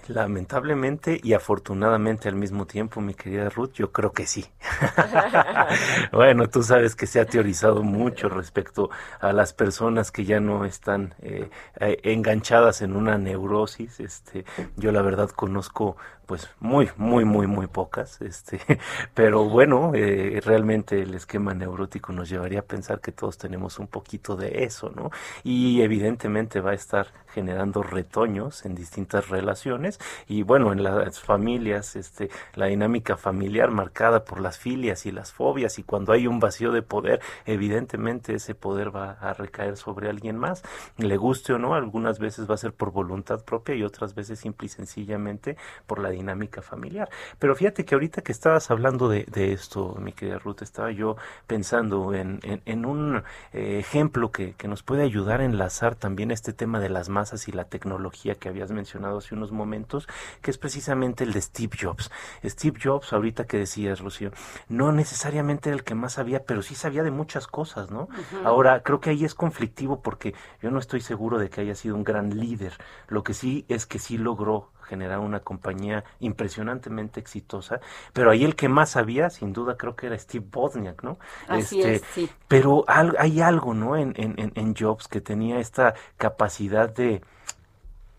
Lamentablemente 0.10 1.20
y 1.22 1.34
afortunadamente 1.34 2.30
al 2.30 2.36
mismo 2.36 2.66
tiempo, 2.66 2.99
mi 2.99 3.14
querida 3.14 3.47
Ruth, 3.49 3.74
yo 3.74 3.91
creo 3.91 4.12
que 4.12 4.26
sí. 4.26 4.43
bueno, 6.12 6.49
tú 6.49 6.64
sabes 6.64 6.95
que 6.95 7.05
se 7.05 7.20
ha 7.20 7.26
teorizado 7.26 7.84
mucho 7.84 8.28
respecto 8.28 8.89
a 9.20 9.32
las 9.34 9.53
personas 9.53 10.12
que 10.12 10.26
ya 10.26 10.39
no 10.39 10.66
están 10.66 11.14
eh, 11.22 11.51
eh, 11.80 11.99
enganchadas 12.01 12.82
en 12.82 12.95
una 12.95 13.20
neurosis. 13.20 13.99
Este, 13.99 14.45
yo 14.78 14.91
la 14.91 15.03
verdad 15.03 15.30
conozco 15.30 15.95
pues 16.26 16.47
muy, 16.60 16.89
muy, 16.95 17.26
muy, 17.26 17.47
muy 17.47 17.66
pocas. 17.66 18.22
Este, 18.22 18.60
pero 19.16 19.45
bueno, 19.45 19.93
eh, 19.95 20.39
realmente 20.45 21.01
el 21.01 21.16
esquema 21.16 21.53
neurótico 21.53 22.14
nos 22.14 22.30
llevaría 22.30 22.60
a 22.60 22.64
pensar 22.64 22.99
que 22.99 23.12
todos 23.12 23.38
tenemos 23.38 23.80
un 23.80 23.88
poquito 23.88 24.36
de 24.36 24.64
eso, 24.64 24.91
¿no? 24.95 25.10
Y 25.43 25.82
evidentemente 25.82 26.62
va 26.62 26.72
a 26.72 26.76
estar 26.76 27.07
generando 27.34 27.84
retoños 27.84 28.66
en 28.66 28.76
distintas 28.76 29.30
relaciones 29.30 30.00
y 30.28 30.44
bueno, 30.44 30.72
en 30.72 30.84
las 30.84 31.20
familias, 31.20 31.96
este, 31.96 32.30
la 32.56 32.68
dinámica 32.68 33.18
familiar 33.18 33.72
marcada 33.72 34.26
por 34.26 34.40
las 34.40 34.58
filias 34.58 35.06
y 35.06 35.12
las 35.12 35.32
fobias 35.32 35.80
y 35.80 35.84
cuando 35.84 36.14
hay 36.14 36.28
un 36.28 36.40
vacío 36.40 36.72
de 36.72 36.82
poder, 36.82 37.22
evidentemente 37.46 38.36
ese 38.36 38.56
poder 38.56 38.96
va 38.96 39.12
a 39.12 39.34
recaer 39.34 39.78
sobre 39.78 40.10
alguien 40.10 40.38
más, 40.38 40.64
le 40.98 41.18
guste 41.18 41.54
o 41.54 41.60
no, 41.60 41.76
algunas 41.76 42.20
veces 42.20 42.50
va 42.50 42.56
a 42.56 42.58
ser 42.58 42.74
por 42.74 42.92
voluntad 42.92 43.44
propia 43.44 43.76
y 43.76 43.84
otras 43.84 44.16
veces 44.16 44.40
simple 44.40 44.66
y 44.68 44.70
sencillamente 44.70 45.58
por 45.88 46.00
la 46.00 46.10
dinámica 46.10 46.62
familiar. 46.62 47.10
Pero 47.38 47.56
fíjate 47.56 47.86
que 47.86 47.96
ahorita 47.96 48.22
que 48.22 48.32
estabas 48.32 48.72
hablando 48.72 49.10
de, 49.10 49.26
esto, 49.54 49.96
mi 50.00 50.12
querida 50.14 50.40
Ruth, 50.40 50.62
estaba 50.62 50.92
yo 50.92 51.16
pensando 51.48 52.14
en, 52.14 52.40
en, 52.44 52.62
en 52.66 52.86
un 52.86 53.24
eh, 53.54 53.80
ejemplo 53.80 54.32
que, 54.32 54.54
que 54.54 54.68
nos 54.68 54.84
puede 54.84 55.04
ayudar 55.04 55.42
a 55.42 55.46
enlazar 55.46 55.96
también 55.96 56.32
este 56.32 56.54
tema 56.54 56.80
de 56.80 56.90
las 56.90 57.10
masas 57.20 57.49
y 57.49 57.51
la 57.51 57.65
tecnología 57.65 58.36
que 58.36 58.47
habías 58.47 58.72
mencionado 58.72 59.17
hace 59.17 59.36
unos 59.36 59.51
momentos, 59.51 60.07
que 60.41 60.51
es 60.51 60.57
precisamente 60.57 61.26
el 61.26 61.34
de 61.34 61.41
Steve 61.41 61.76
Jobs. 61.78 62.09
Steve 62.45 62.80
Jobs, 62.82 63.11
ahorita 63.11 63.45
que 63.45 63.57
decías, 63.57 63.99
Rocío, 63.99 64.32
no 64.70 64.93
necesariamente 64.93 65.67
era 65.70 65.76
el 65.76 65.84
que 65.84 65.95
más 65.95 66.13
sabía, 66.13 66.45
pero 66.45 66.61
sí 66.61 66.76
sabía 66.76 67.03
de 67.03 67.11
muchas 67.11 67.45
cosas, 67.45 67.91
¿no? 67.91 68.07
Ahora, 68.45 68.84
creo 68.84 69.01
que 69.01 69.09
ahí 69.09 69.26
es 69.26 69.36
conflictivo 69.36 70.01
porque 70.01 70.34
yo 70.61 70.72
no 70.72 70.80
estoy 70.80 71.01
seguro 71.01 71.39
de 71.39 71.49
que 71.49 71.59
haya 71.59 71.76
sido 71.76 71.95
un 71.95 72.05
gran 72.05 72.39
líder. 72.39 72.74
Lo 73.09 73.22
que 73.22 73.34
sí 73.34 73.65
es 73.67 73.86
que 73.86 73.99
sí 73.99 74.17
logró 74.17 74.72
generar 74.90 75.20
una 75.20 75.42
compañía 75.42 76.04
impresionantemente 76.20 77.20
exitosa, 77.20 77.80
pero 78.14 78.32
ahí 78.32 78.44
el 78.44 78.56
que 78.56 78.70
más 78.70 78.92
sabía, 78.92 79.30
sin 79.30 79.54
duda, 79.54 79.78
creo 79.78 79.96
que 79.96 80.08
era 80.08 80.18
Steve 80.20 80.46
Wozniak, 80.54 81.04
¿no? 81.04 81.20
Así 81.48 81.82
es, 81.82 82.06
sí. 82.08 82.32
Pero 82.48 82.84
al- 82.88 83.16
hay 83.20 83.42
algo, 83.42 83.74
¿no? 83.74 83.96
En, 83.98 84.14
en, 84.18 84.36
en- 84.40 84.52
en 84.56 84.76
Jobs 84.76 85.08
que 85.08 85.22
tenía 85.22 85.60
esta 85.60 85.94
capacidad 86.18 86.90
de 86.90 87.22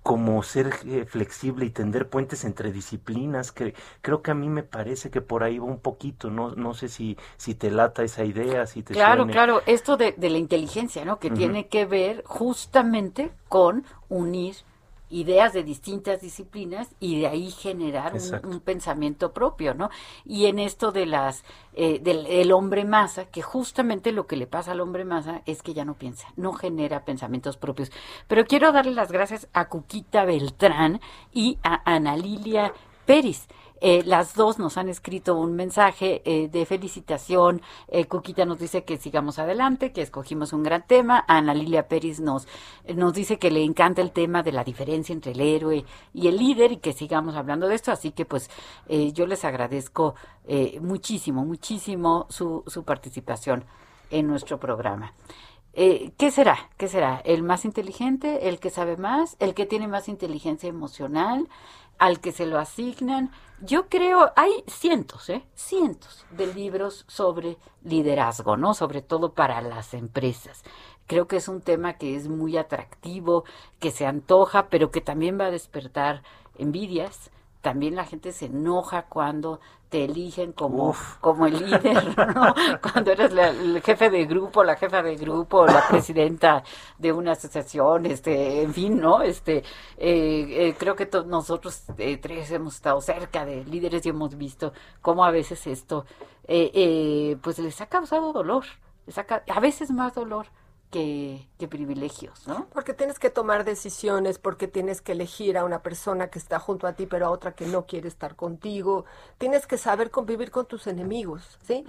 como 0.03 0.43
ser 0.43 0.73
eh, 0.87 1.05
flexible 1.07 1.67
y 1.67 1.71
tender 1.71 2.09
puentes 2.09 2.45
entre 2.45 2.73
disciplinas, 2.73 3.53
que 3.53 3.75
creo 4.03 4.23
que 4.23 4.31
a 4.31 4.35
mí 4.35 4.49
me 4.49 4.63
parece 4.63 5.11
que 5.11 5.21
por 5.21 5.43
ahí 5.45 5.59
va 5.59 5.67
un 5.67 5.81
poquito, 5.81 6.31
no, 6.31 6.55
no 6.57 6.75
sé 6.75 6.89
si, 6.89 7.17
si 7.37 7.55
te 7.55 7.71
lata 7.71 8.03
esa 8.03 8.25
idea, 8.25 8.67
si 8.67 8.83
te 8.83 8.95
Claro, 8.95 9.29
suene. 9.29 9.31
claro, 9.31 9.63
esto 9.67 9.97
de, 9.97 10.13
de 10.13 10.31
la 10.31 10.39
inteligencia, 10.39 11.05
¿no? 11.05 11.19
Que 11.21 11.31
tiene 11.31 11.69
que 11.69 11.87
ver 11.87 12.23
justamente 12.27 13.33
con 13.49 13.85
unir 14.09 14.57
ideas 15.11 15.53
de 15.53 15.63
distintas 15.63 16.21
disciplinas 16.21 16.89
y 17.01 17.21
de 17.21 17.27
ahí 17.27 17.51
generar 17.51 18.15
un, 18.45 18.61
pensamiento 18.61 19.33
propio, 19.33 19.75
¿no? 19.75 19.91
Y 20.25 20.47
en 20.47 20.59
esto 20.59 20.93
de 20.93 21.07
las 21.07 21.45
eh, 21.75 21.99
del 21.99 22.27
el 22.27 22.53
hombre 22.53 22.85
masa, 22.85 23.27
que 23.27 23.43
justamente 23.43 24.13
lo 24.13 24.27
que 24.27 24.37
le 24.37 24.47
pasa 24.47 24.73
al 24.73 24.81
hombre 24.81 25.05
masa 25.05 25.43
es 25.47 25.63
que 25.63 25.75
ya 25.75 25.85
no 25.85 25.95
piensa, 25.95 26.29
no 26.37 26.53
genera 26.53 27.05
pensamientos 27.05 27.57
propios. 27.57 27.91
Pero 28.29 28.47
quiero 28.47 28.73
darle 28.73 28.93
las 28.93 29.13
gracias 29.13 29.49
a 29.53 29.69
Cuquita 29.69 30.25
Beltrán 30.25 31.01
y 31.33 31.59
a 31.63 31.83
Ana 31.85 32.17
Lilia 32.17 32.73
Pérez. 33.05 33.49
Eh, 33.81 34.03
las 34.05 34.35
dos 34.35 34.59
nos 34.59 34.77
han 34.77 34.89
escrito 34.89 35.37
un 35.37 35.55
mensaje 35.55 36.23
eh, 36.25 36.49
de 36.49 36.67
felicitación. 36.67 37.63
Eh, 37.89 38.05
Cuquita 38.07 38.45
nos 38.45 38.59
dice 38.59 38.85
que 38.85 38.99
sigamos 38.99 39.39
adelante, 39.39 39.93
que 39.93 40.03
escogimos 40.03 40.53
un 40.53 40.63
gran 40.63 40.87
tema. 40.87 41.25
Ana 41.29 41.55
Lilia 41.55 41.89
Pérez 41.89 42.21
nos, 42.21 42.47
eh, 42.85 42.95
nos 42.95 43.15
dice 43.15 43.39
que 43.39 43.51
le 43.51 43.63
encanta 43.63 44.03
el 44.03 44.13
tema 44.13 44.43
de 44.43 44.53
la 44.53 44.65
diferencia 44.65 45.13
entre 45.13 45.33
el 45.33 45.41
héroe 45.41 45.85
y 46.13 46.29
el 46.29 46.37
líder 46.37 46.73
y 46.73 46.77
que 46.79 46.93
sigamos 46.93 47.37
hablando 47.37 47.69
de 47.69 47.75
esto. 47.75 47.93
Así 47.93 48.13
que 48.13 48.25
pues 48.25 48.51
eh, 48.89 49.13
yo 49.13 49.27
les 49.27 49.45
agradezco 49.45 50.15
eh, 50.47 50.79
muchísimo, 50.81 51.45
muchísimo 51.45 52.27
su, 52.29 52.63
su 52.67 52.85
participación 52.85 53.65
en 54.11 54.27
nuestro 54.27 54.59
programa. 54.59 55.15
Eh, 55.73 56.13
¿Qué 56.19 56.31
será? 56.33 56.59
¿Qué 56.77 56.89
será? 56.89 57.23
¿El 57.25 57.43
más 57.45 57.65
inteligente? 57.65 58.49
¿El 58.49 58.59
que 58.59 58.71
sabe 58.71 58.97
más? 58.97 59.37
¿El 59.39 59.55
que 59.55 59.67
tiene 59.67 59.87
más 59.87 60.09
inteligencia 60.09 60.69
emocional? 60.69 61.49
¿Al 62.01 62.19
que 62.21 62.33
se 62.33 62.47
lo 62.47 62.59
asignan? 62.59 63.31
Yo 63.61 63.91
creo, 63.91 64.33
hay 64.35 64.65
cientos, 64.67 65.29
¿eh? 65.29 65.45
Cientos 65.55 66.25
de 66.31 66.47
libros 66.47 67.05
sobre 67.09 67.59
liderazgo, 67.85 68.57
¿no? 68.57 68.73
Sobre 68.73 69.03
todo 69.03 69.35
para 69.35 69.61
las 69.61 69.93
empresas. 69.93 70.65
Creo 71.07 71.29
que 71.29 71.37
es 71.37 71.47
un 71.47 71.61
tema 71.61 71.99
que 71.99 72.17
es 72.17 72.27
muy 72.27 72.57
atractivo, 72.57 73.45
que 73.81 73.91
se 73.91 74.07
antoja, 74.07 74.71
pero 74.71 74.91
que 74.91 75.03
también 75.03 75.39
va 75.39 75.45
a 75.45 75.51
despertar 75.51 76.23
envidias. 76.57 77.31
También 77.61 77.97
la 77.97 78.07
gente 78.07 78.33
se 78.33 78.47
enoja 78.47 79.03
cuando 79.03 79.61
te 79.91 80.05
eligen 80.05 80.53
como, 80.53 80.95
como 81.21 81.47
el 81.47 81.59
líder, 81.61 82.17
¿no? 82.35 82.55
Cuando 82.81 83.11
eres 83.13 83.33
la- 83.33 83.49
el 83.51 83.83
jefe 83.83 84.09
de 84.11 84.25
grupo, 84.25 84.65
la 84.65 84.77
jefa 84.77 85.03
de 85.03 85.17
grupo, 85.17 85.67
la 85.67 85.87
presidenta 85.89 86.63
de 86.99 87.13
una 87.13 87.33
asociación, 87.33 88.07
este, 88.07 88.63
en 88.63 88.73
fin, 88.73 89.01
¿no? 89.01 89.21
Este, 89.23 89.59
eh, 89.59 89.65
eh, 89.99 90.75
creo 90.79 90.95
que 90.97 91.09
nosotros 91.27 91.83
eh, 91.99 92.17
tres 92.19 92.51
hemos 92.53 92.77
estado 92.77 93.01
cerca 93.01 93.45
de 93.45 93.65
líderes 93.65 94.07
y 94.07 94.11
hemos 94.11 94.37
visto 94.37 94.73
cómo 95.03 95.25
a 95.25 95.31
veces 95.31 95.67
esto, 95.67 96.07
pues 97.43 97.59
les 97.59 97.81
ha 97.81 97.87
causado 97.87 98.33
dolor, 98.33 98.65
les 99.07 99.19
ha 99.19 99.25
ca- 99.25 99.43
a 99.49 99.61
veces 99.61 99.91
más 99.91 100.15
dolor 100.15 100.47
que, 100.91 101.47
privilegios, 101.69 102.49
¿no? 102.49 102.67
Porque 102.73 102.95
tienes 102.95 103.19
que 103.19 103.31
tomar 103.31 103.65
decisiones, 103.65 104.39
porque 104.39 104.67
tienes 104.67 105.01
que 105.01 105.13
elegir 105.13 105.57
a 105.57 105.65
una 105.65 105.83
persona 105.83 106.29
que 106.29 106.39
está 106.39 106.59
junto 106.59 106.87
a 106.87 106.95
ti, 106.95 107.07
pero 107.07 107.27
a 107.27 107.31
otra 107.31 107.53
que 107.53 107.67
no 107.67 107.87
quiere 107.87 108.09
estar 108.09 108.35
contigo. 108.35 109.05
Tienes 109.39 109.67
que 109.67 109.79
saber 109.79 110.11
convivir 110.11 110.51
con 110.51 110.67
tus 110.67 110.87
enemigos, 110.87 111.59
¿sí? 111.63 111.85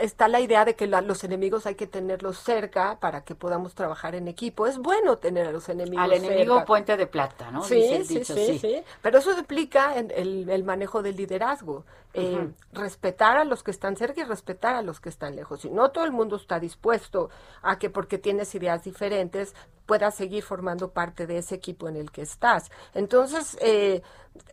Está 0.00 0.28
la 0.28 0.40
idea 0.40 0.64
de 0.64 0.74
que 0.74 0.86
los 0.86 1.22
enemigos 1.22 1.66
hay 1.66 1.76
que 1.76 1.86
tenerlos 1.86 2.38
cerca 2.38 2.98
para 2.98 3.24
que 3.24 3.34
podamos 3.34 3.74
trabajar 3.74 4.14
en 4.14 4.26
equipo. 4.26 4.66
Es 4.66 4.78
bueno 4.78 5.18
tener 5.18 5.46
a 5.46 5.52
los 5.52 5.68
enemigos 5.68 6.04
Al 6.04 6.12
enemigo 6.12 6.64
puente 6.64 6.96
de 6.96 7.06
plata, 7.06 7.50
¿no? 7.50 7.62
Sí, 7.62 8.04
sí, 8.04 8.24
sí, 8.24 8.58
sí, 8.58 8.82
Pero 9.00 9.18
eso 9.18 9.38
implica 9.38 9.94
el, 9.94 10.48
el 10.48 10.64
manejo 10.64 11.02
del 11.02 11.16
liderazgo. 11.16 11.84
Eh, 12.16 12.52
respetar 12.72 13.36
a 13.38 13.44
los 13.44 13.64
que 13.64 13.72
están 13.72 13.96
cerca 13.96 14.20
y 14.20 14.24
respetar 14.24 14.76
a 14.76 14.82
los 14.82 15.00
que 15.00 15.08
están 15.08 15.34
lejos. 15.34 15.64
Y 15.64 15.70
no 15.70 15.90
todo 15.90 16.04
el 16.04 16.12
mundo 16.12 16.36
está 16.36 16.60
dispuesto 16.60 17.28
a 17.60 17.76
que 17.76 17.90
porque 17.90 18.18
tienes 18.18 18.54
ideas 18.54 18.84
diferentes 18.84 19.52
puedas 19.84 20.14
seguir 20.14 20.44
formando 20.44 20.92
parte 20.92 21.26
de 21.26 21.38
ese 21.38 21.56
equipo 21.56 21.88
en 21.88 21.96
el 21.96 22.12
que 22.12 22.22
estás. 22.22 22.70
Entonces, 22.94 23.58
eh, 23.60 24.00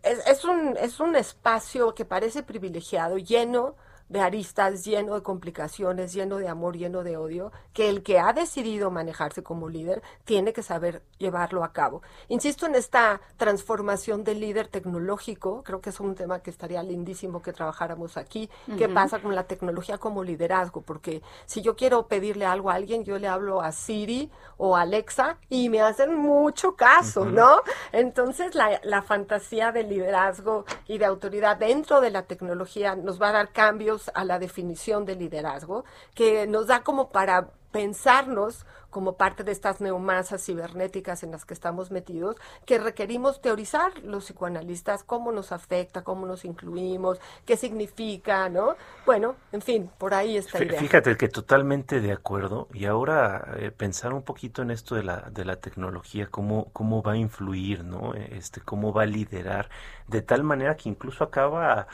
es, 0.02 0.28
es, 0.28 0.44
un, 0.44 0.76
es 0.78 1.00
un 1.00 1.16
espacio 1.16 1.94
que 1.94 2.04
parece 2.04 2.44
privilegiado, 2.44 3.18
lleno 3.18 3.76
de 4.12 4.20
aristas, 4.20 4.84
lleno 4.84 5.16
de 5.16 5.24
complicaciones, 5.24 6.12
lleno 6.12 6.38
de 6.38 6.50
amor, 6.50 6.76
lleno 6.76 7.02
de 7.02 7.16
odio, 7.16 7.54
que 7.74 7.88
el 7.88 8.04
que 8.04 8.20
ha 8.20 8.34
decidido 8.34 8.92
manejarse 8.92 9.42
como 9.42 9.70
líder 9.70 10.02
tiene 10.26 10.52
que 10.52 10.64
saber 10.64 11.02
llevarlo 11.18 11.64
a 11.64 11.72
cabo. 11.72 12.02
Insisto 12.28 12.66
en 12.66 12.76
esta 12.76 13.22
transformación 13.38 14.26
del 14.26 14.42
líder 14.42 14.68
tecnológico, 14.68 15.64
creo 15.64 15.80
que 15.80 15.92
es 15.92 16.00
un 16.02 16.16
tema 16.16 16.42
que 16.42 16.50
estaría 16.50 16.84
lindísimo 16.84 17.42
que 17.42 17.54
trabajáramos 17.54 18.18
aquí. 18.18 18.50
¿Qué 18.78 18.90
pasa 18.90 19.22
con 19.22 19.34
la 19.34 19.46
tecnología 19.46 19.98
como 19.98 20.26
liderazgo? 20.26 20.82
Porque 20.82 21.22
si 21.46 21.62
yo 21.62 21.78
quiero 21.78 22.08
pedirle 22.08 22.46
algo 22.46 22.70
a 22.70 22.74
alguien, 22.74 23.06
yo 23.06 23.18
le 23.18 23.30
hablo 23.30 23.62
a 23.62 23.72
Siri 23.72 24.30
o 24.58 24.76
a 24.76 24.82
Alexa 24.82 25.38
y 25.48 25.70
me 25.70 25.80
hacen 25.82 26.16
mucho 26.16 26.76
caso, 26.76 27.24
¿no? 27.24 27.62
Entonces 27.94 28.56
la, 28.56 28.82
la 28.84 29.04
fantasía 29.04 29.72
del 29.72 29.88
liderazgo 29.88 30.66
y 30.86 30.98
de 30.98 31.06
autoridad 31.06 31.56
dentro 31.56 32.02
de 32.02 32.12
la 32.12 32.24
tecnología 32.24 32.98
nos 32.98 33.22
va 33.22 33.30
a 33.30 33.32
dar 33.32 33.52
cambios 33.54 34.01
a 34.14 34.24
la 34.24 34.40
definición 34.40 35.06
de 35.06 35.16
liderazgo, 35.16 35.84
que 36.16 36.48
nos 36.48 36.68
da 36.68 36.84
como 36.84 37.10
para 37.10 37.50
pensarnos 37.72 38.66
como 38.90 39.16
parte 39.16 39.46
de 39.46 39.54
estas 39.54 39.80
neumasas 39.80 40.46
cibernéticas 40.46 41.24
en 41.24 41.32
las 41.32 41.46
que 41.46 41.54
estamos 41.54 41.92
metidos, 41.92 42.36
que 42.66 42.78
requerimos 42.78 43.42
teorizar 43.42 43.98
los 44.04 44.26
psicoanalistas 44.26 45.04
cómo 45.04 45.32
nos 45.32 45.54
afecta, 45.54 46.04
cómo 46.04 46.26
nos 46.26 46.44
incluimos, 46.44 47.20
qué 47.46 47.56
significa, 47.56 48.50
¿no? 48.50 48.76
Bueno, 49.06 49.38
en 49.54 49.62
fin, 49.62 49.90
por 49.98 50.14
ahí 50.14 50.36
está. 50.36 50.62
idea. 50.62 50.78
Fíjate 50.78 51.16
que 51.16 51.30
totalmente 51.30 52.02
de 52.02 52.12
acuerdo 52.12 52.68
y 52.74 52.84
ahora 52.84 53.56
eh, 53.58 53.72
pensar 53.72 54.14
un 54.14 54.24
poquito 54.24 54.62
en 54.62 54.72
esto 54.72 54.96
de 54.96 55.04
la, 55.04 55.30
de 55.32 55.46
la 55.46 55.56
tecnología, 55.56 56.28
cómo, 56.30 56.68
cómo 56.74 57.02
va 57.02 57.14
a 57.14 57.18
influir, 57.18 57.86
¿no? 57.86 58.14
Este, 58.14 58.60
cómo 58.60 58.92
va 58.92 59.04
a 59.04 59.06
liderar, 59.06 59.70
de 60.08 60.22
tal 60.22 60.44
manera 60.44 60.76
que 60.76 60.90
incluso 60.90 61.24
acaba 61.24 61.88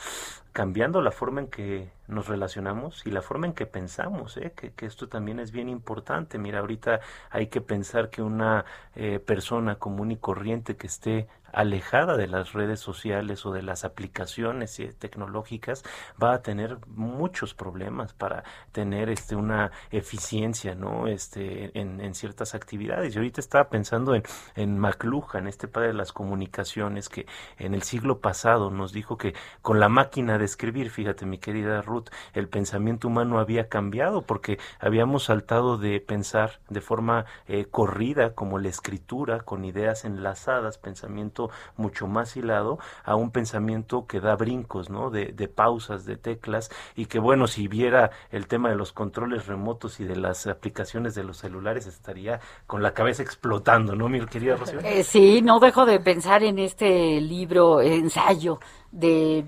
cambiando 0.53 1.01
la 1.01 1.11
forma 1.11 1.41
en 1.41 1.47
que 1.47 1.89
nos 2.07 2.27
relacionamos 2.27 3.05
y 3.05 3.11
la 3.11 3.21
forma 3.21 3.47
en 3.47 3.53
que 3.53 3.65
pensamos, 3.65 4.37
¿eh? 4.37 4.53
que, 4.55 4.71
que, 4.71 4.85
esto 4.85 5.07
también 5.07 5.39
es 5.39 5.51
bien 5.51 5.69
importante. 5.69 6.37
Mira, 6.37 6.59
ahorita 6.59 6.99
hay 7.29 7.47
que 7.47 7.61
pensar 7.61 8.09
que 8.09 8.21
una 8.21 8.65
eh, 8.95 9.19
persona 9.19 9.75
común 9.75 10.11
y 10.11 10.17
corriente 10.17 10.77
que 10.77 10.87
esté 10.87 11.27
alejada 11.57 12.17
de 12.17 12.27
las 12.27 12.53
redes 12.53 12.79
sociales 12.79 13.43
o 13.47 13.51
de 13.51 13.63
las 13.63 13.83
aplicaciones 13.83 14.79
eh, 14.79 14.93
tecnológicas 14.93 15.83
va 16.21 16.33
a 16.33 16.43
tener 16.43 16.77
muchos 16.85 17.55
problemas 17.55 18.13
para 18.13 18.43
tener 18.71 19.09
este 19.09 19.35
una 19.35 19.71
eficiencia 19.89 20.75
no 20.75 21.07
este 21.07 21.71
en, 21.79 21.99
en 21.99 22.13
ciertas 22.13 22.53
actividades. 22.53 23.15
Y 23.15 23.17
ahorita 23.17 23.41
estaba 23.41 23.69
pensando 23.69 24.13
en, 24.13 24.21
en 24.55 24.77
McLuhan 24.77 25.47
este 25.47 25.67
padre 25.67 25.87
de 25.87 25.93
las 25.95 26.13
comunicaciones 26.13 27.09
que 27.09 27.25
en 27.57 27.73
el 27.73 27.81
siglo 27.81 28.19
pasado 28.19 28.69
nos 28.69 28.93
dijo 28.93 29.17
que 29.17 29.33
con 29.63 29.79
la 29.79 29.89
máquina 29.89 30.37
de 30.37 30.45
escribir 30.45 30.91
fíjate 30.91 31.25
mi 31.25 31.39
querida 31.39 31.81
Ruth 31.81 32.09
el 32.33 32.49
pensamiento 32.49 33.07
humano 33.07 33.39
había 33.39 33.67
cambiado 33.67 34.21
porque 34.21 34.59
habíamos 34.79 35.23
saltado 35.23 35.79
de 35.79 35.99
pensar 36.01 36.59
de 36.69 36.81
forma 36.81 37.25
eh, 37.47 37.65
corrida 37.65 38.35
como 38.35 38.59
la 38.59 38.69
escritura 38.69 39.39
con 39.39 39.65
ideas 39.65 40.05
enlazadas 40.05 40.77
pensamiento 40.77 41.46
mucho 41.75 42.07
más 42.07 42.35
hilado 42.37 42.79
a 43.03 43.15
un 43.15 43.31
pensamiento 43.31 44.05
que 44.07 44.19
da 44.19 44.35
brincos, 44.35 44.89
¿no? 44.89 45.09
De, 45.09 45.27
de 45.33 45.47
pausas, 45.47 46.05
de 46.05 46.17
teclas 46.17 46.69
y 46.95 47.05
que 47.05 47.19
bueno, 47.19 47.47
si 47.47 47.67
viera 47.67 48.11
el 48.31 48.47
tema 48.47 48.69
de 48.69 48.75
los 48.75 48.93
controles 48.93 49.47
remotos 49.47 49.99
y 49.99 50.05
de 50.05 50.15
las 50.15 50.47
aplicaciones 50.47 51.15
de 51.15 51.23
los 51.23 51.37
celulares 51.37 51.87
estaría 51.87 52.39
con 52.65 52.81
la 52.83 52.93
cabeza 52.93 53.23
explotando, 53.23 53.95
¿no, 53.95 54.09
mi 54.09 54.25
querida 54.25 54.55
Rocío? 54.55 54.79
Eh, 54.81 55.03
sí, 55.03 55.41
no 55.41 55.59
dejo 55.59 55.85
de 55.85 55.99
pensar 55.99 56.43
en 56.43 56.59
este 56.59 57.21
libro, 57.21 57.81
ensayo 57.81 58.59
de 58.91 59.43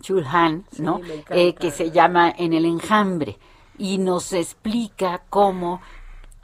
Chulhan, 0.00 0.64
¿no? 0.78 1.00
Eh, 1.30 1.54
que 1.54 1.70
se 1.70 1.90
llama 1.90 2.32
En 2.36 2.52
el 2.52 2.64
enjambre 2.64 3.38
y 3.78 3.98
nos 3.98 4.32
explica 4.32 5.22
cómo 5.30 5.80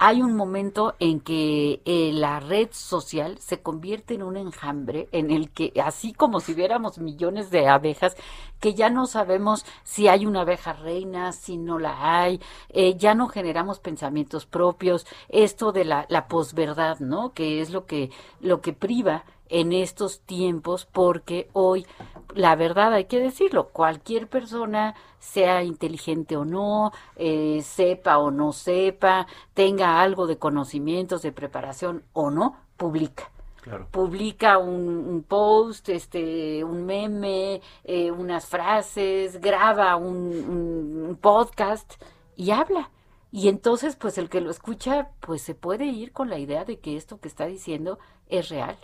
hay 0.02 0.22
un 0.22 0.34
momento 0.34 0.94
en 0.98 1.20
que 1.20 1.82
eh, 1.84 2.10
la 2.14 2.40
red 2.40 2.70
social 2.72 3.36
se 3.38 3.60
convierte 3.60 4.14
en 4.14 4.22
un 4.22 4.38
enjambre 4.38 5.10
en 5.12 5.30
el 5.30 5.50
que, 5.50 5.74
así 5.84 6.14
como 6.14 6.40
si 6.40 6.54
viéramos 6.54 6.98
millones 6.98 7.50
de 7.50 7.68
abejas, 7.68 8.16
que 8.60 8.72
ya 8.72 8.88
no 8.88 9.04
sabemos 9.04 9.66
si 9.84 10.08
hay 10.08 10.24
una 10.24 10.40
abeja 10.40 10.72
reina, 10.72 11.32
si 11.32 11.58
no 11.58 11.78
la 11.78 12.22
hay, 12.22 12.40
eh, 12.70 12.96
ya 12.96 13.14
no 13.14 13.28
generamos 13.28 13.78
pensamientos 13.78 14.46
propios, 14.46 15.06
esto 15.28 15.70
de 15.70 15.84
la, 15.84 16.06
la 16.08 16.28
posverdad, 16.28 16.98
¿no? 17.00 17.34
Que 17.34 17.60
es 17.60 17.68
lo 17.68 17.84
que, 17.84 18.10
lo 18.40 18.62
que 18.62 18.72
priva 18.72 19.24
en 19.50 19.72
estos 19.72 20.20
tiempos 20.20 20.86
porque 20.86 21.48
hoy, 21.52 21.86
la 22.34 22.56
verdad 22.56 22.94
hay 22.94 23.04
que 23.04 23.20
decirlo, 23.20 23.68
cualquier 23.68 24.28
persona, 24.28 24.94
sea 25.18 25.62
inteligente 25.64 26.36
o 26.36 26.44
no, 26.44 26.92
eh, 27.16 27.60
sepa 27.62 28.18
o 28.18 28.30
no 28.30 28.52
sepa, 28.52 29.26
tenga 29.52 30.00
algo 30.00 30.26
de 30.26 30.38
conocimientos, 30.38 31.22
de 31.22 31.32
preparación 31.32 32.04
o 32.12 32.30
no, 32.30 32.56
publica. 32.76 33.30
Publica 33.90 34.56
un, 34.56 35.22
post, 35.28 35.90
este, 35.90 36.64
un 36.64 36.86
meme, 36.86 37.60
eh, 37.84 38.10
unas 38.10 38.46
frases, 38.46 39.38
graba 39.38 39.96
un, 39.96 41.06
un 41.08 41.18
podcast 41.20 42.02
y 42.36 42.52
habla. 42.52 42.90
Y 43.32 43.48
entonces, 43.48 43.96
pues 43.96 44.16
el 44.16 44.30
que 44.30 44.40
lo 44.40 44.50
escucha, 44.50 45.10
pues 45.20 45.42
se 45.42 45.54
puede 45.54 45.84
ir 45.84 46.12
con 46.12 46.30
la 46.30 46.38
idea 46.38 46.64
de 46.64 46.78
que 46.80 46.96
esto 46.96 47.20
que 47.20 47.28
está 47.28 47.44
diciendo 47.46 47.98
es 48.28 48.48
real. 48.48 48.78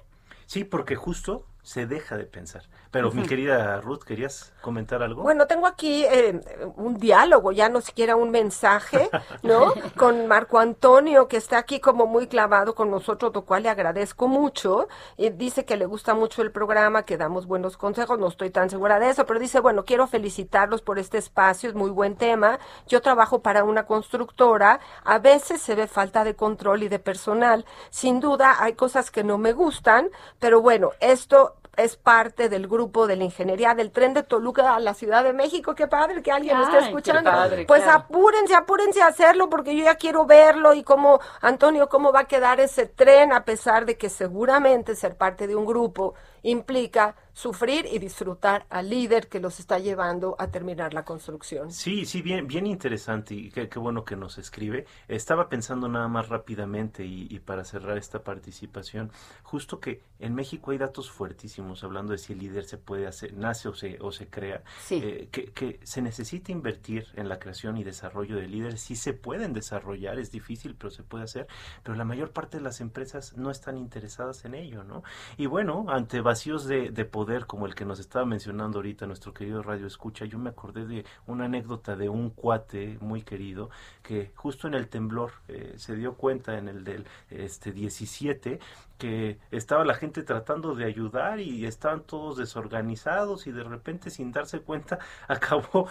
Sí, 0.47 0.65
porque 0.65 0.97
justo 0.97 1.47
se 1.67 1.85
deja 1.85 2.17
de 2.17 2.27
pensar. 2.27 2.63
Pero 2.93 3.11
mi 3.11 3.27
querida 3.27 3.81
Ruth, 3.81 4.05
¿querías 4.05 4.53
comentar 4.61 5.03
algo? 5.03 5.25
Bueno, 5.25 5.49
tengo 5.49 5.67
aquí 5.67 6.05
eh, 6.05 6.41
un 6.77 6.97
diálogo, 6.97 7.51
ya 7.51 7.69
no 7.69 7.81
siquiera 7.81 8.15
un 8.15 8.31
mensaje, 8.31 9.11
¿no? 9.43 9.75
con 9.97 10.29
Marco 10.29 10.61
Antonio, 10.61 11.27
que 11.27 11.37
está 11.37 11.59
aquí 11.59 11.81
como 11.81 12.07
muy 12.07 12.29
clavado 12.29 12.77
con 12.77 12.89
nosotros, 12.89 13.33
lo 13.35 13.45
cual 13.45 13.65
le 13.65 13.69
agradezco 13.69 14.29
mucho. 14.29 14.87
Y 15.17 15.31
dice 15.31 15.65
que 15.65 15.77
le 15.77 15.87
gusta 15.87 16.15
mucho 16.15 16.41
el 16.41 16.53
programa, 16.53 17.03
que 17.03 17.17
damos 17.17 17.47
buenos 17.47 17.77
consejos, 17.77 18.17
no 18.21 18.29
estoy 18.29 18.51
tan 18.51 18.71
segura 18.71 19.01
de 19.01 19.11
eso, 19.11 19.27
pero 19.27 19.41
dice, 19.41 19.59
bueno, 19.59 19.85
quiero 19.85 20.07
felicitarlos 20.07 20.83
por 20.83 21.01
este 21.01 21.19
espacio, 21.19 21.69
es 21.69 21.75
muy 21.75 21.91
buen 21.91 22.15
tema. 22.15 22.61
Yo 22.87 23.03
trabajo 23.03 23.43
para 23.43 23.65
una 23.65 23.87
constructora, 23.87 24.79
a 25.03 25.19
veces 25.19 25.61
se 25.61 25.75
ve 25.75 25.89
falta 25.89 26.23
de 26.23 26.37
control 26.37 26.85
y 26.85 26.89
de 26.89 27.01
personal. 27.01 27.65
Sin 27.91 28.21
duda 28.21 28.63
hay 28.63 28.75
cosas 28.75 29.11
que 29.11 29.25
no 29.25 29.37
me 29.37 29.53
gustan, 29.53 30.11
pero 30.39 30.63
bueno, 30.63 30.93
esto 31.01 31.56
es 31.77 31.97
parte 31.97 32.49
del 32.49 32.69
grupo 32.69 33.07
de 33.07 33.17
la 33.17 33.25
ingeniería 33.25 33.75
del 33.75 33.91
tren 33.91 34.15
de 34.15 34.23
Toluca 34.23 34.75
a 34.75 34.81
la 34.81 34.95
Ciudad 34.95 35.25
de 35.25 35.33
México. 35.33 35.75
Qué 35.75 35.87
padre 35.87 36.23
que 36.23 36.33
alguien 36.33 36.59
esté 36.61 36.79
escuchando. 36.79 37.31
pues 37.67 37.87
apúrense, 37.87 38.55
apúrense 38.55 39.03
a 39.03 39.09
hacerlo 39.09 39.49
porque 39.49 39.77
yo 39.77 39.85
ya 39.85 39.97
quiero 39.97 40.27
verlo 40.27 40.75
y 40.75 40.83
cómo, 40.83 41.21
Antonio, 41.41 41.89
cómo 41.89 42.13
va 42.13 42.21
a 42.21 42.25
quedar 42.25 42.61
ese 42.61 42.87
tren 42.87 43.33
a 43.33 43.45
pesar 43.45 43.87
de 43.87 43.97
que 43.97 44.09
seguramente 44.09 44.97
ser 44.97 45.17
parte 45.17 45.47
de 45.47 45.57
un 45.57 45.67
grupo 45.67 46.15
implica 46.43 47.15
sufrir 47.37 47.85
y 47.93 47.99
disfrutar 47.99 48.65
al 48.71 48.89
líder 48.89 49.29
que 49.29 49.41
los 49.41 49.61
está 49.61 49.79
llevando 49.79 50.37
a 50.39 50.51
terminar 50.51 50.95
la 50.95 51.05
construcción. 51.05 51.71
Sí, 51.71 52.07
sí, 52.07 52.23
bien, 52.23 52.47
bien 52.47 52.67
interesante 52.67 53.35
y 53.35 53.51
qué, 53.51 53.69
bueno 53.79 54.07
que 54.07 54.17
nos 54.17 54.39
escribe. 54.39 54.87
Estaba 55.07 55.51
pensando 55.51 55.87
nada 55.87 56.09
más 56.09 56.31
rápidamente 56.31 57.05
y, 57.05 57.39
para 57.41 57.65
cerrar 57.65 57.99
esta 57.99 58.25
participación, 58.25 59.13
justo 59.43 59.81
que 59.81 60.01
en 60.19 60.35
México 60.35 60.71
hay 60.71 60.79
datos 60.79 61.11
fuertísimos 61.11 61.85
hablando 61.85 62.13
de 62.13 62.19
si 62.19 62.33
el 62.33 62.39
líder 62.39 62.65
se 62.65 62.79
puede 62.79 63.07
hacer, 63.07 63.35
nace 63.35 63.69
o 63.69 63.75
se, 63.75 63.99
o 64.01 64.13
se 64.13 64.29
crea, 64.29 64.63
eh, 64.89 65.29
que, 65.31 65.53
que, 65.53 65.79
se 65.83 66.01
necesita 66.01 66.53
invertir 66.53 67.07
en 67.17 67.29
la 67.29 67.39
creación 67.39 67.77
y 67.77 67.85
desarrollo 67.85 68.37
de 68.37 68.49
líderes, 68.49 68.81
sí 68.81 68.97
se 68.97 69.13
pueden 69.13 69.53
desarrollar, 69.53 70.19
es 70.19 70.31
difícil, 70.31 70.75
pero 70.75 70.91
se 70.91 71.03
puede 71.03 71.25
hacer, 71.25 71.47
pero 71.83 71.99
la 71.99 72.05
mayor 72.07 72.31
parte 72.31 72.57
de 72.57 72.63
las 72.63 72.81
empresas 72.81 73.37
no 73.37 73.51
están 73.51 73.77
interesadas 73.77 74.47
en 74.47 74.55
ello, 74.55 74.85
¿no? 74.85 75.03
Y 75.37 75.45
bueno, 75.45 75.85
ante 75.89 76.23
vacíos 76.23 76.65
de, 76.65 76.91
de, 76.91 77.05
poder 77.05 77.26
como 77.47 77.67
el 77.67 77.75
que 77.75 77.85
nos 77.85 77.99
estaba 77.99 78.25
mencionando 78.25 78.79
ahorita 78.79 79.05
nuestro 79.07 79.35
querido 79.35 79.61
Radio 79.61 79.87
Escucha, 79.89 80.25
yo 80.27 80.39
me 80.39 80.51
acordé 80.51 80.87
de 80.87 81.05
una 81.27 81.47
anécdota 81.47 81.97
de 81.97 82.09
un 82.09 82.31
cuate 82.31 82.99
muy 83.01 83.23
querido 83.23 83.69
que 84.03 84.31
justo 84.37 84.69
en 84.69 84.75
el 84.75 84.87
temblor 84.87 85.33
eh, 85.49 85.75
se 85.77 85.97
dio 85.97 86.15
cuenta 86.15 86.57
en 86.57 86.69
el 86.69 86.85
del 86.85 87.05
este 87.29 87.73
17 87.73 88.61
que 88.99 89.39
estaba 89.51 89.85
la 89.85 89.95
gente 89.95 90.23
tratando 90.23 90.75
de 90.75 90.85
ayudar 90.85 91.41
y 91.41 91.67
estaban 91.67 92.03
todos 92.03 92.37
desorganizados 92.37 93.47
y 93.47 93.53
de 93.53 93.63
repente 93.65 94.11
sin 94.11 94.33
darse 94.33 94.61
cuenta 94.61 94.99
acabó 95.29 95.89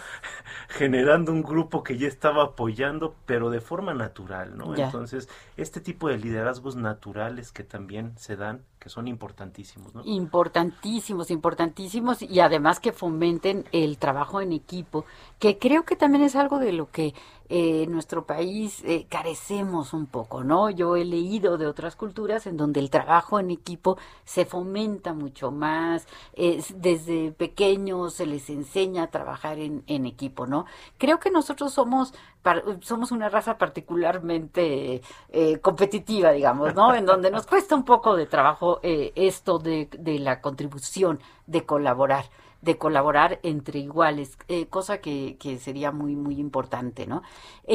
generando 0.68 1.32
un 1.32 1.42
grupo 1.42 1.82
que 1.82 1.96
ya 1.98 2.08
estaba 2.08 2.44
apoyando 2.44 3.14
pero 3.26 3.50
de 3.50 3.60
forma 3.60 3.94
natural, 3.94 4.56
¿no? 4.56 4.74
Entonces, 4.74 5.28
este 5.56 5.80
tipo 5.80 6.08
de 6.08 6.18
liderazgos 6.18 6.76
naturales 6.76 7.52
que 7.52 7.64
también 7.64 8.16
se 8.16 8.36
dan 8.36 8.62
que 8.78 8.88
son 8.88 9.08
importantísimos, 9.08 9.94
¿no? 9.94 10.02
Importantísimos, 10.04 11.30
importantísimos 11.30 12.22
y 12.22 12.40
además 12.40 12.78
que 12.78 12.92
fomenten 12.92 13.64
el 13.72 13.98
trabajo 13.98 14.40
en 14.40 14.52
equipo, 14.52 15.04
que 15.38 15.58
creo 15.58 15.84
que 15.84 15.96
también 15.96 16.22
es 16.22 16.36
algo 16.36 16.58
de 16.58 16.72
lo 16.72 16.90
que 16.90 17.14
eh, 17.48 17.86
nuestro 17.88 18.26
país 18.26 18.82
eh, 18.84 19.06
carecemos 19.08 19.92
un 19.92 20.06
poco, 20.06 20.44
¿no? 20.44 20.70
Yo 20.70 20.96
he 20.96 21.04
leído 21.04 21.58
de 21.58 21.66
otras 21.66 21.96
culturas 21.96 22.46
en 22.46 22.56
donde 22.56 22.80
el 22.80 22.90
trabajo 22.90 23.38
en 23.40 23.50
equipo 23.50 23.98
se 24.24 24.44
fomenta 24.44 25.12
mucho 25.12 25.50
más, 25.50 26.06
desde 26.34 27.32
pequeños 27.32 28.14
se 28.14 28.26
les 28.26 28.50
enseña 28.50 29.04
a 29.04 29.10
trabajar 29.10 29.58
en, 29.58 29.82
en 29.86 30.06
equipo, 30.06 30.46
¿no? 30.46 30.66
Creo 30.98 31.18
que 31.18 31.30
nosotros 31.30 31.72
somos 31.72 32.12
somos 32.80 33.10
una 33.10 33.28
raza 33.28 33.58
particularmente 33.58 35.02
eh, 35.30 35.58
competitiva, 35.60 36.30
digamos, 36.32 36.74
¿no? 36.74 36.94
En 36.94 37.06
donde 37.06 37.30
nos 37.30 37.46
cuesta 37.46 37.74
un 37.74 37.84
poco 37.84 38.16
de 38.16 38.26
trabajo 38.26 38.80
eh, 38.82 39.12
esto 39.16 39.58
de, 39.58 39.88
de, 39.98 40.18
la 40.18 40.40
contribución, 40.40 41.20
de 41.46 41.64
colaborar, 41.64 42.26
de 42.66 42.76
colaborar 42.76 43.38
entre 43.44 43.78
iguales, 43.78 44.36
eh, 44.48 44.66
cosa 44.66 44.98
que, 44.98 45.36
que, 45.38 45.58
sería 45.58 45.92
muy, 45.92 46.16
muy 46.16 46.38
importante, 46.38 47.06
¿no? 47.06 47.22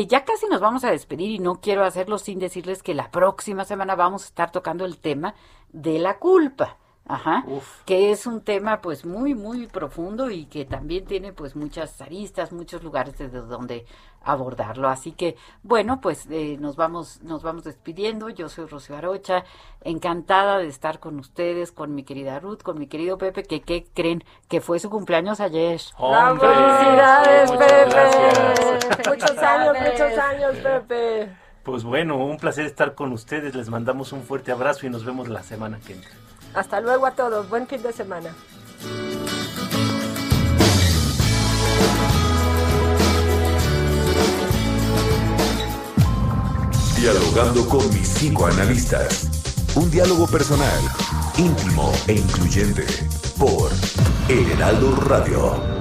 ya 0.07 0.25
casi 0.25 0.47
nos 0.47 0.59
vamos 0.59 0.83
a 0.83 0.91
despedir 0.91 1.31
y 1.31 1.39
no 1.39 1.61
quiero 1.61 1.83
hacerlo 1.85 2.17
sin 2.17 2.39
decirles 2.39 2.83
que 2.83 2.93
la 2.93 3.09
próxima 3.09 3.63
semana 3.63 3.95
vamos 3.95 4.23
a 4.23 4.27
estar 4.27 4.51
tocando 4.51 4.85
el 4.85 4.99
tema 4.99 5.33
de 5.71 5.97
la 5.97 6.19
culpa. 6.19 6.77
Ajá, 7.08 7.43
que 7.86 8.12
es 8.12 8.26
un 8.26 8.41
tema 8.41 8.80
pues 8.80 9.06
muy 9.06 9.34
muy 9.34 9.68
profundo 9.68 10.30
y 10.30 10.45
que 10.45 10.66
también 10.66 11.06
tiene 11.06 11.34
pues 11.34 11.56
muchas 11.56 11.99
aristas, 12.02 12.54
muchos 12.54 12.84
lugares 12.84 13.18
desde 13.18 13.41
donde 13.41 13.86
abordarlo. 14.24 14.88
Así 14.88 15.12
que 15.12 15.36
bueno, 15.64 15.99
pues 15.99 16.28
eh, 16.30 16.58
nos 16.60 16.76
vamos 16.76 17.22
nos 17.24 17.43
vamos 17.43 17.64
despidiendo. 17.64 18.30
Yo 18.30 18.49
soy 18.49 18.66
Rocío 18.68 18.95
Arocha, 18.95 19.43
encantada 19.82 20.60
de 20.60 20.68
estar 20.68 20.99
con 20.99 21.20
ustedes, 21.20 21.72
con 21.72 21.95
mi 21.95 22.04
querida 22.04 22.39
Ruth, 22.39 22.62
con 22.62 22.78
mi 22.78 22.88
querido 22.88 23.18
Pepe, 23.18 23.43
que 23.43 23.62
qué 23.62 23.86
creen 23.93 24.24
que 24.47 24.62
fue 24.62 24.80
su 24.80 24.89
cumpleaños 24.89 25.39
ayer. 25.39 25.82
¡Felicidades, 25.97 27.52
Pepe! 27.52 29.10
Muchos 29.10 29.38
años, 29.38 29.76
muchos 29.82 30.18
años, 30.18 30.56
Pepe. 30.58 31.36
Pues 31.64 31.84
bueno, 31.84 32.18
un 32.18 32.38
placer 32.38 32.66
estar 32.66 32.95
con 32.95 33.12
ustedes. 33.12 33.54
Les 33.56 33.70
mandamos 33.70 34.14
un 34.14 34.24
fuerte 34.24 34.52
abrazo 34.52 34.86
y 34.86 34.89
nos 34.89 35.04
vemos 35.04 35.28
la 35.28 35.43
semana 35.43 35.80
que 35.86 35.93
entra. 35.93 36.12
Hasta 36.54 36.82
luego 36.82 37.06
a 37.06 37.12
todos. 37.12 37.49
Buen 37.49 37.68
fin 37.68 37.82
de 37.82 37.93
semana. 37.93 38.34
Dialogando 46.97 47.68
con 47.68 47.88
mis 47.93 48.10
psicoanalistas. 48.10 49.28
Un 49.76 49.89
diálogo 49.89 50.28
personal, 50.28 50.82
íntimo 51.38 51.91
e 52.08 52.14
incluyente. 52.14 52.86
Por 53.39 53.72
El 54.30 54.52
Heraldo 54.52 54.95
Radio. 54.97 55.80